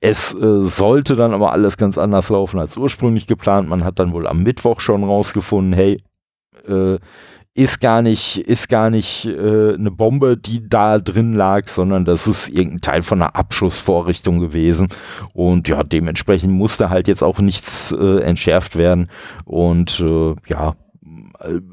Es 0.00 0.34
äh, 0.34 0.64
sollte 0.64 1.14
dann 1.14 1.32
aber 1.32 1.52
alles 1.52 1.76
ganz 1.76 1.96
anders 1.96 2.28
laufen 2.28 2.58
als 2.58 2.76
ursprünglich 2.76 3.28
geplant. 3.28 3.68
Man 3.68 3.84
hat 3.84 4.00
dann 4.00 4.12
wohl 4.12 4.26
am 4.26 4.42
Mittwoch 4.42 4.80
schon 4.80 5.04
rausgefunden, 5.04 5.72
hey, 5.72 6.02
äh, 6.66 6.98
ist 7.54 7.80
gar 7.80 8.02
nicht, 8.02 8.38
ist 8.38 8.68
gar 8.68 8.90
nicht 8.90 9.26
äh, 9.26 9.74
eine 9.74 9.92
Bombe, 9.92 10.36
die 10.36 10.68
da 10.68 10.98
drin 10.98 11.34
lag, 11.34 11.68
sondern 11.68 12.04
das 12.04 12.26
ist 12.26 12.48
irgendein 12.48 12.80
Teil 12.80 13.02
von 13.02 13.22
einer 13.22 13.36
Abschussvorrichtung 13.36 14.40
gewesen. 14.40 14.88
Und 15.32 15.68
ja, 15.68 15.84
dementsprechend 15.84 16.52
musste 16.52 16.90
halt 16.90 17.06
jetzt 17.06 17.22
auch 17.22 17.38
nichts 17.38 17.92
äh, 17.92 18.20
entschärft 18.22 18.76
werden. 18.76 19.08
Und 19.44 20.00
äh, 20.00 20.34
ja, 20.48 20.74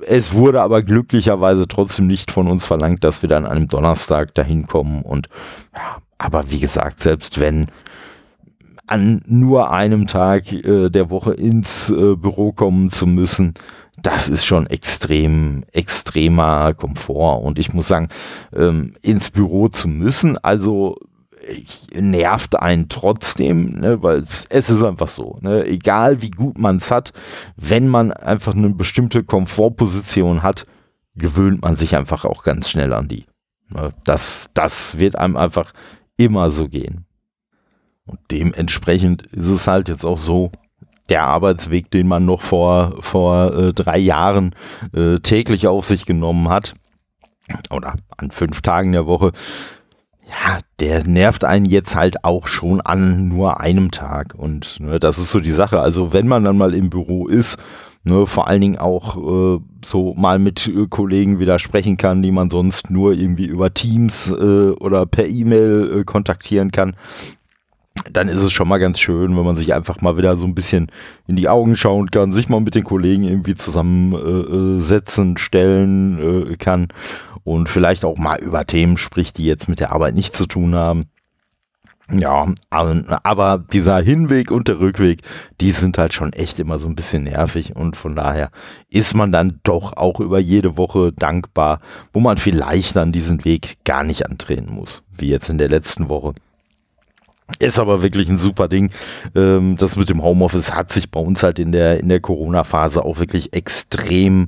es 0.06 0.34
wurde 0.34 0.62
aber 0.62 0.84
glücklicherweise 0.84 1.68
trotzdem 1.68 2.06
nicht 2.06 2.30
von 2.30 2.48
uns 2.48 2.66
verlangt, 2.66 3.04
dass 3.04 3.24
wir 3.24 3.30
dann 3.30 3.46
an 3.46 3.58
einem 3.58 3.68
Donnerstag 3.68 4.36
dahin 4.36 4.68
kommen. 4.68 5.02
Und 5.02 5.30
ja, 5.76 5.98
aber 6.20 6.52
wie 6.52 6.60
gesagt, 6.60 7.02
selbst 7.02 7.40
wenn 7.40 7.68
an 8.86 9.24
nur 9.26 9.72
einem 9.72 10.06
Tag 10.06 10.52
äh, 10.52 10.90
der 10.90 11.10
Woche 11.10 11.34
ins 11.34 11.90
äh, 11.90 12.16
Büro 12.16 12.52
kommen 12.52 12.92
zu 12.92 13.08
müssen, 13.08 13.54
das 14.02 14.30
ist 14.30 14.46
schon 14.46 14.68
extrem, 14.68 15.64
extremer 15.72 16.74
Komfort. 16.74 17.44
Und 17.44 17.60
ich 17.60 17.74
muss 17.74 17.88
sagen, 17.88 18.10
ähm, 18.54 18.96
ins 19.02 19.30
Büro 19.30 19.68
zu 19.68 19.88
müssen, 19.88 20.38
also 20.38 20.98
nervt 21.94 22.56
einen 22.56 22.90
trotzdem, 22.90 23.80
ne, 23.80 24.02
weil 24.04 24.24
es 24.50 24.70
ist 24.70 24.84
einfach 24.84 25.08
so. 25.08 25.40
Ne, 25.42 25.66
egal 25.66 26.22
wie 26.22 26.32
gut 26.32 26.58
man 26.58 26.78
es 26.78 26.92
hat, 26.92 27.14
wenn 27.56 27.88
man 27.88 28.12
einfach 28.12 28.56
eine 28.56 28.70
bestimmte 28.70 29.24
Komfortposition 29.24 30.44
hat, 30.44 30.66
gewöhnt 31.16 31.62
man 31.62 31.76
sich 31.76 31.96
einfach 31.96 32.26
auch 32.26 32.44
ganz 32.44 32.70
schnell 32.70 32.94
an 32.94 33.08
die. 33.08 33.26
Ne, 33.70 33.94
das, 34.04 34.50
das 34.54 34.98
wird 34.98 35.16
einem 35.16 35.38
einfach 35.38 35.74
immer 36.18 36.52
so 36.52 36.68
gehen. 36.68 37.06
Und 38.06 38.20
dementsprechend 38.30 39.24
ist 39.28 39.48
es 39.48 39.68
halt 39.68 39.88
jetzt 39.88 40.06
auch 40.06 40.18
so, 40.18 40.52
der 41.12 41.24
Arbeitsweg, 41.24 41.92
den 41.92 42.08
man 42.08 42.26
noch 42.26 42.42
vor, 42.42 42.96
vor 43.02 43.54
äh, 43.54 43.74
drei 43.74 44.00
Jahren 44.00 44.56
äh, 44.96 45.18
täglich 45.20 45.68
auf 45.68 45.86
sich 45.86 46.06
genommen 46.08 46.50
hat, 46.50 46.74
oder 47.70 47.96
an 48.18 48.32
fünf 48.32 48.62
Tagen 48.62 48.94
der 48.94 49.06
Woche, 49.06 49.32
ja, 50.28 50.60
der 50.80 51.06
nervt 51.06 51.44
einen 51.44 51.66
jetzt 51.66 51.96
halt 51.96 52.24
auch 52.24 52.48
schon 52.48 52.80
an 52.82 53.28
nur 53.28 53.60
einem 53.60 53.92
Tag. 53.92 54.34
Und 54.36 54.80
ne, 54.80 55.00
das 55.00 55.18
ist 55.18 55.32
so 55.32 55.40
die 55.40 55.52
Sache. 55.52 55.82
Also 55.82 56.14
wenn 56.14 56.28
man 56.28 56.44
dann 56.44 56.58
mal 56.58 56.74
im 56.74 56.90
Büro 56.90 57.28
ist, 57.28 57.62
ne, 58.04 58.26
vor 58.26 58.48
allen 58.48 58.62
Dingen 58.62 58.78
auch 58.78 59.18
äh, 59.18 59.60
so 59.86 60.14
mal 60.14 60.40
mit 60.40 60.68
äh, 60.68 60.88
Kollegen 60.90 61.40
wieder 61.40 61.60
sprechen 61.60 61.98
kann, 61.98 62.22
die 62.22 62.32
man 62.32 62.50
sonst 62.50 62.90
nur 62.90 63.14
irgendwie 63.14 63.46
über 63.46 63.74
Teams 63.74 64.30
äh, 64.30 64.70
oder 64.72 65.06
per 65.06 65.28
E-Mail 65.28 66.00
äh, 66.00 66.04
kontaktieren 66.06 66.72
kann, 66.72 66.96
dann 68.12 68.30
ist 68.30 68.42
es 68.42 68.52
schon 68.52 68.68
mal 68.68 68.80
ganz 68.80 69.00
schön, 69.00 69.36
wenn 69.36 69.46
man 69.46 69.58
sich 69.58 69.74
einfach 69.74 70.02
mal 70.02 70.18
wieder 70.18 70.38
so 70.38 70.46
ein 70.46 70.56
bisschen 70.56 70.88
in 71.28 71.36
die 71.36 71.50
Augen 71.50 71.76
schauen 71.76 72.10
kann, 72.10 72.34
sich 72.34 72.50
mal 72.50 72.62
mit 72.62 72.76
den 72.76 72.84
Kollegen 72.84 73.24
irgendwie 73.24 73.56
zusammensetzen, 73.56 75.36
äh, 75.36 75.40
stellen 75.40 76.52
äh, 76.52 76.56
kann 76.58 76.88
und 77.44 77.70
vielleicht 77.70 78.06
auch 78.06 78.18
mal 78.18 78.40
über 78.40 78.66
Themen 78.66 78.98
spricht, 78.98 79.38
die 79.38 79.46
jetzt 79.46 79.68
mit 79.68 79.80
der 79.80 79.92
Arbeit 79.92 80.16
nichts 80.16 80.38
zu 80.38 80.46
tun 80.46 80.76
haben. 80.76 81.06
Ja, 82.14 82.46
aber 82.68 83.64
dieser 83.72 84.02
Hinweg 84.02 84.52
und 84.52 84.68
der 84.68 84.82
Rückweg, 84.82 85.22
die 85.62 85.72
sind 85.72 85.98
halt 85.98 86.14
schon 86.14 86.34
echt 86.34 86.60
immer 86.60 86.78
so 86.78 86.88
ein 86.90 86.96
bisschen 86.96 87.24
nervig 87.24 87.78
und 87.78 87.96
von 87.96 88.18
daher 88.18 88.52
ist 88.90 89.14
man 89.14 89.32
dann 89.32 89.62
doch 89.64 89.96
auch 89.96 90.20
über 90.20 90.38
jede 90.38 90.76
Woche 90.78 91.14
dankbar, 91.14 91.80
wo 92.12 92.20
man 92.20 92.38
vielleicht 92.38 92.98
dann 92.98 93.14
diesen 93.14 93.46
Weg 93.46 93.78
gar 93.86 94.04
nicht 94.04 94.28
antreten 94.28 94.74
muss, 94.74 95.04
wie 95.18 95.30
jetzt 95.30 95.50
in 95.50 95.58
der 95.58 95.70
letzten 95.70 96.10
Woche. 96.10 96.34
Ist 97.60 97.80
aber 97.80 98.02
wirklich 98.02 98.30
ein 98.30 98.38
super 98.38 98.68
Ding. 98.68 98.92
Ähm, 99.36 99.78
das 99.78 99.96
mit 99.96 100.10
dem 100.10 100.24
Homeoffice 100.24 100.74
hat 100.74 100.92
sich 100.92 101.12
bei 101.12 101.20
uns 101.20 101.44
halt 101.44 101.60
in 101.60 101.72
der, 101.72 102.00
in 102.00 102.10
der 102.10 102.20
Corona-Phase 102.20 103.04
auch 103.04 103.20
wirklich 103.20 103.54
extrem 103.54 104.48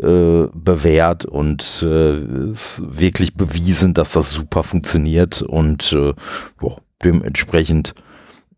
äh, 0.00 0.46
bewährt 0.52 1.24
und 1.24 1.82
äh, 1.82 2.50
ist 2.52 2.82
wirklich 2.84 3.34
bewiesen, 3.34 3.94
dass 3.94 4.12
das 4.12 4.30
super 4.30 4.62
funktioniert 4.62 5.42
und 5.42 5.92
äh, 5.92 6.14
boah, 6.58 6.78
dementsprechend 7.02 7.94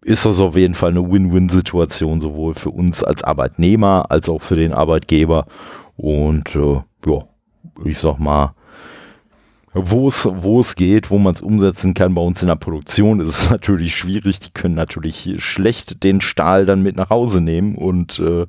ist 0.03 0.25
das 0.25 0.41
auf 0.41 0.57
jeden 0.57 0.75
Fall 0.75 0.91
eine 0.91 1.11
Win-Win-Situation, 1.11 2.21
sowohl 2.21 2.55
für 2.55 2.71
uns 2.71 3.03
als 3.03 3.23
Arbeitnehmer 3.23 4.07
als 4.11 4.29
auch 4.29 4.41
für 4.41 4.57
den 4.57 4.73
Arbeitgeber. 4.73 5.47
Und 5.97 6.55
äh, 6.57 6.81
ja, 7.07 7.19
ich 7.85 7.99
sag 7.99 8.19
mal, 8.19 8.55
wo 9.73 10.09
es, 10.09 10.75
geht, 10.75 11.11
wo 11.11 11.19
man 11.19 11.35
es 11.35 11.41
umsetzen 11.41 11.95
kann. 11.95 12.15
Bei 12.15 12.23
uns 12.23 12.43
in 12.43 12.49
der 12.49 12.57
Produktion 12.57 13.21
ist 13.21 13.29
es 13.29 13.51
natürlich 13.51 13.97
schwierig. 13.97 14.41
Die 14.41 14.51
können 14.51 14.75
natürlich 14.75 15.37
schlecht 15.39 16.03
den 16.03 16.21
Stahl 16.21 16.67
dann 16.67 16.83
mit 16.83 16.97
nach 16.97 17.11
Hause 17.11 17.41
nehmen 17.41 17.77
und 17.77 18.19
äh, 18.19 18.47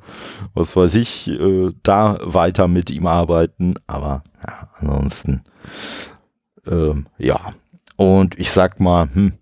was 0.53 0.75
weiß 0.75 0.95
ich, 0.95 1.27
äh, 1.27 1.71
da 1.83 2.19
weiter 2.21 2.67
mit 2.67 2.89
ihm 2.89 3.05
arbeiten. 3.05 3.75
Aber 3.87 4.23
ja, 4.45 4.69
ansonsten, 4.79 5.43
ähm, 6.65 7.07
ja. 7.17 7.51
Und 7.97 8.39
ich 8.39 8.49
sag 8.49 8.79
mal, 8.79 9.09
hm, 9.13 9.33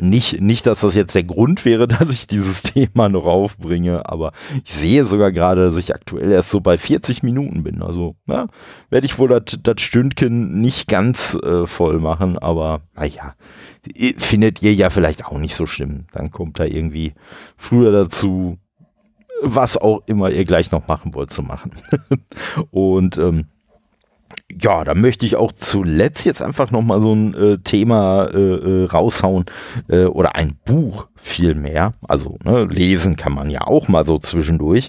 nicht, 0.00 0.40
nicht, 0.40 0.66
dass 0.66 0.80
das 0.80 0.94
jetzt 0.94 1.14
der 1.14 1.24
Grund 1.24 1.64
wäre, 1.64 1.88
dass 1.88 2.10
ich 2.10 2.26
dieses 2.26 2.62
Thema 2.62 3.08
noch 3.08 3.24
aufbringe, 3.24 4.08
aber 4.08 4.32
ich 4.64 4.74
sehe 4.74 5.04
sogar 5.04 5.32
gerade, 5.32 5.64
dass 5.64 5.76
ich 5.76 5.94
aktuell 5.94 6.30
erst 6.30 6.50
so 6.50 6.60
bei 6.60 6.78
40 6.78 7.22
Minuten 7.22 7.62
bin. 7.62 7.82
Also 7.82 8.16
ja, 8.26 8.46
werde 8.90 9.06
ich 9.06 9.18
wohl 9.18 9.28
das 9.28 9.80
Stündchen 9.80 10.60
nicht 10.60 10.88
ganz 10.88 11.36
äh, 11.42 11.66
voll 11.66 11.98
machen, 11.98 12.38
aber 12.38 12.80
naja, 12.94 13.34
findet 14.18 14.62
ihr 14.62 14.74
ja 14.74 14.90
vielleicht 14.90 15.24
auch 15.26 15.38
nicht 15.38 15.54
so 15.54 15.66
schlimm. 15.66 16.06
Dann 16.12 16.30
kommt 16.30 16.58
da 16.58 16.64
irgendwie 16.64 17.14
früher 17.56 17.92
dazu, 17.92 18.58
was 19.42 19.76
auch 19.76 20.02
immer 20.06 20.30
ihr 20.30 20.44
gleich 20.44 20.70
noch 20.72 20.88
machen 20.88 21.14
wollt 21.14 21.32
zu 21.32 21.42
machen. 21.42 21.72
Und 22.70 23.18
ähm, 23.18 23.46
ja, 24.50 24.82
da 24.82 24.94
möchte 24.94 25.26
ich 25.26 25.36
auch 25.36 25.52
zuletzt 25.52 26.24
jetzt 26.24 26.40
einfach 26.40 26.70
nochmal 26.70 27.02
so 27.02 27.14
ein 27.14 27.34
äh, 27.34 27.58
Thema 27.58 28.24
äh, 28.32 28.38
äh, 28.38 28.84
raushauen 28.86 29.44
äh, 29.88 30.04
oder 30.04 30.36
ein 30.36 30.56
Buch 30.64 31.06
vielmehr. 31.16 31.92
Also 32.06 32.38
ne, 32.44 32.64
lesen 32.64 33.16
kann 33.16 33.34
man 33.34 33.50
ja 33.50 33.66
auch 33.66 33.88
mal 33.88 34.06
so 34.06 34.18
zwischendurch. 34.18 34.88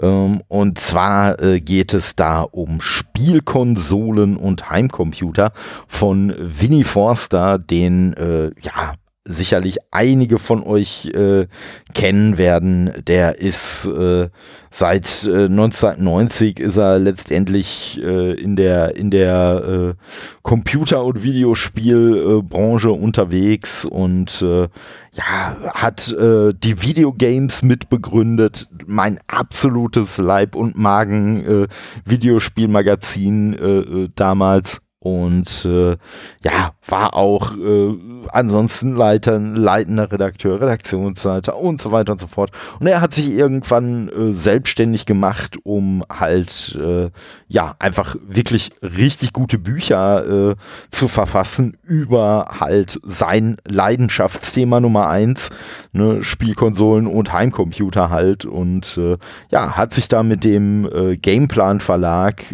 Ähm, 0.00 0.42
und 0.46 0.78
zwar 0.78 1.42
äh, 1.42 1.60
geht 1.60 1.92
es 1.92 2.14
da 2.14 2.42
um 2.42 2.80
Spielkonsolen 2.80 4.36
und 4.36 4.70
Heimcomputer 4.70 5.52
von 5.88 6.32
Winnie 6.38 6.84
Forster, 6.84 7.58
den 7.58 8.14
äh, 8.14 8.50
ja 8.62 8.94
sicherlich 9.24 9.78
einige 9.90 10.38
von 10.38 10.62
euch 10.62 11.06
äh, 11.06 11.46
kennen 11.94 12.38
werden. 12.38 12.90
Der 13.06 13.38
ist 13.38 13.86
äh, 13.86 14.30
seit 14.70 15.26
äh, 15.26 15.44
1990 15.44 16.58
ist 16.58 16.76
er 16.76 16.98
letztendlich 16.98 18.00
äh, 18.02 18.32
in 18.32 18.56
der 18.56 18.96
in 18.96 19.10
der 19.10 19.96
äh, 19.98 20.02
Computer- 20.42 21.04
und 21.04 21.22
Videospielbranche 21.22 22.90
unterwegs 22.90 23.84
und 23.84 24.40
äh, 24.40 24.68
ja 25.12 25.56
hat 25.74 26.14
die 26.16 26.82
Videogames 26.82 27.62
mitbegründet. 27.62 28.68
Mein 28.86 29.18
absolutes 29.26 30.18
Leib 30.18 30.54
und 30.54 30.76
Magen 30.76 31.66
Videospielmagazin 32.04 34.12
damals 34.14 34.80
und 35.02 35.64
äh, 35.64 35.96
ja, 36.44 36.72
war 36.86 37.14
auch 37.14 37.56
äh, 37.56 37.94
ansonsten 38.32 38.94
Leiter, 38.94 39.38
leitender 39.38 40.12
Redakteur, 40.12 40.60
Redaktionsleiter 40.60 41.56
und 41.56 41.80
so 41.80 41.90
weiter 41.90 42.12
und 42.12 42.20
so 42.20 42.26
fort. 42.26 42.50
Und 42.80 42.86
er 42.86 43.00
hat 43.00 43.14
sich 43.14 43.30
irgendwann 43.30 44.08
äh, 44.08 44.34
selbstständig 44.34 45.06
gemacht, 45.06 45.56
um 45.62 46.04
halt 46.10 46.78
äh, 46.78 47.08
ja 47.48 47.74
einfach 47.78 48.14
wirklich 48.28 48.72
richtig 48.82 49.32
gute 49.32 49.58
Bücher 49.58 50.50
äh, 50.50 50.56
zu 50.90 51.08
verfassen 51.08 51.78
über 51.82 52.58
halt 52.60 53.00
sein 53.02 53.56
Leidenschaftsthema 53.66 54.80
Nummer 54.80 55.08
eins, 55.08 55.48
ne, 55.92 56.22
Spielkonsolen 56.22 57.06
und 57.06 57.32
Heimcomputer 57.32 58.10
halt. 58.10 58.44
Und 58.44 58.98
äh, 58.98 59.16
ja, 59.50 59.78
hat 59.78 59.94
sich 59.94 60.08
da 60.08 60.22
mit 60.22 60.44
dem 60.44 60.88
Gameplan 61.22 61.80
Verlag 61.80 62.44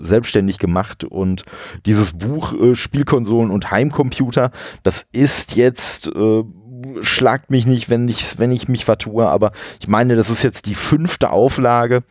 selbstständig 0.00 0.58
gemacht 0.58 1.04
und 1.04 1.44
die 1.86 1.93
dieses 1.94 2.12
Buch 2.12 2.52
äh, 2.52 2.74
Spielkonsolen 2.74 3.52
und 3.52 3.70
Heimcomputer, 3.70 4.50
das 4.82 5.06
ist 5.12 5.54
jetzt, 5.54 6.08
äh, 6.08 6.42
schlagt 7.02 7.50
mich 7.50 7.66
nicht, 7.66 7.88
wenn 7.88 8.08
ich, 8.08 8.36
wenn 8.36 8.50
ich 8.50 8.68
mich 8.68 8.84
vertue, 8.84 9.28
aber 9.28 9.52
ich 9.78 9.86
meine, 9.86 10.16
das 10.16 10.28
ist 10.28 10.42
jetzt 10.42 10.66
die 10.66 10.74
fünfte 10.74 11.30
Auflage 11.30 12.02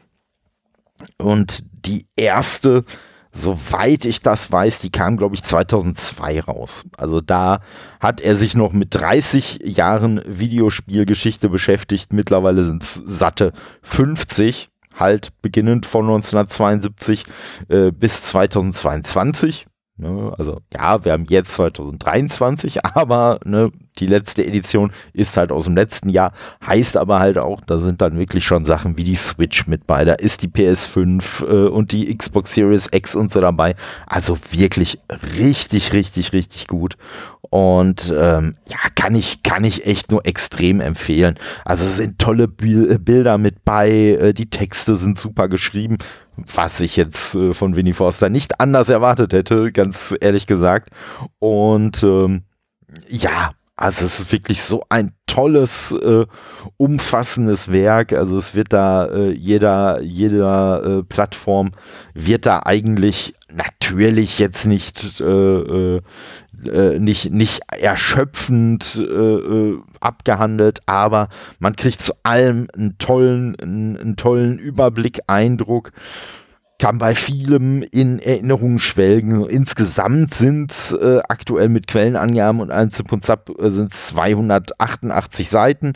und 1.18 1.66
die 1.86 2.06
erste, 2.16 2.86
soweit 3.34 4.06
ich 4.06 4.22
das 4.22 4.50
weiß, 4.50 4.80
die 4.80 4.90
kam, 4.90 5.18
glaube 5.18 5.36
ich, 5.36 5.44
2002 5.44 6.40
raus. 6.40 6.86
Also 6.96 7.20
da 7.20 7.60
hat 8.00 8.22
er 8.22 8.38
sich 8.38 8.56
noch 8.56 8.72
mit 8.72 8.96
30 8.96 9.60
Jahren 9.66 10.22
Videospielgeschichte 10.26 11.50
beschäftigt. 11.50 12.14
Mittlerweile 12.14 12.64
sind 12.64 12.84
es 12.84 13.02
satte 13.06 13.52
50, 13.82 14.70
halt 14.98 15.34
beginnend 15.42 15.86
von 15.86 16.06
1972 16.06 17.26
äh, 17.68 17.92
bis 17.92 18.24
2022. 18.24 19.66
Ne? 19.98 20.34
Also 20.38 20.60
ja, 20.74 21.04
wir 21.06 21.12
haben 21.12 21.26
jetzt 21.30 21.52
2023, 21.52 22.86
aber 22.96 23.40
ne, 23.46 23.72
die 24.00 24.08
letzte 24.08 24.46
Edition 24.46 24.92
ist 25.14 25.38
halt 25.38 25.52
aus 25.52 25.66
dem 25.66 25.76
letzten 25.76 26.10
Jahr, 26.10 26.34
heißt 26.66 26.98
aber 26.98 27.20
halt 27.20 27.38
auch, 27.38 27.62
da 27.62 27.78
sind 27.78 28.02
dann 28.02 28.18
wirklich 28.18 28.46
schon 28.46 28.66
Sachen 28.66 28.98
wie 28.98 29.04
die 29.04 29.16
Switch 29.16 29.68
mit 29.68 29.88
bei, 29.88 30.04
da 30.04 30.14
ist 30.14 30.42
die 30.42 30.48
PS5 30.48 31.46
äh, 31.46 31.68
und 31.68 31.92
die 31.92 32.16
Xbox 32.16 32.54
Series 32.54 32.90
X 32.92 33.16
und 33.16 33.32
so 33.32 33.42
dabei. 33.42 33.76
Also 34.08 34.38
wirklich 34.52 35.00
richtig, 35.38 35.94
richtig, 35.94 36.34
richtig 36.34 36.68
gut. 36.68 36.98
Und 37.54 38.12
ähm, 38.18 38.56
ja, 38.68 38.78
kann 38.96 39.14
ich, 39.14 39.44
kann 39.44 39.64
ich 39.64 39.86
echt 39.86 40.10
nur 40.10 40.26
extrem 40.26 40.82
empfehlen. 40.82 41.36
Also 41.66 41.88
sind 41.88 42.18
tolle 42.18 42.48
Bilder 42.48 43.38
mit 43.38 43.64
bei, 43.64 43.92
äh, 43.92 44.34
die 44.34 44.50
Texte 44.50 44.96
sind 44.96 45.20
super 45.20 45.48
geschrieben, 45.48 46.00
was 46.36 46.80
ich 46.80 46.96
jetzt 46.96 47.36
äh, 47.36 47.54
von 47.54 47.76
Winnie 47.76 47.94
Forster 47.94 48.30
nicht 48.30 48.60
anders 48.60 48.90
erwartet 48.90 49.34
hätte, 49.34 49.72
ganz 49.72 50.16
ehrlich 50.20 50.48
gesagt. 50.48 50.90
Und 51.38 52.02
ähm, 52.02 52.42
ja, 53.08 53.52
also 53.76 54.06
es 54.06 54.20
ist 54.20 54.32
wirklich 54.32 54.62
so 54.62 54.84
ein 54.90 55.14
tolles, 55.26 55.92
äh, 55.92 56.26
umfassendes 56.78 57.72
Werk. 57.72 58.14
Also 58.14 58.38
es 58.38 58.54
wird 58.54 58.72
da 58.72 59.06
äh, 59.06 59.32
jeder, 59.32 60.02
jeder 60.02 60.84
äh, 61.00 61.04
Plattform 61.04 61.72
wird 62.14 62.46
da 62.46 62.62
eigentlich 62.66 63.34
natürlich 63.52 64.38
jetzt 64.38 64.66
nicht, 64.66 65.20
äh, 65.22 65.26
äh, 65.26 66.02
äh, 66.68 67.00
nicht, 67.00 67.32
nicht 67.32 67.62
erschöpfend 67.68 69.02
abgehandelt, 70.00 70.80
aber 70.86 71.30
man 71.60 71.76
kriegt 71.76 72.02
zu 72.02 72.14
allem 72.24 72.68
einen 72.76 72.98
tollen, 73.00 73.56
einen, 73.60 73.98
einen 73.98 74.16
tollen 74.18 74.60
Überblick, 74.60 75.22
Eindruck 75.28 75.92
kann 76.84 76.98
bei 76.98 77.16
vielem 77.16 77.82
in 77.82 78.20
Erinnerungen 78.20 78.78
schwelgen. 78.78 79.46
Insgesamt 79.46 80.34
sind 80.34 80.70
es 80.70 80.92
äh, 80.92 81.22
aktuell 81.30 81.70
mit 81.70 81.88
Quellenangaben 81.88 82.60
und 82.60 82.72
allem 82.72 82.92
Zip 82.92 83.10
und 83.14 83.24
Zap 83.24 83.50
äh, 83.58 83.72
sind 83.72 83.94
288 83.94 85.50
Seiten 85.50 85.94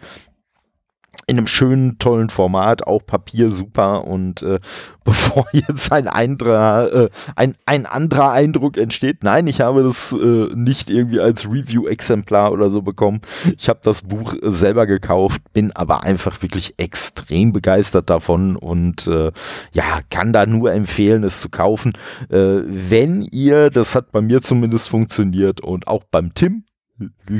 in 1.27 1.37
einem 1.37 1.47
schönen, 1.47 1.99
tollen 1.99 2.29
Format, 2.29 2.87
auch 2.87 3.05
Papier 3.05 3.51
super 3.51 4.07
und 4.07 4.41
äh, 4.43 4.59
bevor 5.03 5.45
jetzt 5.51 5.91
ein 5.91 6.07
anderer, 6.07 6.93
äh, 6.93 7.09
ein, 7.35 7.55
ein 7.65 7.85
anderer 7.85 8.31
Eindruck 8.31 8.77
entsteht, 8.77 9.23
nein, 9.23 9.47
ich 9.47 9.59
habe 9.59 9.83
das 9.83 10.13
äh, 10.13 10.47
nicht 10.55 10.89
irgendwie 10.89 11.19
als 11.19 11.45
Review-Exemplar 11.45 12.51
oder 12.53 12.69
so 12.69 12.81
bekommen. 12.81 13.21
Ich 13.57 13.67
habe 13.67 13.79
das 13.83 14.03
Buch 14.03 14.35
äh, 14.35 14.51
selber 14.51 14.85
gekauft, 14.85 15.41
bin 15.51 15.73
aber 15.73 16.03
einfach 16.03 16.41
wirklich 16.41 16.75
extrem 16.77 17.51
begeistert 17.51 18.09
davon 18.09 18.55
und 18.55 19.05
äh, 19.07 19.31
ja, 19.73 19.99
kann 20.09 20.31
da 20.31 20.45
nur 20.45 20.71
empfehlen, 20.71 21.25
es 21.25 21.41
zu 21.41 21.49
kaufen. 21.49 21.93
Äh, 22.29 22.61
wenn 22.65 23.21
ihr, 23.21 23.69
das 23.69 23.95
hat 23.95 24.13
bei 24.13 24.21
mir 24.21 24.41
zumindest 24.41 24.87
funktioniert 24.87 25.59
und 25.59 25.87
auch 25.87 26.05
beim 26.09 26.33
Tim, 26.33 26.63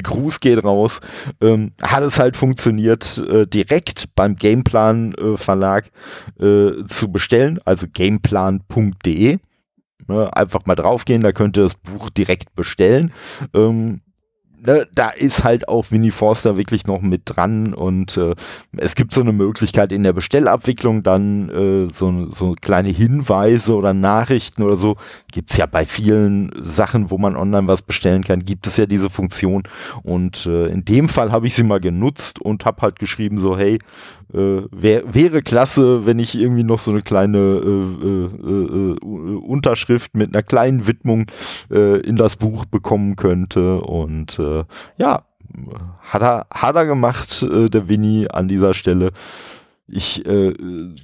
Gruß 0.04 0.40
geht 0.40 0.64
raus, 0.64 1.00
ähm, 1.42 1.72
hat 1.82 2.04
es 2.04 2.20
halt 2.20 2.38
funktioniert, 2.38 3.18
äh, 3.18 3.48
direkt 3.48 4.16
beim 4.16 4.36
Gameplan 4.36 5.14
äh, 5.14 5.38
Verlag 5.38 5.92
äh, 6.40 6.72
zu 6.88 7.12
bestellen, 7.12 7.60
also 7.66 7.88
gameplan.de. 7.92 9.40
Ne, 10.10 10.34
einfach 10.34 10.66
mal 10.66 10.76
draufgehen, 10.76 11.22
da 11.22 11.34
könnt 11.34 11.58
ihr 11.58 11.64
das 11.64 11.76
Buch 11.76 12.10
direkt 12.10 12.56
bestellen. 12.56 13.12
Ähm, 13.54 14.02
ne, 14.66 14.88
da 14.94 15.10
ist 15.10 15.44
halt 15.44 15.68
auch 15.68 15.92
Winnie 15.92 16.12
Forster 16.12 16.58
wirklich 16.58 16.88
noch 16.88 17.02
mit 17.02 17.24
dran 17.26 17.74
und 17.74 18.18
äh, 18.18 18.36
es 18.78 18.96
gibt 18.96 19.14
so 19.14 19.22
eine 19.22 19.32
Möglichkeit 19.32 19.92
in 19.92 20.04
der 20.04 20.14
Bestellabwicklung 20.14 21.04
dann 21.04 21.50
äh, 21.50 21.94
so, 21.94 22.30
so 22.30 22.54
kleine 22.60 22.90
Hinweise 22.90 23.76
oder 23.76 23.94
Nachrichten 23.94 24.64
oder 24.64 24.76
so. 24.76 24.98
Gibt 25.32 25.52
es 25.52 25.58
ja 25.58 25.66
bei 25.66 25.86
vielen 25.86 26.52
Sachen, 26.62 27.12
wo 27.12 27.18
man 27.18 27.36
online 27.36 27.68
was 27.68 27.82
bestellen 27.82 28.24
kann, 28.24 28.46
gibt 28.46 28.68
es 28.68 28.78
ja 28.78 28.86
diese 28.86 29.10
Funktion 29.10 29.64
und 30.04 30.46
äh, 30.46 30.68
in 30.68 30.86
dem 30.86 31.10
Fall 31.10 31.32
habe 31.32 31.48
ich 31.48 31.56
sie 31.56 31.64
mal 31.64 31.80
genutzt 31.80 32.40
und 32.40 32.66
habe 32.66 32.82
halt 32.82 33.00
geschrieben 33.00 33.38
so, 33.38 33.58
hey, 33.58 33.80
äh, 34.38 34.68
wär, 34.72 35.14
wäre 35.14 35.42
klasse, 35.42 36.06
wenn 36.06 36.20
ich 36.20 36.36
irgendwie 36.36 36.64
noch 36.64 36.80
so 36.80 36.92
eine 36.92 37.02
kleine 37.02 37.38
äh, 37.38 38.08
äh, 38.08 38.94
äh, 38.94 39.36
Unterschrift 39.38 40.16
mit 40.16 40.36
einer 40.36 40.44
kleinen 40.44 40.88
Widmung 40.88 41.26
in 41.70 42.16
das 42.16 42.36
Buch 42.36 42.66
bekommen 42.66 43.16
könnte. 43.16 43.82
Und 43.82 44.40
ja, 44.98 45.24
hat 46.02 46.22
er, 46.22 46.48
hat 46.52 46.76
er 46.76 46.86
gemacht, 46.86 47.42
der 47.42 47.90
Winnie 47.90 48.28
an 48.30 48.48
dieser 48.48 48.74
Stelle. 48.74 49.12
Ich 49.90 50.26
äh, 50.26 50.54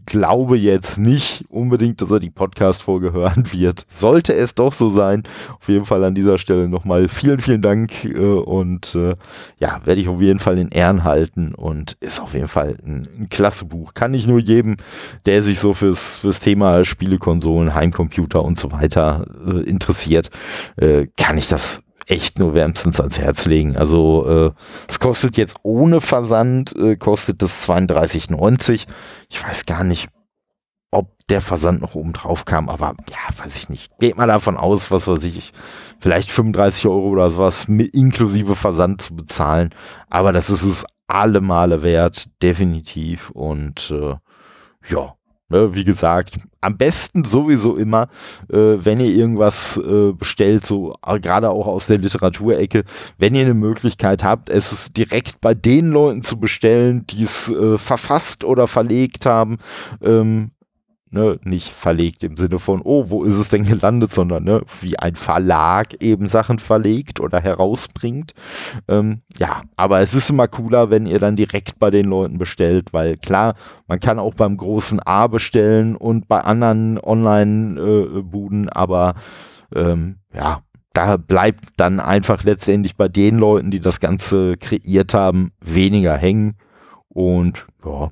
glaube 0.06 0.58
jetzt 0.58 0.98
nicht 0.98 1.46
unbedingt, 1.48 2.02
dass 2.02 2.12
er 2.12 2.20
die 2.20 2.30
Podcast-Folge 2.30 3.14
hören 3.14 3.46
wird. 3.54 3.86
Sollte 3.88 4.34
es 4.34 4.56
doch 4.56 4.74
so 4.74 4.90
sein, 4.90 5.24
auf 5.58 5.70
jeden 5.70 5.86
Fall 5.86 6.04
an 6.04 6.16
dieser 6.16 6.38
Stelle 6.38 6.68
nochmal 6.68 7.08
vielen, 7.08 7.40
vielen 7.40 7.62
Dank 7.62 8.04
äh, 8.04 8.18
und 8.18 8.94
äh, 8.96 9.16
ja, 9.58 9.80
werde 9.86 10.02
ich 10.02 10.10
auf 10.10 10.20
jeden 10.20 10.40
Fall 10.40 10.60
in 10.60 10.68
Ehren 10.68 11.06
halten 11.06 11.56
und 11.56 11.96
ist 12.02 12.20
auf 12.20 12.34
jeden 12.34 12.50
Fall 12.50 12.76
ein, 12.86 13.08
ein 13.18 13.30
klasse 13.30 13.64
Buch. 13.64 13.94
Kann 13.94 14.14
ich 14.14 14.28
nur 14.28 14.40
jedem, 14.40 14.76
der 15.26 15.44
sich 15.44 15.60
so 15.60 15.74
fürs, 15.74 16.18
fürs 16.18 16.42
Thema 16.42 16.84
Spielekonsolen, 16.84 17.74
Heimcomputer 17.74 18.44
und 18.44 18.60
so 18.60 18.74
weiter 18.74 19.26
äh, 19.48 19.62
interessiert, 19.62 20.30
äh, 20.76 21.08
kann 21.16 21.38
ich 21.38 21.48
das 21.48 21.82
echt 22.08 22.40
nur 22.40 22.54
wärmstens 22.54 23.00
ans 23.00 23.18
Herz 23.20 23.46
legen. 23.46 23.78
Also 23.78 24.26
äh, 24.28 24.52
es 24.88 25.00
kostet 25.00 25.38
jetzt 25.38 25.58
ohne 25.64 26.02
Versand, 26.02 26.76
äh, 26.76 26.96
kostet 26.96 27.42
es 27.44 27.68
32,90. 27.68 28.86
Ich 29.30 29.44
weiß 29.44 29.66
gar 29.66 29.84
nicht, 29.84 30.10
ob 30.92 31.16
der 31.28 31.42
Versand 31.42 31.82
noch 31.82 31.96
oben 31.96 32.14
drauf 32.14 32.46
kam, 32.46 32.70
aber 32.70 32.96
ja, 33.10 33.44
weiß 33.44 33.58
ich 33.58 33.70
nicht. 33.70 33.92
Geht 34.00 34.18
mal 34.18 34.28
davon 34.28 34.58
aus, 34.58 34.92
was 34.92 35.08
weiß 35.08 35.24
ich, 35.26 35.52
vielleicht 36.00 36.32
35 36.32 36.86
Euro 36.86 37.10
oder 37.10 37.32
sowas 37.32 37.66
inklusive 37.68 38.56
Versand 38.56 39.02
zu 39.02 39.16
bezahlen. 39.16 39.74
Aber 40.10 40.32
das 40.32 40.50
ist 40.50 40.64
es 40.64 40.86
alle 41.08 41.42
Male 41.42 41.82
wert, 41.84 42.30
definitiv. 42.42 43.30
Und 43.32 43.92
äh, 43.92 44.16
ja, 44.88 45.16
wie 45.54 45.84
gesagt, 45.84 46.38
am 46.62 46.78
besten 46.78 47.24
sowieso 47.24 47.76
immer, 47.76 48.10
äh, 48.50 48.56
wenn 48.56 49.00
ihr 49.00 49.14
irgendwas 49.14 49.78
äh, 49.78 50.12
bestellt, 50.14 50.66
so 50.66 50.96
äh, 51.06 51.20
gerade 51.20 51.50
auch 51.50 51.68
aus 51.68 51.88
der 51.88 51.98
Literaturecke, 51.98 52.84
wenn 53.18 53.36
ihr 53.36 53.42
eine 53.42 53.54
Möglichkeit 53.54 54.24
habt, 54.24 54.50
es 54.50 54.92
direkt 54.94 55.42
bei 55.42 55.54
den 55.54 55.90
Leuten 55.90 56.24
zu 56.24 56.40
bestellen, 56.40 57.06
die 57.08 57.24
es 57.24 57.52
äh, 57.52 57.78
verfasst 57.78 58.44
oder 58.44 58.68
verlegt 58.68 59.26
haben, 59.26 59.58
ähm, 60.02 60.52
ne, 61.14 61.40
nicht 61.44 61.70
verlegt 61.70 62.24
im 62.24 62.36
Sinne 62.38 62.60
von, 62.60 62.82
oh, 62.84 63.10
wo 63.10 63.24
ist 63.24 63.36
es 63.36 63.50
denn 63.50 63.64
gelandet, 63.64 64.14
sondern 64.14 64.44
ne, 64.44 64.62
wie 64.82 64.98
ein 64.98 65.16
Verlag 65.16 66.02
eben 66.02 66.28
Sachen 66.28 66.60
verlegt 66.60 67.20
oder 67.20 67.40
herausbringt. 67.40 68.34
Ähm, 68.88 69.22
ja, 69.38 69.62
aber 69.76 70.02
es 70.02 70.14
ist 70.14 70.30
immer 70.30 70.48
cooler, 70.48 70.90
wenn 70.90 71.06
ihr 71.06 71.20
dann 71.20 71.36
direkt 71.36 71.80
bei 71.80 71.92
den 71.92 72.06
Leuten 72.06 72.38
bestellt, 72.38 72.92
weil 72.92 73.18
klar, 73.18 73.56
man 73.88 74.00
kann 74.00 74.20
auch 74.20 74.34
beim 74.34 74.58
großen 74.58 75.00
A 75.02 75.28
bestellen 75.28 75.96
und 75.96 76.28
bei 76.28 76.40
anderen 76.40 77.00
Online-Buden, 77.00 78.68
äh, 78.68 78.72
aber 78.72 79.16
ähm, 79.76 80.18
ja, 80.34 80.62
da 80.94 81.18
bleibt 81.18 81.66
dann 81.78 82.00
einfach 82.00 82.44
letztendlich 82.44 82.96
bei 82.96 83.08
den 83.08 83.38
Leuten, 83.38 83.72
die 83.72 83.80
das 83.80 84.00
Ganze 84.00 84.58
kreiert 84.58 85.14
haben, 85.14 85.52
weniger 85.60 86.16
hängen. 86.16 86.56
Und 87.10 87.66
ja, 87.84 88.12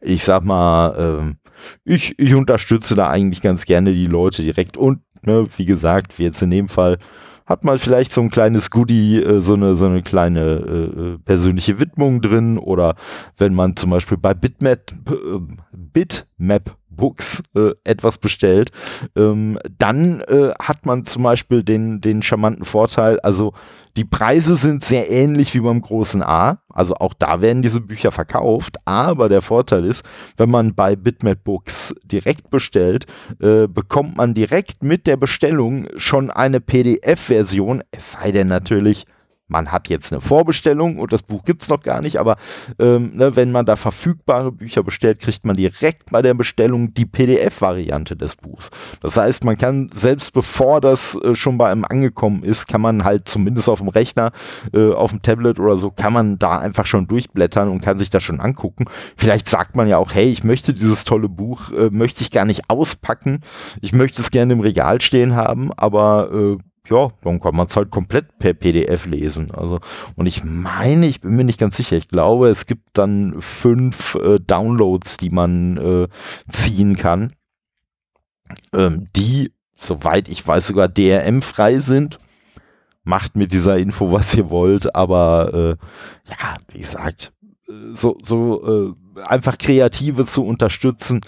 ich 0.00 0.24
sag 0.24 0.44
mal, 0.44 0.94
ähm, 0.98 1.36
ich, 1.84 2.18
ich 2.18 2.34
unterstütze 2.34 2.94
da 2.94 3.08
eigentlich 3.08 3.40
ganz 3.40 3.64
gerne 3.64 3.92
die 3.92 4.06
Leute 4.06 4.42
direkt. 4.42 4.76
Und 4.76 5.00
ne, 5.22 5.46
wie 5.56 5.66
gesagt, 5.66 6.18
wie 6.18 6.24
jetzt 6.24 6.42
in 6.42 6.50
dem 6.50 6.68
Fall, 6.68 6.98
hat 7.46 7.62
man 7.62 7.78
vielleicht 7.78 8.12
so 8.12 8.20
ein 8.20 8.30
kleines 8.30 8.70
Goodie, 8.70 9.22
äh, 9.22 9.40
so 9.40 9.54
eine, 9.54 9.76
so 9.76 9.86
eine 9.86 10.02
kleine 10.02 10.40
äh, 10.40 11.00
äh 11.00 11.18
persönliche 11.18 11.78
Widmung 11.78 12.20
drin. 12.20 12.58
Oder 12.58 12.96
wenn 13.38 13.54
man 13.54 13.76
zum 13.76 13.90
Beispiel 13.90 14.18
bei 14.18 14.34
Bitmap, 14.34 14.90
äh, 15.08 15.38
Bitmap 15.72 16.76
Books 16.96 17.42
äh, 17.54 17.72
etwas 17.84 18.18
bestellt, 18.18 18.70
ähm, 19.16 19.58
dann 19.78 20.20
äh, 20.22 20.52
hat 20.60 20.86
man 20.86 21.06
zum 21.06 21.22
Beispiel 21.22 21.62
den, 21.62 22.00
den 22.00 22.22
charmanten 22.22 22.64
Vorteil, 22.64 23.20
also 23.20 23.52
die 23.96 24.04
Preise 24.04 24.56
sind 24.56 24.84
sehr 24.84 25.10
ähnlich 25.10 25.54
wie 25.54 25.60
beim 25.60 25.80
großen 25.80 26.22
A, 26.22 26.60
also 26.68 26.96
auch 26.96 27.14
da 27.14 27.40
werden 27.40 27.62
diese 27.62 27.80
Bücher 27.80 28.12
verkauft, 28.12 28.76
aber 28.84 29.30
der 29.30 29.40
Vorteil 29.40 29.86
ist, 29.86 30.04
wenn 30.36 30.50
man 30.50 30.74
bei 30.74 30.96
Bitmap 30.96 31.42
Books 31.44 31.94
direkt 32.04 32.50
bestellt, 32.50 33.06
äh, 33.40 33.66
bekommt 33.66 34.16
man 34.16 34.34
direkt 34.34 34.82
mit 34.82 35.06
der 35.06 35.16
Bestellung 35.16 35.86
schon 35.96 36.30
eine 36.30 36.60
PDF-Version, 36.60 37.82
es 37.90 38.12
sei 38.12 38.32
denn 38.32 38.48
natürlich, 38.48 39.06
man 39.48 39.70
hat 39.70 39.88
jetzt 39.88 40.12
eine 40.12 40.20
Vorbestellung 40.20 40.98
und 40.98 41.12
das 41.12 41.22
Buch 41.22 41.44
gibt 41.44 41.62
es 41.62 41.68
noch 41.68 41.80
gar 41.80 42.00
nicht, 42.00 42.18
aber 42.18 42.36
ähm, 42.78 43.12
ne, 43.14 43.36
wenn 43.36 43.52
man 43.52 43.64
da 43.64 43.76
verfügbare 43.76 44.50
Bücher 44.50 44.82
bestellt, 44.82 45.20
kriegt 45.20 45.46
man 45.46 45.56
direkt 45.56 46.10
bei 46.10 46.20
der 46.20 46.34
Bestellung 46.34 46.94
die 46.94 47.06
PDF-Variante 47.06 48.16
des 48.16 48.36
Buchs. 48.36 48.70
Das 49.00 49.16
heißt, 49.16 49.44
man 49.44 49.56
kann 49.56 49.88
selbst 49.94 50.32
bevor 50.32 50.80
das 50.80 51.14
äh, 51.22 51.34
schon 51.34 51.58
bei 51.58 51.70
einem 51.70 51.84
angekommen 51.84 52.42
ist, 52.42 52.66
kann 52.66 52.80
man 52.80 53.04
halt 53.04 53.28
zumindest 53.28 53.68
auf 53.68 53.78
dem 53.78 53.88
Rechner, 53.88 54.32
äh, 54.72 54.92
auf 54.92 55.10
dem 55.10 55.22
Tablet 55.22 55.60
oder 55.60 55.76
so, 55.76 55.90
kann 55.90 56.12
man 56.12 56.38
da 56.38 56.58
einfach 56.58 56.86
schon 56.86 57.06
durchblättern 57.06 57.68
und 57.68 57.82
kann 57.82 57.98
sich 57.98 58.10
das 58.10 58.24
schon 58.24 58.40
angucken. 58.40 58.86
Vielleicht 59.16 59.48
sagt 59.48 59.76
man 59.76 59.86
ja 59.86 59.98
auch, 59.98 60.12
hey, 60.12 60.28
ich 60.28 60.42
möchte 60.42 60.72
dieses 60.72 61.04
tolle 61.04 61.28
Buch, 61.28 61.70
äh, 61.70 61.90
möchte 61.90 62.22
ich 62.22 62.32
gar 62.32 62.44
nicht 62.44 62.68
auspacken, 62.68 63.42
ich 63.80 63.92
möchte 63.92 64.20
es 64.20 64.30
gerne 64.32 64.54
im 64.54 64.60
Regal 64.60 65.00
stehen 65.00 65.36
haben, 65.36 65.72
aber 65.76 66.30
äh, 66.32 66.56
ja, 66.88 67.10
dann 67.22 67.40
kann 67.40 67.56
man 67.56 67.66
es 67.66 67.76
halt 67.76 67.90
komplett 67.90 68.38
per 68.38 68.54
PDF 68.54 69.06
lesen. 69.06 69.50
Also, 69.50 69.78
und 70.14 70.26
ich 70.26 70.44
meine, 70.44 71.06
ich 71.06 71.20
bin 71.20 71.36
mir 71.36 71.44
nicht 71.44 71.58
ganz 71.58 71.76
sicher, 71.76 71.96
ich 71.96 72.08
glaube, 72.08 72.48
es 72.48 72.66
gibt 72.66 72.88
dann 72.94 73.36
fünf 73.40 74.14
äh, 74.16 74.38
Downloads, 74.38 75.16
die 75.16 75.30
man 75.30 75.76
äh, 75.76 76.08
ziehen 76.50 76.96
kann, 76.96 77.32
ähm, 78.72 79.08
die, 79.16 79.52
soweit 79.76 80.28
ich 80.28 80.46
weiß, 80.46 80.68
sogar 80.68 80.88
DRM-frei 80.88 81.80
sind. 81.80 82.18
Macht 83.04 83.36
mit 83.36 83.52
dieser 83.52 83.78
Info, 83.78 84.10
was 84.10 84.34
ihr 84.34 84.50
wollt, 84.50 84.94
aber 84.94 85.54
äh, 85.54 86.30
ja, 86.30 86.56
wie 86.72 86.80
gesagt, 86.80 87.32
äh, 87.68 87.94
so, 87.94 88.18
so 88.22 88.94
äh, 89.16 89.22
einfach 89.22 89.58
Kreative 89.58 90.26
zu 90.26 90.44
unterstützen, 90.44 91.20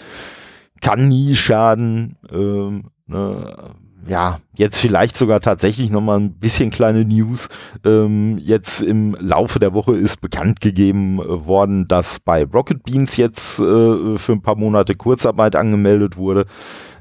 kann 0.81 1.07
nie 1.07 1.35
schaden. 1.35 2.17
Ähm, 2.31 2.91
ne? 3.07 3.75
Ja, 4.09 4.39
jetzt 4.55 4.79
vielleicht 4.79 5.15
sogar 5.15 5.39
tatsächlich 5.39 5.91
nochmal 5.91 6.19
ein 6.19 6.33
bisschen 6.33 6.71
kleine 6.71 7.05
News. 7.05 7.47
Ähm, 7.85 8.39
jetzt 8.39 8.81
im 8.81 9.15
Laufe 9.19 9.59
der 9.59 9.73
Woche 9.73 9.95
ist 9.95 10.19
bekannt 10.19 10.61
gegeben 10.61 11.19
worden, 11.19 11.87
dass 11.87 12.19
bei 12.19 12.43
Rocket 12.43 12.83
Beans 12.83 13.17
jetzt 13.17 13.59
äh, 13.59 14.17
für 14.17 14.31
ein 14.31 14.41
paar 14.41 14.55
Monate 14.55 14.95
Kurzarbeit 14.95 15.55
angemeldet 15.55 16.17
wurde. 16.17 16.45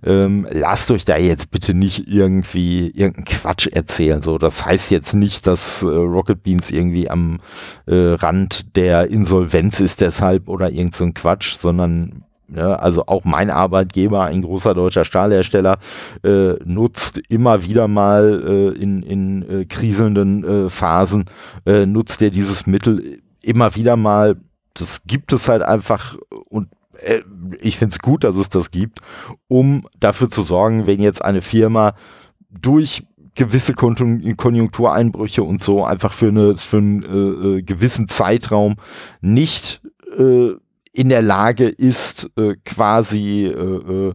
Ähm, 0.05 0.47
lasst 0.51 0.91
euch 0.91 1.05
da 1.07 1.17
jetzt 1.17 1.51
bitte 1.51 1.75
nicht 1.75 2.07
irgendwie 2.07 2.89
irgendeinen 2.91 3.25
Quatsch 3.25 3.67
erzählen. 3.67 4.23
So, 4.23 4.37
das 4.39 4.65
heißt 4.65 4.91
jetzt 4.91 5.15
nicht, 5.15 5.47
dass 5.47 5.83
äh, 5.83 5.87
Rocket 5.87 6.43
Beans 6.43 6.71
irgendwie 6.71 7.11
am 7.11 7.41
äh, 7.87 7.95
Rand 7.95 8.77
der 8.77 9.11
Insolvenz 9.11 9.81
ist 9.81 10.03
deshalb 10.03 10.49
oder 10.49 10.71
irgend 10.71 10.95
so 10.95 11.05
ein 11.05 11.15
Quatsch, 11.15 11.55
sondern 11.57 12.25
ja, 12.55 12.77
also 12.77 13.07
auch 13.07 13.25
mein 13.25 13.51
Arbeitgeber, 13.51 14.25
ein 14.25 14.43
großer 14.43 14.75
deutscher 14.75 15.05
Stahlhersteller, 15.05 15.79
äh, 16.25 16.55
nutzt 16.65 17.21
immer 17.29 17.65
wieder 17.65 17.89
mal 17.89 18.75
äh, 18.75 18.83
in, 18.83 19.03
in 19.03 19.43
äh, 19.49 19.65
kriselnden 19.67 20.45
äh, 20.45 20.71
Phasen, 20.71 21.27
äh, 21.67 21.85
nutzt 21.85 22.23
er 22.23 22.31
dieses 22.31 22.67
Mittel 22.67 23.19
immer 23.43 23.75
wieder 23.75 23.97
mal. 23.97 24.37
Das 24.75 25.03
gibt 25.07 25.33
es 25.33 25.49
halt 25.49 25.63
einfach 25.63 26.17
und 26.49 26.69
äh, 27.01 27.21
ich 27.61 27.77
finde 27.77 27.93
es 27.95 27.99
gut, 27.99 28.25
dass 28.25 28.37
es 28.37 28.49
das 28.49 28.71
gibt, 28.71 29.01
um 29.49 29.87
dafür 30.01 30.31
zu 30.31 30.43
sorgen, 30.43 30.87
wenn 30.87 31.01
jetzt 31.01 31.23
eine 31.23 31.43
Firma 31.43 31.95
durch 32.51 33.05
gewisse 33.35 33.75
Konjunktureinbrüche 33.75 35.43
und 35.45 35.63
so 35.63 35.85
einfach 35.85 36.13
für, 36.13 36.29
eine, 36.29 36.57
für 36.57 36.79
einen 36.79 37.65
gewissen 37.65 38.09
Zeitraum 38.09 38.77
nicht 39.21 39.81
in 40.93 41.09
der 41.09 41.23
Lage 41.23 41.69
ist, 41.69 42.31
äh, 42.37 42.55
quasi, 42.65 43.47
äh, 43.47 44.09
äh, 44.09 44.15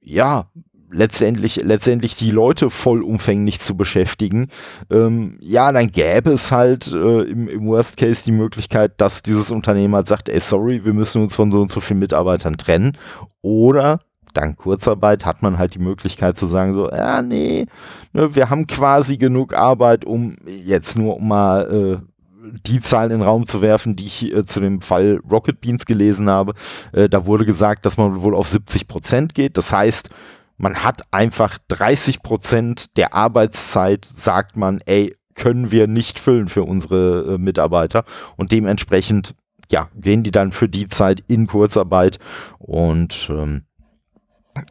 ja, 0.00 0.46
letztendlich, 0.90 1.56
letztendlich 1.56 2.14
die 2.14 2.30
Leute 2.30 2.70
vollumfänglich 2.70 3.60
zu 3.60 3.76
beschäftigen, 3.76 4.48
ähm, 4.90 5.36
ja, 5.40 5.72
dann 5.72 5.88
gäbe 5.88 6.32
es 6.32 6.52
halt 6.52 6.92
äh, 6.92 7.22
im, 7.22 7.48
im, 7.48 7.66
Worst 7.66 7.96
Case 7.96 8.22
die 8.24 8.32
Möglichkeit, 8.32 8.92
dass 8.98 9.22
dieses 9.22 9.50
Unternehmen 9.50 9.94
halt 9.94 10.08
sagt, 10.08 10.28
ey, 10.28 10.40
sorry, 10.40 10.84
wir 10.84 10.92
müssen 10.92 11.22
uns 11.22 11.36
von 11.36 11.50
so 11.50 11.60
und 11.60 11.72
so 11.72 11.80
vielen 11.80 11.98
Mitarbeitern 11.98 12.56
trennen. 12.56 12.96
Oder 13.42 13.98
dank 14.34 14.56
Kurzarbeit 14.56 15.24
hat 15.24 15.42
man 15.42 15.58
halt 15.58 15.74
die 15.74 15.80
Möglichkeit 15.80 16.38
zu 16.38 16.46
sagen, 16.46 16.74
so, 16.74 16.90
ja, 16.90 17.22
nee, 17.22 17.66
ne, 18.12 18.34
wir 18.34 18.50
haben 18.50 18.66
quasi 18.66 19.16
genug 19.16 19.54
Arbeit, 19.54 20.04
um 20.04 20.36
jetzt 20.46 20.96
nur 20.96 21.20
mal 21.20 22.00
äh, 22.02 22.13
die 22.66 22.80
Zahlen 22.80 23.10
in 23.10 23.18
den 23.18 23.26
Raum 23.26 23.46
zu 23.46 23.62
werfen, 23.62 23.96
die 23.96 24.06
ich 24.06 24.32
äh, 24.32 24.44
zu 24.46 24.60
dem 24.60 24.80
Fall 24.80 25.20
Rocket 25.30 25.60
Beans 25.60 25.86
gelesen 25.86 26.28
habe. 26.28 26.54
Äh, 26.92 27.08
da 27.08 27.26
wurde 27.26 27.44
gesagt, 27.44 27.86
dass 27.86 27.96
man 27.96 28.22
wohl 28.22 28.34
auf 28.34 28.48
70 28.48 28.86
Prozent 28.86 29.34
geht. 29.34 29.56
Das 29.56 29.72
heißt, 29.72 30.10
man 30.56 30.84
hat 30.84 31.02
einfach 31.10 31.58
30 31.68 32.22
Prozent 32.22 32.96
der 32.96 33.14
Arbeitszeit, 33.14 34.08
sagt 34.16 34.56
man, 34.56 34.80
ey, 34.86 35.14
können 35.34 35.72
wir 35.72 35.88
nicht 35.88 36.18
füllen 36.18 36.48
für 36.48 36.62
unsere 36.62 37.34
äh, 37.34 37.38
Mitarbeiter. 37.38 38.04
Und 38.36 38.52
dementsprechend, 38.52 39.34
ja, 39.70 39.88
gehen 39.96 40.22
die 40.22 40.30
dann 40.30 40.52
für 40.52 40.68
die 40.68 40.88
Zeit 40.88 41.24
in 41.26 41.46
Kurzarbeit. 41.46 42.18
Und 42.58 43.28
ähm, 43.30 43.62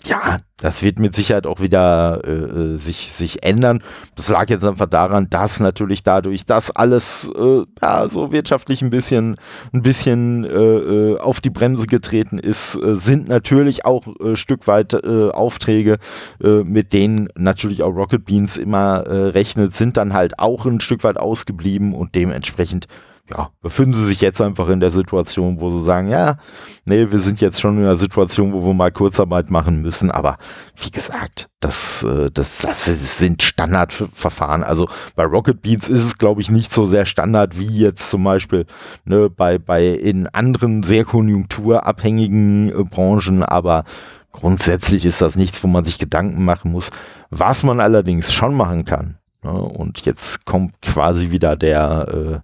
ja, 0.05 0.39
das 0.57 0.81
wird 0.81 0.99
mit 0.99 1.15
Sicherheit 1.15 1.45
auch 1.45 1.59
wieder 1.59 2.21
äh, 2.23 2.31
äh, 2.31 2.77
sich, 2.77 3.11
sich 3.11 3.43
ändern. 3.43 3.84
Das 4.15 4.29
lag 4.29 4.49
jetzt 4.49 4.63
einfach 4.63 4.88
daran, 4.88 5.29
dass 5.29 5.59
natürlich 5.59 6.03
dadurch, 6.03 6.45
dass 6.45 6.71
alles 6.71 7.29
äh, 7.36 7.63
ja, 7.81 8.07
so 8.07 8.31
wirtschaftlich 8.31 8.81
ein 8.81 8.89
bisschen, 8.89 9.36
ein 9.73 9.81
bisschen 9.81 10.45
äh, 10.45 10.49
äh 10.49 11.19
auf 11.19 11.41
die 11.41 11.49
Bremse 11.49 11.88
getreten 11.88 12.39
ist, 12.39 12.75
äh, 12.75 12.95
sind 12.95 13.27
natürlich 13.27 13.84
auch 13.84 14.07
äh, 14.21 14.36
Stück 14.36 14.67
weit 14.67 14.93
Aufträge, 15.03 15.97
mit 16.39 16.93
denen 16.93 17.29
natürlich 17.36 17.84
auch 17.84 17.89
Rocket 17.95 18.25
Beans 18.25 18.57
immer 18.57 19.03
rechnet, 19.07 19.75
sind 19.75 19.97
dann 19.97 20.13
halt 20.13 20.39
auch 20.39 20.65
ein 20.65 20.79
Stück 20.79 21.03
weit 21.03 21.17
ausgeblieben 21.17 21.93
und 21.93 22.15
dementsprechend 22.15 22.88
ja, 23.32 23.49
befinden 23.61 23.93
sie 23.93 24.05
sich 24.05 24.21
jetzt 24.21 24.41
einfach 24.41 24.67
in 24.67 24.82
der 24.82 24.91
Situation, 24.91 25.61
wo 25.61 25.71
sie 25.71 25.84
sagen, 25.84 26.09
ja, 26.09 26.38
nee, 26.86 27.09
wir 27.09 27.19
sind 27.19 27.39
jetzt 27.39 27.61
schon 27.61 27.78
in 27.78 27.84
einer 27.84 27.95
Situation, 27.95 28.51
wo 28.51 28.65
wir 28.65 28.74
mal 28.74 28.91
Kurzarbeit 28.91 29.49
machen 29.49 29.82
müssen. 29.82 30.11
Aber 30.11 30.38
wie 30.76 30.91
gesagt, 30.91 31.47
das, 31.61 32.03
äh, 32.03 32.30
das, 32.34 32.59
das 32.59 32.86
sind 32.86 33.41
Standardverfahren. 33.41 34.63
Also 34.63 34.89
bei 35.15 35.24
Rocket 35.24 35.61
Beans 35.61 35.88
ist 35.88 36.03
es, 36.03 36.17
glaube 36.17 36.41
ich, 36.41 36.51
nicht 36.51 36.74
so 36.74 36.86
sehr 36.86 37.05
Standard 37.05 37.57
wie 37.57 37.80
jetzt 37.80 38.09
zum 38.09 38.26
Beispiel 38.26 38.65
ne, 39.05 39.30
bei, 39.30 39.57
bei 39.57 39.88
in 39.88 40.28
anderen 40.28 40.84
sehr 40.84 41.05
konjunkturabhängigen 41.05 42.69
äh, 42.69 42.84
Branchen. 42.84 43.41
Aber 43.41 43.86
grundsätzlich 44.34 45.05
ist 45.05 45.21
das 45.21 45.38
nichts, 45.38 45.63
wo 45.63 45.67
man 45.67 45.86
sich 45.86 45.97
Gedanken 45.97 46.43
machen 46.43 46.74
muss. 46.74 46.91
Was 47.30 47.63
man 47.63 47.80
allerdings 47.80 48.34
schon 48.34 48.53
machen 48.53 48.84
kann? 48.84 49.17
Und 49.43 50.05
jetzt 50.05 50.45
kommt 50.45 50.81
quasi 50.81 51.31
wieder 51.31 51.55
der, 51.55 52.07
äh, 52.07 52.39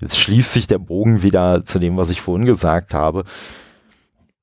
jetzt 0.00 0.18
schließt 0.18 0.52
sich 0.52 0.66
der 0.66 0.78
Bogen 0.78 1.22
wieder 1.22 1.64
zu 1.64 1.78
dem, 1.78 1.96
was 1.96 2.10
ich 2.10 2.20
vorhin 2.20 2.46
gesagt 2.46 2.94
habe. 2.94 3.24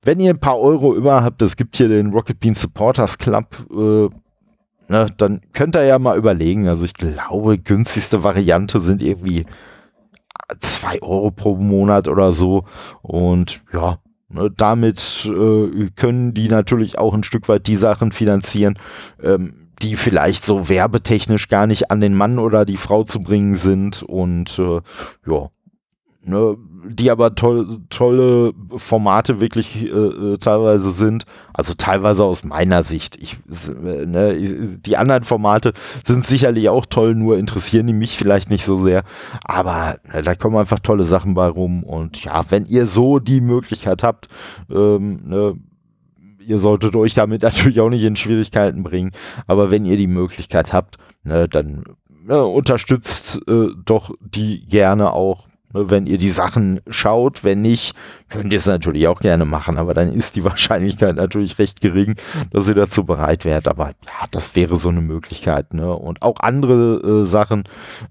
Wenn 0.04 0.20
ihr 0.20 0.32
ein 0.32 0.40
paar 0.40 0.60
Euro 0.60 0.96
über 0.96 1.24
habt, 1.24 1.42
es 1.42 1.56
gibt 1.56 1.78
hier 1.78 1.90
den 1.90 2.12
Rocket 2.12 2.40
Bean 2.40 2.56
Supporters 2.56 3.18
Club, 3.18 3.56
äh, 3.72 4.10
ne, 4.92 5.06
dann 5.18 5.42
könnt 5.54 5.76
ihr 5.76 5.84
ja 5.84 6.00
mal 6.00 6.18
überlegen. 6.18 6.68
Also 6.68 6.86
ich 6.86 6.94
glaube, 6.94 7.58
günstigste 7.58 8.24
Variante 8.24 8.80
sind 8.80 9.02
irgendwie 9.02 9.46
zwei 10.60 11.02
Euro 11.02 11.32
pro 11.32 11.56
Monat 11.56 12.08
oder 12.08 12.32
so. 12.32 12.66
Und 13.02 13.62
ja, 13.74 14.00
ne, 14.30 14.52
damit 14.56 15.26
äh, 15.26 15.90
können 15.96 16.34
die 16.34 16.48
natürlich 16.48 16.98
auch 16.98 17.14
ein 17.14 17.24
Stück 17.24 17.50
weit 17.50 17.68
die 17.68 17.78
Sachen 17.78 18.12
finanzieren, 18.12 18.78
ähm, 19.22 19.67
die 19.82 19.96
vielleicht 19.96 20.46
so 20.46 20.70
werbetechnisch 20.70 21.48
gar 21.50 21.68
nicht 21.68 21.92
an 21.92 22.02
den 22.02 22.16
Mann 22.16 22.40
oder 22.40 22.66
die 22.66 22.78
Frau 22.78 23.04
zu 23.04 23.20
bringen 23.20 23.56
sind 23.56 24.04
und 24.04 24.60
äh, 24.60 24.82
ja, 25.30 25.50
ne, 26.28 26.58
die 26.90 27.12
aber 27.12 27.36
toll, 27.36 27.80
tolle 27.90 28.54
Formate 28.76 29.40
wirklich 29.40 29.84
äh, 29.84 29.88
äh 29.88 30.38
teilweise 30.38 30.92
sind. 30.92 31.26
Also 31.54 31.74
teilweise 31.74 32.24
aus 32.24 32.44
meiner 32.44 32.84
Sicht. 32.84 33.16
Ich, 33.18 33.38
ne, 33.48 34.38
die 34.86 34.98
anderen 34.98 35.24
Formate 35.24 35.74
sind 36.06 36.26
sicherlich 36.26 36.70
auch 36.70 36.86
toll, 36.86 37.16
nur 37.16 37.38
interessieren 37.38 37.88
die 37.88 37.94
mich 37.94 38.18
vielleicht 38.18 38.50
nicht 38.50 38.66
so 38.66 38.78
sehr. 38.78 39.04
Aber 39.44 39.98
ne, 40.14 40.22
da 40.22 40.36
kommen 40.36 40.58
einfach 40.58 40.80
tolle 40.80 41.04
Sachen 41.04 41.34
bei 41.34 41.48
rum. 41.48 41.84
Und 41.84 42.24
ja, 42.24 42.44
wenn 42.50 42.66
ihr 42.66 42.86
so 42.86 43.20
die 43.20 43.42
Möglichkeit 43.42 44.04
habt, 44.04 44.28
ähm, 44.70 45.22
ne, 45.26 45.56
ihr 46.48 46.60
solltet 46.60 46.96
euch 46.96 47.14
damit 47.14 47.42
natürlich 47.44 47.80
auch 47.82 47.90
nicht 47.90 48.04
in 48.04 48.16
Schwierigkeiten 48.16 48.84
bringen. 48.84 49.12
Aber 49.46 49.72
wenn 49.72 49.86
ihr 49.86 49.98
die 49.98 50.08
Möglichkeit 50.08 50.74
habt, 50.74 50.98
ne, 51.24 51.48
dann 51.48 51.84
ne, 52.28 52.46
unterstützt 52.46 53.42
äh, 53.48 53.68
doch 53.86 54.12
die 54.20 54.66
gerne 54.66 55.14
auch, 55.14 55.46
ne, 55.74 55.90
wenn 55.90 56.08
ihr 56.08 56.18
die 56.18 56.30
Sachen 56.30 56.80
schaut. 56.90 57.44
Wenn 57.44 57.62
nicht, 57.62 57.94
könnt 58.30 58.54
ihr 58.54 58.60
es 58.60 58.66
natürlich 58.66 59.08
auch 59.08 59.20
gerne 59.20 59.46
machen. 59.46 59.78
Aber 59.78 59.94
dann 59.94 60.14
ist 60.14 60.36
die 60.36 60.44
Wahrscheinlichkeit 60.46 61.16
natürlich 61.16 61.60
recht 61.60 61.82
gering, 61.82 62.16
dass 62.52 62.68
ihr 62.68 62.76
dazu 62.76 63.04
bereit 63.04 63.46
wärt. 63.46 63.68
Aber 63.68 63.88
ja, 63.90 64.28
das 64.32 64.56
wäre 64.56 64.78
so 64.78 64.90
eine 64.90 65.02
Möglichkeit. 65.02 65.74
Ne? 65.74 65.94
Und 65.94 66.22
auch 66.22 66.40
andere 66.40 67.24
äh, 67.24 67.26
Sachen. 67.26 67.66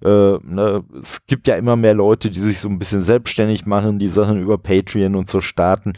Äh, 0.04 0.08
ne? 0.08 0.84
Es 1.00 1.24
gibt 1.26 1.48
ja 1.48 1.54
immer 1.54 1.76
mehr 1.76 1.94
Leute, 1.94 2.30
die 2.30 2.40
sich 2.40 2.60
so 2.60 2.68
ein 2.68 2.78
bisschen 2.78 3.00
selbstständig 3.00 3.66
machen, 3.66 3.98
die 3.98 4.08
Sachen 4.08 4.40
über 4.42 4.58
Patreon 4.58 5.14
und 5.14 5.30
so 5.30 5.40
starten. 5.40 5.94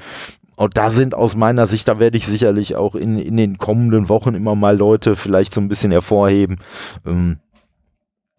Und 0.58 0.76
da 0.76 0.90
sind 0.90 1.14
aus 1.14 1.36
meiner 1.36 1.68
Sicht, 1.68 1.86
da 1.86 2.00
werde 2.00 2.18
ich 2.18 2.26
sicherlich 2.26 2.74
auch 2.74 2.96
in, 2.96 3.16
in 3.16 3.36
den 3.36 3.58
kommenden 3.58 4.08
Wochen 4.08 4.34
immer 4.34 4.56
mal 4.56 4.76
Leute 4.76 5.14
vielleicht 5.14 5.54
so 5.54 5.60
ein 5.60 5.68
bisschen 5.68 5.92
hervorheben. 5.92 6.58
Ähm, 7.06 7.38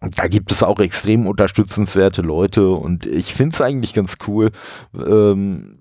da 0.00 0.28
gibt 0.28 0.52
es 0.52 0.62
auch 0.62 0.80
extrem 0.80 1.26
unterstützenswerte 1.26 2.20
Leute 2.20 2.68
und 2.72 3.06
ich 3.06 3.32
finde 3.32 3.54
es 3.54 3.62
eigentlich 3.62 3.94
ganz 3.94 4.18
cool. 4.26 4.50
Ähm, 4.94 5.78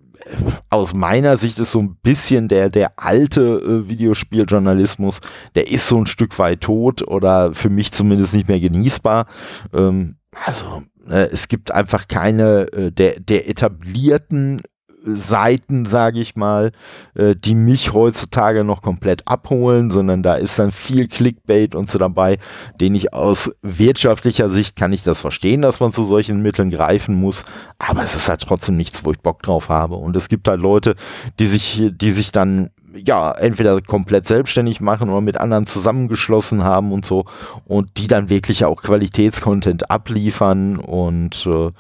aus 0.70 0.94
meiner 0.94 1.36
Sicht 1.36 1.60
ist 1.60 1.74
so 1.74 1.80
ein 1.80 1.98
bisschen 1.98 2.48
der, 2.48 2.70
der 2.70 2.94
alte 2.96 3.42
äh, 3.42 3.90
Videospieljournalismus, 3.90 5.20
der 5.56 5.70
ist 5.70 5.90
so 5.90 5.98
ein 5.98 6.06
Stück 6.06 6.40
weit 6.40 6.62
tot 6.62 7.06
oder 7.06 7.54
für 7.54 7.70
mich 7.70 7.92
zumindest 7.92 8.34
nicht 8.34 8.48
mehr 8.48 8.62
genießbar. 8.62 9.26
Ähm, 9.74 10.16
also, 10.46 10.84
äh, 11.10 11.28
es 11.34 11.50
gibt 11.50 11.72
einfach 11.72 12.08
keine 12.08 12.72
äh, 12.72 12.92
der, 12.94 13.20
der 13.20 13.50
etablierten 13.50 14.62
Seiten, 15.06 15.86
sage 15.86 16.20
ich 16.20 16.36
mal, 16.36 16.72
äh, 17.16 17.36
die 17.36 17.56
mich 17.56 17.94
heutzutage 17.94 18.64
noch 18.64 18.82
komplett 18.82 19.28
abholen, 19.28 19.92
sondern 19.92 20.24
da 20.24 20.36
ist 20.36 20.60
dann 20.60 20.72
viel 20.72 21.08
Clickbait 21.08 21.76
und 21.76 21.90
so 21.90 21.98
dabei, 21.98 22.38
den 22.80 22.96
ich 22.96 23.14
aus 23.14 23.52
wirtschaftlicher 23.62 24.50
Sicht 24.50 24.76
kann 24.76 24.94
ich 24.94 25.04
das 25.04 25.22
verstehen, 25.22 25.62
dass 25.62 25.80
man 25.80 25.92
zu 25.92 26.04
solchen 26.04 26.42
Mitteln 26.42 26.70
greifen 26.70 27.16
muss, 27.16 27.46
aber 27.78 28.04
es 28.04 28.16
ist 28.16 28.30
halt 28.30 28.42
trotzdem 28.42 28.78
nichts, 28.78 29.06
wo 29.06 29.12
ich 29.12 29.20
Bock 29.20 29.42
drauf 29.42 29.70
habe. 29.70 29.96
Und 29.96 30.16
es 30.16 30.28
gibt 30.28 30.48
halt 30.48 30.62
Leute, 30.62 30.96
die 31.40 31.48
sich, 31.48 31.82
die 31.92 32.12
sich 32.12 32.32
dann 32.32 32.72
ja, 32.94 33.32
entweder 33.32 33.82
komplett 33.82 34.28
selbstständig 34.28 34.82
machen 34.82 35.10
oder 35.10 35.22
mit 35.22 35.38
anderen 35.38 35.68
zusammengeschlossen 35.68 36.64
haben 36.64 36.92
und 36.92 37.06
so 37.06 37.26
und 37.66 37.98
die 37.98 38.08
dann 38.08 38.30
wirklich 38.30 38.66
auch 38.66 38.82
Qualitätscontent 38.82 39.92
abliefern 39.92 40.78
und 40.78 41.46
äh, 41.46 41.72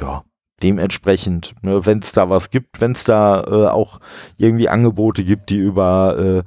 ja, 0.00 0.22
dementsprechend, 0.62 1.54
ne, 1.62 1.84
wenn 1.86 1.98
es 2.00 2.12
da 2.12 2.30
was 2.30 2.50
gibt, 2.50 2.80
wenn 2.80 2.92
es 2.92 3.04
da 3.04 3.42
äh, 3.44 3.68
auch 3.68 4.00
irgendwie 4.36 4.68
Angebote 4.68 5.24
gibt, 5.24 5.50
die 5.50 5.58
über 5.58 6.44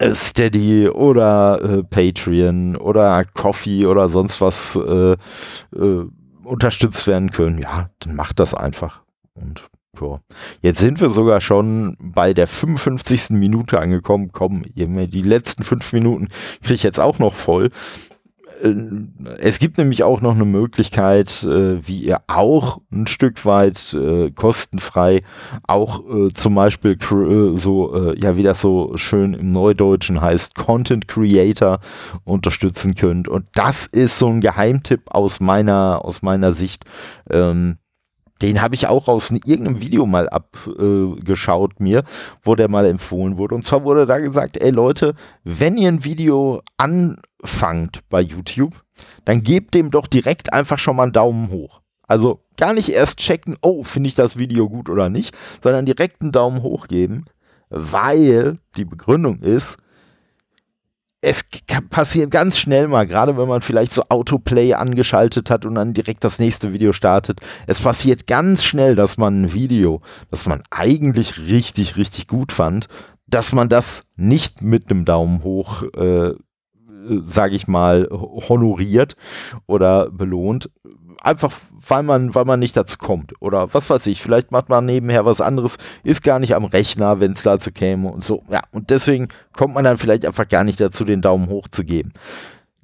äh, 0.00 0.14
Steady 0.14 0.88
oder 0.88 1.60
äh, 1.62 1.82
Patreon 1.82 2.76
oder 2.76 3.24
Coffee 3.24 3.86
oder 3.86 4.08
sonst 4.08 4.40
was 4.40 4.76
äh, 4.76 5.16
äh, 5.76 6.06
unterstützt 6.44 7.06
werden 7.06 7.30
können, 7.30 7.58
ja, 7.58 7.90
dann 8.00 8.16
macht 8.16 8.40
das 8.40 8.54
einfach. 8.54 9.02
Und 9.34 9.68
ja. 10.00 10.20
Jetzt 10.62 10.80
sind 10.80 11.00
wir 11.00 11.10
sogar 11.10 11.40
schon 11.40 11.96
bei 12.00 12.32
der 12.32 12.46
55. 12.46 13.30
Minute 13.30 13.78
angekommen. 13.78 14.30
Komm, 14.32 14.64
die 14.74 15.22
letzten 15.22 15.64
fünf 15.64 15.92
Minuten 15.92 16.28
kriege 16.62 16.74
ich 16.74 16.82
jetzt 16.82 17.00
auch 17.00 17.18
noch 17.18 17.34
voll. 17.34 17.70
Äh, 18.62 18.74
es 19.38 19.58
gibt 19.58 19.78
nämlich 19.78 20.02
auch 20.02 20.20
noch 20.20 20.34
eine 20.34 20.44
Möglichkeit, 20.44 21.42
äh, 21.42 21.86
wie 21.86 22.04
ihr 22.04 22.20
auch 22.28 22.80
ein 22.92 23.06
Stück 23.06 23.44
weit 23.44 23.94
äh, 23.94 24.30
kostenfrei 24.30 25.22
auch 25.64 26.02
zum 26.34 26.54
Beispiel 26.54 26.98
so, 27.54 28.12
ja, 28.14 28.36
wie 28.36 28.42
das 28.42 28.60
so 28.60 28.96
schön 28.96 29.34
im 29.34 29.50
Neudeutschen 29.50 30.20
heißt, 30.20 30.54
Content 30.54 31.08
Creator 31.08 31.80
unterstützen 32.24 32.94
könnt. 32.94 33.28
Und 33.28 33.46
das 33.54 33.86
ist 33.86 34.18
so 34.18 34.28
ein 34.28 34.40
Geheimtipp 34.40 35.02
aus 35.06 35.40
meiner, 35.40 36.04
aus 36.04 36.22
meiner 36.22 36.52
Sicht. 36.52 36.84
Ähm, 37.30 37.78
den 38.42 38.60
habe 38.60 38.74
ich 38.74 38.86
auch 38.86 39.08
aus 39.08 39.30
irgendeinem 39.30 39.80
Video 39.80 40.04
mal 40.06 40.28
abgeschaut 40.28 41.80
mir, 41.80 42.04
wo 42.42 42.54
der 42.54 42.68
mal 42.68 42.86
empfohlen 42.86 43.38
wurde. 43.38 43.54
Und 43.54 43.64
zwar 43.64 43.84
wurde 43.84 44.06
da 44.06 44.18
gesagt, 44.18 44.56
ey 44.56 44.70
Leute, 44.70 45.14
wenn 45.44 45.78
ihr 45.78 45.88
ein 45.88 46.04
Video 46.04 46.62
anfangt 46.76 48.00
bei 48.08 48.20
YouTube, 48.20 48.74
dann 49.24 49.42
gebt 49.42 49.74
dem 49.74 49.90
doch 49.90 50.06
direkt 50.06 50.52
einfach 50.52 50.78
schon 50.78 50.96
mal 50.96 51.04
einen 51.04 51.12
Daumen 51.12 51.50
hoch. 51.50 51.80
Also 52.06 52.40
gar 52.56 52.74
nicht 52.74 52.90
erst 52.90 53.18
checken, 53.18 53.56
oh, 53.62 53.84
finde 53.84 54.08
ich 54.08 54.14
das 54.14 54.38
Video 54.38 54.68
gut 54.68 54.90
oder 54.90 55.08
nicht, 55.08 55.36
sondern 55.62 55.86
direkt 55.86 56.20
einen 56.20 56.32
Daumen 56.32 56.62
hoch 56.62 56.88
geben, 56.88 57.24
weil 57.70 58.58
die 58.76 58.84
Begründung 58.84 59.40
ist, 59.40 59.78
es 61.24 61.44
passiert 61.88 62.32
ganz 62.32 62.58
schnell 62.58 62.88
mal, 62.88 63.06
gerade 63.06 63.36
wenn 63.38 63.46
man 63.46 63.62
vielleicht 63.62 63.94
so 63.94 64.02
Autoplay 64.08 64.74
angeschaltet 64.74 65.50
hat 65.50 65.64
und 65.64 65.76
dann 65.76 65.94
direkt 65.94 66.24
das 66.24 66.40
nächste 66.40 66.72
Video 66.72 66.92
startet. 66.92 67.40
Es 67.68 67.80
passiert 67.80 68.26
ganz 68.26 68.64
schnell, 68.64 68.96
dass 68.96 69.16
man 69.16 69.42
ein 69.42 69.52
Video, 69.52 70.02
das 70.30 70.46
man 70.46 70.64
eigentlich 70.70 71.38
richtig, 71.38 71.96
richtig 71.96 72.26
gut 72.26 72.50
fand, 72.50 72.88
dass 73.28 73.52
man 73.52 73.68
das 73.68 74.02
nicht 74.16 74.62
mit 74.62 74.90
einem 74.90 75.04
Daumen 75.04 75.44
hoch, 75.44 75.84
äh, 75.96 76.32
sage 77.24 77.54
ich 77.54 77.68
mal, 77.68 78.08
honoriert 78.10 79.14
oder 79.66 80.10
belohnt, 80.10 80.70
einfach 81.22 81.52
weil 81.88 82.02
man, 82.02 82.34
weil 82.34 82.44
man 82.44 82.60
nicht 82.60 82.76
dazu 82.76 82.96
kommt. 82.98 83.34
Oder 83.40 83.72
was 83.74 83.90
weiß 83.90 84.06
ich, 84.06 84.22
vielleicht 84.22 84.52
macht 84.52 84.68
man 84.68 84.84
nebenher 84.84 85.24
was 85.24 85.40
anderes, 85.40 85.76
ist 86.02 86.22
gar 86.22 86.38
nicht 86.38 86.54
am 86.54 86.64
Rechner, 86.64 87.20
wenn 87.20 87.32
es 87.32 87.42
dazu 87.42 87.72
käme 87.72 88.08
und 88.08 88.24
so. 88.24 88.42
Ja, 88.48 88.62
und 88.72 88.90
deswegen 88.90 89.28
kommt 89.52 89.74
man 89.74 89.84
dann 89.84 89.98
vielleicht 89.98 90.24
einfach 90.24 90.48
gar 90.48 90.64
nicht 90.64 90.80
dazu, 90.80 91.04
den 91.04 91.22
Daumen 91.22 91.48
hoch 91.48 91.68
zu 91.68 91.84
geben. 91.84 92.12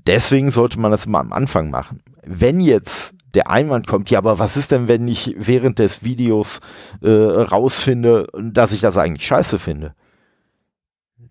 Deswegen 0.06 0.50
sollte 0.50 0.80
man 0.80 0.90
das 0.90 1.06
immer 1.06 1.20
am 1.20 1.32
Anfang 1.32 1.70
machen. 1.70 2.00
Wenn 2.24 2.60
jetzt 2.60 3.14
der 3.34 3.50
Einwand 3.50 3.86
kommt, 3.86 4.10
ja, 4.10 4.18
aber 4.18 4.38
was 4.38 4.56
ist 4.56 4.72
denn, 4.72 4.88
wenn 4.88 5.06
ich 5.06 5.34
während 5.38 5.78
des 5.78 6.02
Videos 6.02 6.60
äh, 7.02 7.10
rausfinde, 7.10 8.28
dass 8.40 8.72
ich 8.72 8.80
das 8.80 8.96
eigentlich 8.96 9.26
scheiße 9.26 9.58
finde? 9.58 9.94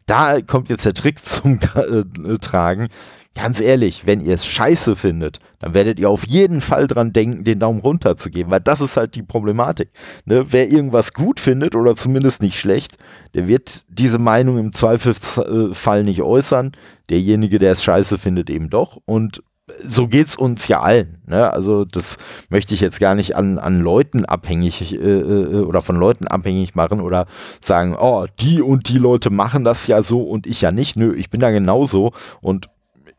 Da 0.05 0.41
kommt 0.41 0.69
jetzt 0.69 0.85
der 0.85 0.93
Trick 0.93 1.23
zum 1.23 1.59
äh, 1.75 2.37
Tragen 2.37 2.89
ganz 3.38 3.61
ehrlich, 3.61 4.05
wenn 4.05 4.19
ihr 4.19 4.33
es 4.33 4.45
scheiße 4.45 4.95
findet, 4.95 5.39
dann 5.59 5.73
werdet 5.73 5.99
ihr 5.99 6.09
auf 6.09 6.25
jeden 6.27 6.59
Fall 6.59 6.88
dran 6.88 7.13
denken, 7.13 7.43
den 7.43 7.59
Daumen 7.59 7.79
runter 7.79 8.17
zu 8.17 8.29
geben, 8.29 8.49
weil 8.49 8.59
das 8.59 8.81
ist 8.81 8.97
halt 8.97 9.15
die 9.15 9.23
Problematik. 9.23 9.89
Ne? 10.25 10.47
Wer 10.49 10.69
irgendwas 10.69 11.13
gut 11.13 11.39
findet 11.39 11.75
oder 11.75 11.95
zumindest 11.95 12.41
nicht 12.41 12.59
schlecht, 12.59 12.97
der 13.35 13.47
wird 13.47 13.85
diese 13.89 14.19
Meinung 14.19 14.57
im 14.57 14.73
Zweifelsfall 14.73 16.03
nicht 16.03 16.21
äußern. 16.21 16.71
Derjenige, 17.09 17.59
der 17.59 17.73
es 17.73 17.83
scheiße 17.83 18.17
findet, 18.17 18.49
eben 18.49 18.69
doch. 18.69 18.97
Und 19.05 19.43
so 19.83 20.07
geht 20.07 20.27
es 20.27 20.35
uns 20.35 20.67
ja 20.67 20.79
allen. 20.79 21.21
Ne? 21.27 21.51
Also 21.51 21.85
das 21.85 22.17
möchte 22.49 22.73
ich 22.73 22.79
jetzt 22.79 22.99
gar 22.99 23.15
nicht 23.15 23.35
an, 23.35 23.59
an 23.59 23.79
Leuten 23.81 24.25
abhängig 24.25 24.93
äh, 24.93 24.97
äh, 24.97 25.61
oder 25.61 25.81
von 25.81 25.97
Leuten 25.97 26.27
abhängig 26.27 26.73
machen 26.75 27.01
oder 27.01 27.27
sagen, 27.61 27.95
oh, 27.99 28.25
die 28.39 28.61
und 28.61 28.89
die 28.89 28.97
Leute 28.97 29.29
machen 29.29 29.63
das 29.63 29.85
ja 29.88 30.03
so 30.03 30.23
und 30.23 30.47
ich 30.47 30.61
ja 30.61 30.71
nicht. 30.71 30.95
Nö, 30.95 31.13
ich 31.13 31.29
bin 31.29 31.41
da 31.41 31.51
genauso 31.51 32.13
und 32.41 32.69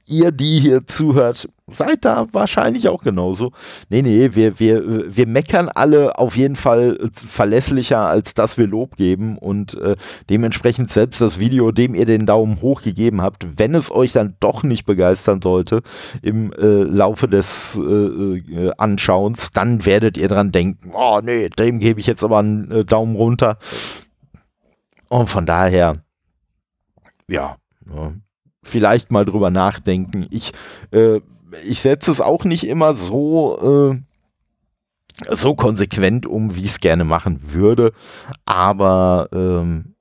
ihr, 0.09 0.33
die 0.33 0.61
hier 0.61 0.87
zuhört, 0.87 1.49
seid 1.71 2.05
da 2.05 2.27
wahrscheinlich 2.33 2.89
auch 2.89 3.03
genauso. 3.03 3.53
Nee, 3.89 4.03
nee, 4.03 4.31
wir, 4.33 4.59
wir, 4.59 5.17
wir 5.17 5.27
meckern 5.27 5.69
alle 5.69 6.19
auf 6.19 6.37
jeden 6.37 6.57
Fall 6.57 6.99
verlässlicher, 7.13 8.01
als 8.01 8.35
dass 8.35 8.59
wir 8.59 8.67
Lob 8.67 8.97
geben 8.97 9.39
und 9.39 9.75
äh, 9.75 9.95
dementsprechend 10.31 10.91
selbst 10.93 11.21
das 11.21 11.39
Video, 11.39 11.73
dem 11.73 11.95
ihr 11.95 12.07
den 12.07 12.27
Daumen 12.27 12.61
hoch 12.63 12.83
gegeben 12.83 13.23
habt, 13.23 13.59
wenn 13.59 13.75
es 13.75 13.91
euch 13.91 14.13
dann 14.13 14.37
doch 14.41 14.63
nicht 14.63 14.87
begeistern 14.87 15.43
sollte 15.43 15.83
im 16.23 16.53
äh, 16.53 16.83
Laufe 16.83 17.29
des 17.29 17.77
äh, 17.77 17.83
äh 17.83 18.73
Anschauens, 18.79 19.51
dann 19.53 19.85
werdet 19.87 20.17
ihr 20.17 20.29
dran 20.29 20.53
denken, 20.53 20.93
oh 20.95 21.21
nee, 21.23 21.49
dem 21.49 21.79
gebe 21.79 22.01
ich 22.01 22.07
jetzt 22.07 22.25
aber 22.25 22.39
einen 22.39 22.71
äh, 22.71 22.85
Daumen 22.85 23.17
runter. 23.17 23.59
Und 25.09 25.29
von 25.29 25.47
daher, 25.47 25.95
ja, 27.29 27.57
ja 27.91 28.13
vielleicht 28.63 29.13
mal 29.13 29.25
drüber 29.25 29.51
nachdenken. 29.51 30.27
Ich, 30.31 30.53
äh, 30.91 31.21
ich 31.67 31.81
setze 31.81 32.11
es 32.11 32.21
auch 32.21 32.45
nicht 32.45 32.67
immer 32.67 32.95
so, 32.95 33.93
äh, 33.93 35.35
so 35.35 35.55
konsequent 35.55 36.27
um, 36.27 36.55
wie 36.55 36.65
ich 36.65 36.73
es 36.73 36.81
gerne 36.81 37.05
machen 37.05 37.53
würde. 37.53 37.93
Aber 38.45 39.29
ähm, 39.33 39.95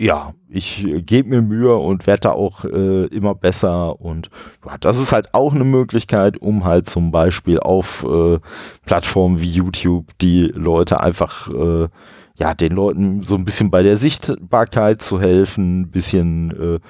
ja, 0.00 0.34
ich 0.48 0.84
gebe 1.06 1.28
mir 1.28 1.42
Mühe 1.42 1.76
und 1.76 2.06
werde 2.06 2.20
da 2.20 2.32
auch 2.32 2.64
äh, 2.64 3.06
immer 3.06 3.34
besser. 3.34 4.00
Und 4.00 4.28
ja, 4.66 4.76
das 4.78 4.98
ist 4.98 5.12
halt 5.12 5.32
auch 5.34 5.54
eine 5.54 5.64
Möglichkeit, 5.64 6.36
um 6.38 6.64
halt 6.64 6.90
zum 6.90 7.10
Beispiel 7.10 7.60
auf 7.60 8.04
äh, 8.04 8.38
Plattformen 8.84 9.40
wie 9.40 9.50
YouTube 9.50 10.06
die 10.20 10.40
Leute 10.40 11.00
einfach 11.00 11.48
äh, 11.48 11.88
ja, 12.36 12.54
den 12.54 12.72
Leuten 12.72 13.22
so 13.22 13.36
ein 13.36 13.44
bisschen 13.44 13.70
bei 13.70 13.82
der 13.82 13.96
Sichtbarkeit 13.96 15.02
zu 15.02 15.20
helfen, 15.20 15.82
ein 15.82 15.90
bisschen 15.90 16.50
äh, 16.50 16.80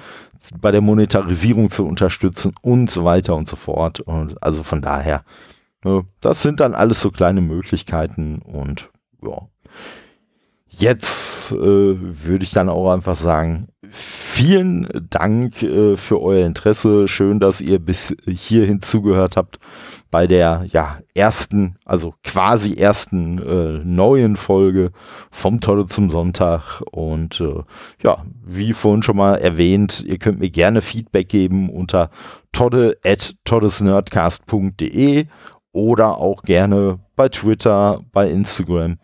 bei 0.59 0.71
der 0.71 0.81
Monetarisierung 0.81 1.71
zu 1.71 1.85
unterstützen 1.85 2.53
und 2.61 2.89
so 2.89 3.03
weiter 3.03 3.35
und 3.35 3.47
so 3.47 3.55
fort. 3.55 3.99
Und 3.99 4.41
also 4.41 4.63
von 4.63 4.81
daher, 4.81 5.23
ne, 5.83 6.03
das 6.21 6.41
sind 6.41 6.59
dann 6.59 6.73
alles 6.73 6.99
so 7.01 7.11
kleine 7.11 7.41
Möglichkeiten 7.41 8.39
und 8.39 8.89
ja. 9.23 9.47
Jetzt 10.77 11.53
äh, 11.53 11.55
würde 11.55 12.43
ich 12.43 12.51
dann 12.51 12.67
auch 12.67 12.91
einfach 12.91 13.15
sagen, 13.15 13.69
vielen 13.89 14.89
Dank 15.09 15.63
äh, 15.63 15.95
für 15.95 16.21
euer 16.21 16.45
Interesse. 16.45 17.07
Schön, 17.07 17.39
dass 17.39 17.61
ihr 17.61 17.79
bis 17.79 18.13
hierhin 18.27 18.81
zugehört 18.81 19.37
habt 19.37 19.57
bei 20.11 20.27
der 20.27 20.65
ja 20.69 20.99
ersten, 21.13 21.77
also 21.85 22.13
quasi 22.25 22.75
ersten 22.75 23.39
äh, 23.39 23.79
neuen 23.85 24.35
Folge 24.35 24.91
vom 25.31 25.61
Tolle 25.61 25.87
zum 25.87 26.11
Sonntag. 26.11 26.81
Und 26.91 27.39
äh, 27.39 27.63
ja, 28.03 28.25
wie 28.43 28.73
vorhin 28.73 29.01
schon 29.01 29.15
mal 29.15 29.35
erwähnt, 29.35 30.03
ihr 30.05 30.17
könnt 30.17 30.39
mir 30.39 30.49
gerne 30.49 30.81
Feedback 30.81 31.29
geben 31.29 31.69
unter 31.69 32.09
toddesnerdcast.de 32.51 35.27
oder 35.71 36.17
auch 36.17 36.41
gerne 36.41 36.99
bei 37.15 37.29
Twitter, 37.29 38.01
bei 38.11 38.29
Instagram. 38.29 38.97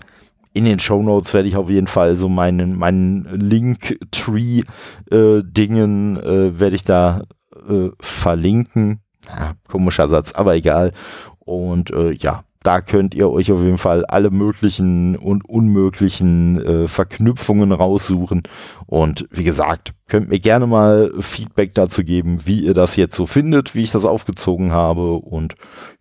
In 0.53 0.65
den 0.65 0.79
Show 0.79 1.01
Notes 1.01 1.33
werde 1.33 1.47
ich 1.47 1.55
auf 1.55 1.69
jeden 1.69 1.87
Fall 1.87 2.15
so 2.15 2.27
meinen, 2.27 2.77
meinen 2.77 3.23
Link-Tree-Dingen 3.39 6.17
äh, 6.17 6.47
äh, 6.47 6.59
werde 6.59 6.75
ich 6.75 6.83
da 6.83 7.23
äh, 7.69 7.89
verlinken 7.99 9.01
ja, 9.27 9.53
komischer 9.67 10.07
Satz, 10.07 10.33
aber 10.33 10.55
egal. 10.55 10.91
Und 11.39 11.91
äh, 11.91 12.11
ja, 12.11 12.43
da 12.63 12.81
könnt 12.81 13.15
ihr 13.15 13.29
euch 13.29 13.51
auf 13.51 13.61
jeden 13.61 13.79
Fall 13.79 14.05
alle 14.05 14.29
möglichen 14.29 15.15
und 15.15 15.47
unmöglichen 15.49 16.63
äh, 16.63 16.87
Verknüpfungen 16.87 17.71
raussuchen. 17.71 18.43
Und 18.85 19.27
wie 19.31 19.43
gesagt, 19.43 19.93
könnt 20.07 20.29
mir 20.29 20.39
gerne 20.39 20.67
mal 20.67 21.11
Feedback 21.19 21.73
dazu 21.73 22.03
geben, 22.03 22.45
wie 22.45 22.65
ihr 22.65 22.73
das 22.73 22.95
jetzt 22.95 23.15
so 23.15 23.25
findet, 23.25 23.73
wie 23.73 23.83
ich 23.83 23.91
das 23.91 24.05
aufgezogen 24.05 24.71
habe. 24.71 25.13
Und 25.13 25.55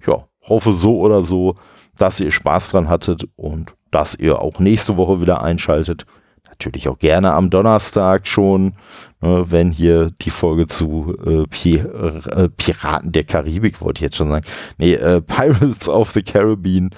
ja, 0.07 0.26
hoffe 0.42 0.72
so 0.72 0.98
oder 0.98 1.22
so, 1.22 1.55
dass 1.96 2.20
ihr 2.20 2.30
Spaß 2.30 2.70
dran 2.70 2.88
hattet. 2.88 3.26
Und 3.36 3.72
dass 3.91 4.14
ihr 4.14 4.41
auch 4.41 4.59
nächste 4.59 4.97
Woche 4.97 5.20
wieder 5.20 5.43
einschaltet. 5.43 6.07
Natürlich 6.49 6.88
auch 6.88 6.99
gerne 6.99 7.32
am 7.32 7.49
Donnerstag 7.49 8.26
schon, 8.26 8.74
ne, 9.20 9.47
wenn 9.49 9.72
hier 9.72 10.11
die 10.20 10.30
Folge 10.30 10.66
zu 10.66 11.16
äh, 11.24 11.45
äh, 11.70 12.49
Piraten 12.49 13.12
der 13.12 13.24
Karibik, 13.24 13.80
wollte 13.80 13.99
ich 13.99 14.03
jetzt 14.03 14.16
schon 14.16 14.28
sagen. 14.28 14.45
Nee, 14.76 14.95
äh, 14.95 15.20
Pirates 15.26 15.88
of 15.88 16.11
the 16.11 16.22
Caribbean, 16.22 16.91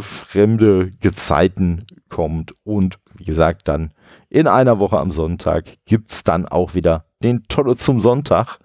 fremde 0.00 0.90
Gezeiten 1.00 1.86
kommt. 2.08 2.54
Und 2.64 2.98
wie 3.16 3.24
gesagt, 3.24 3.68
dann 3.68 3.92
in 4.28 4.46
einer 4.46 4.78
Woche 4.78 4.98
am 4.98 5.10
Sonntag 5.10 5.64
gibt 5.86 6.12
es 6.12 6.24
dann 6.24 6.46
auch 6.46 6.74
wieder 6.74 7.06
den 7.22 7.44
Tolle 7.48 7.76
zum 7.76 8.00
Sonntag. 8.00 8.58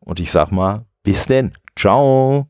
Und 0.00 0.20
ich 0.20 0.30
sag 0.30 0.50
mal, 0.52 0.86
bis 1.02 1.26
denn. 1.26 1.52
Ciao. 1.76 2.48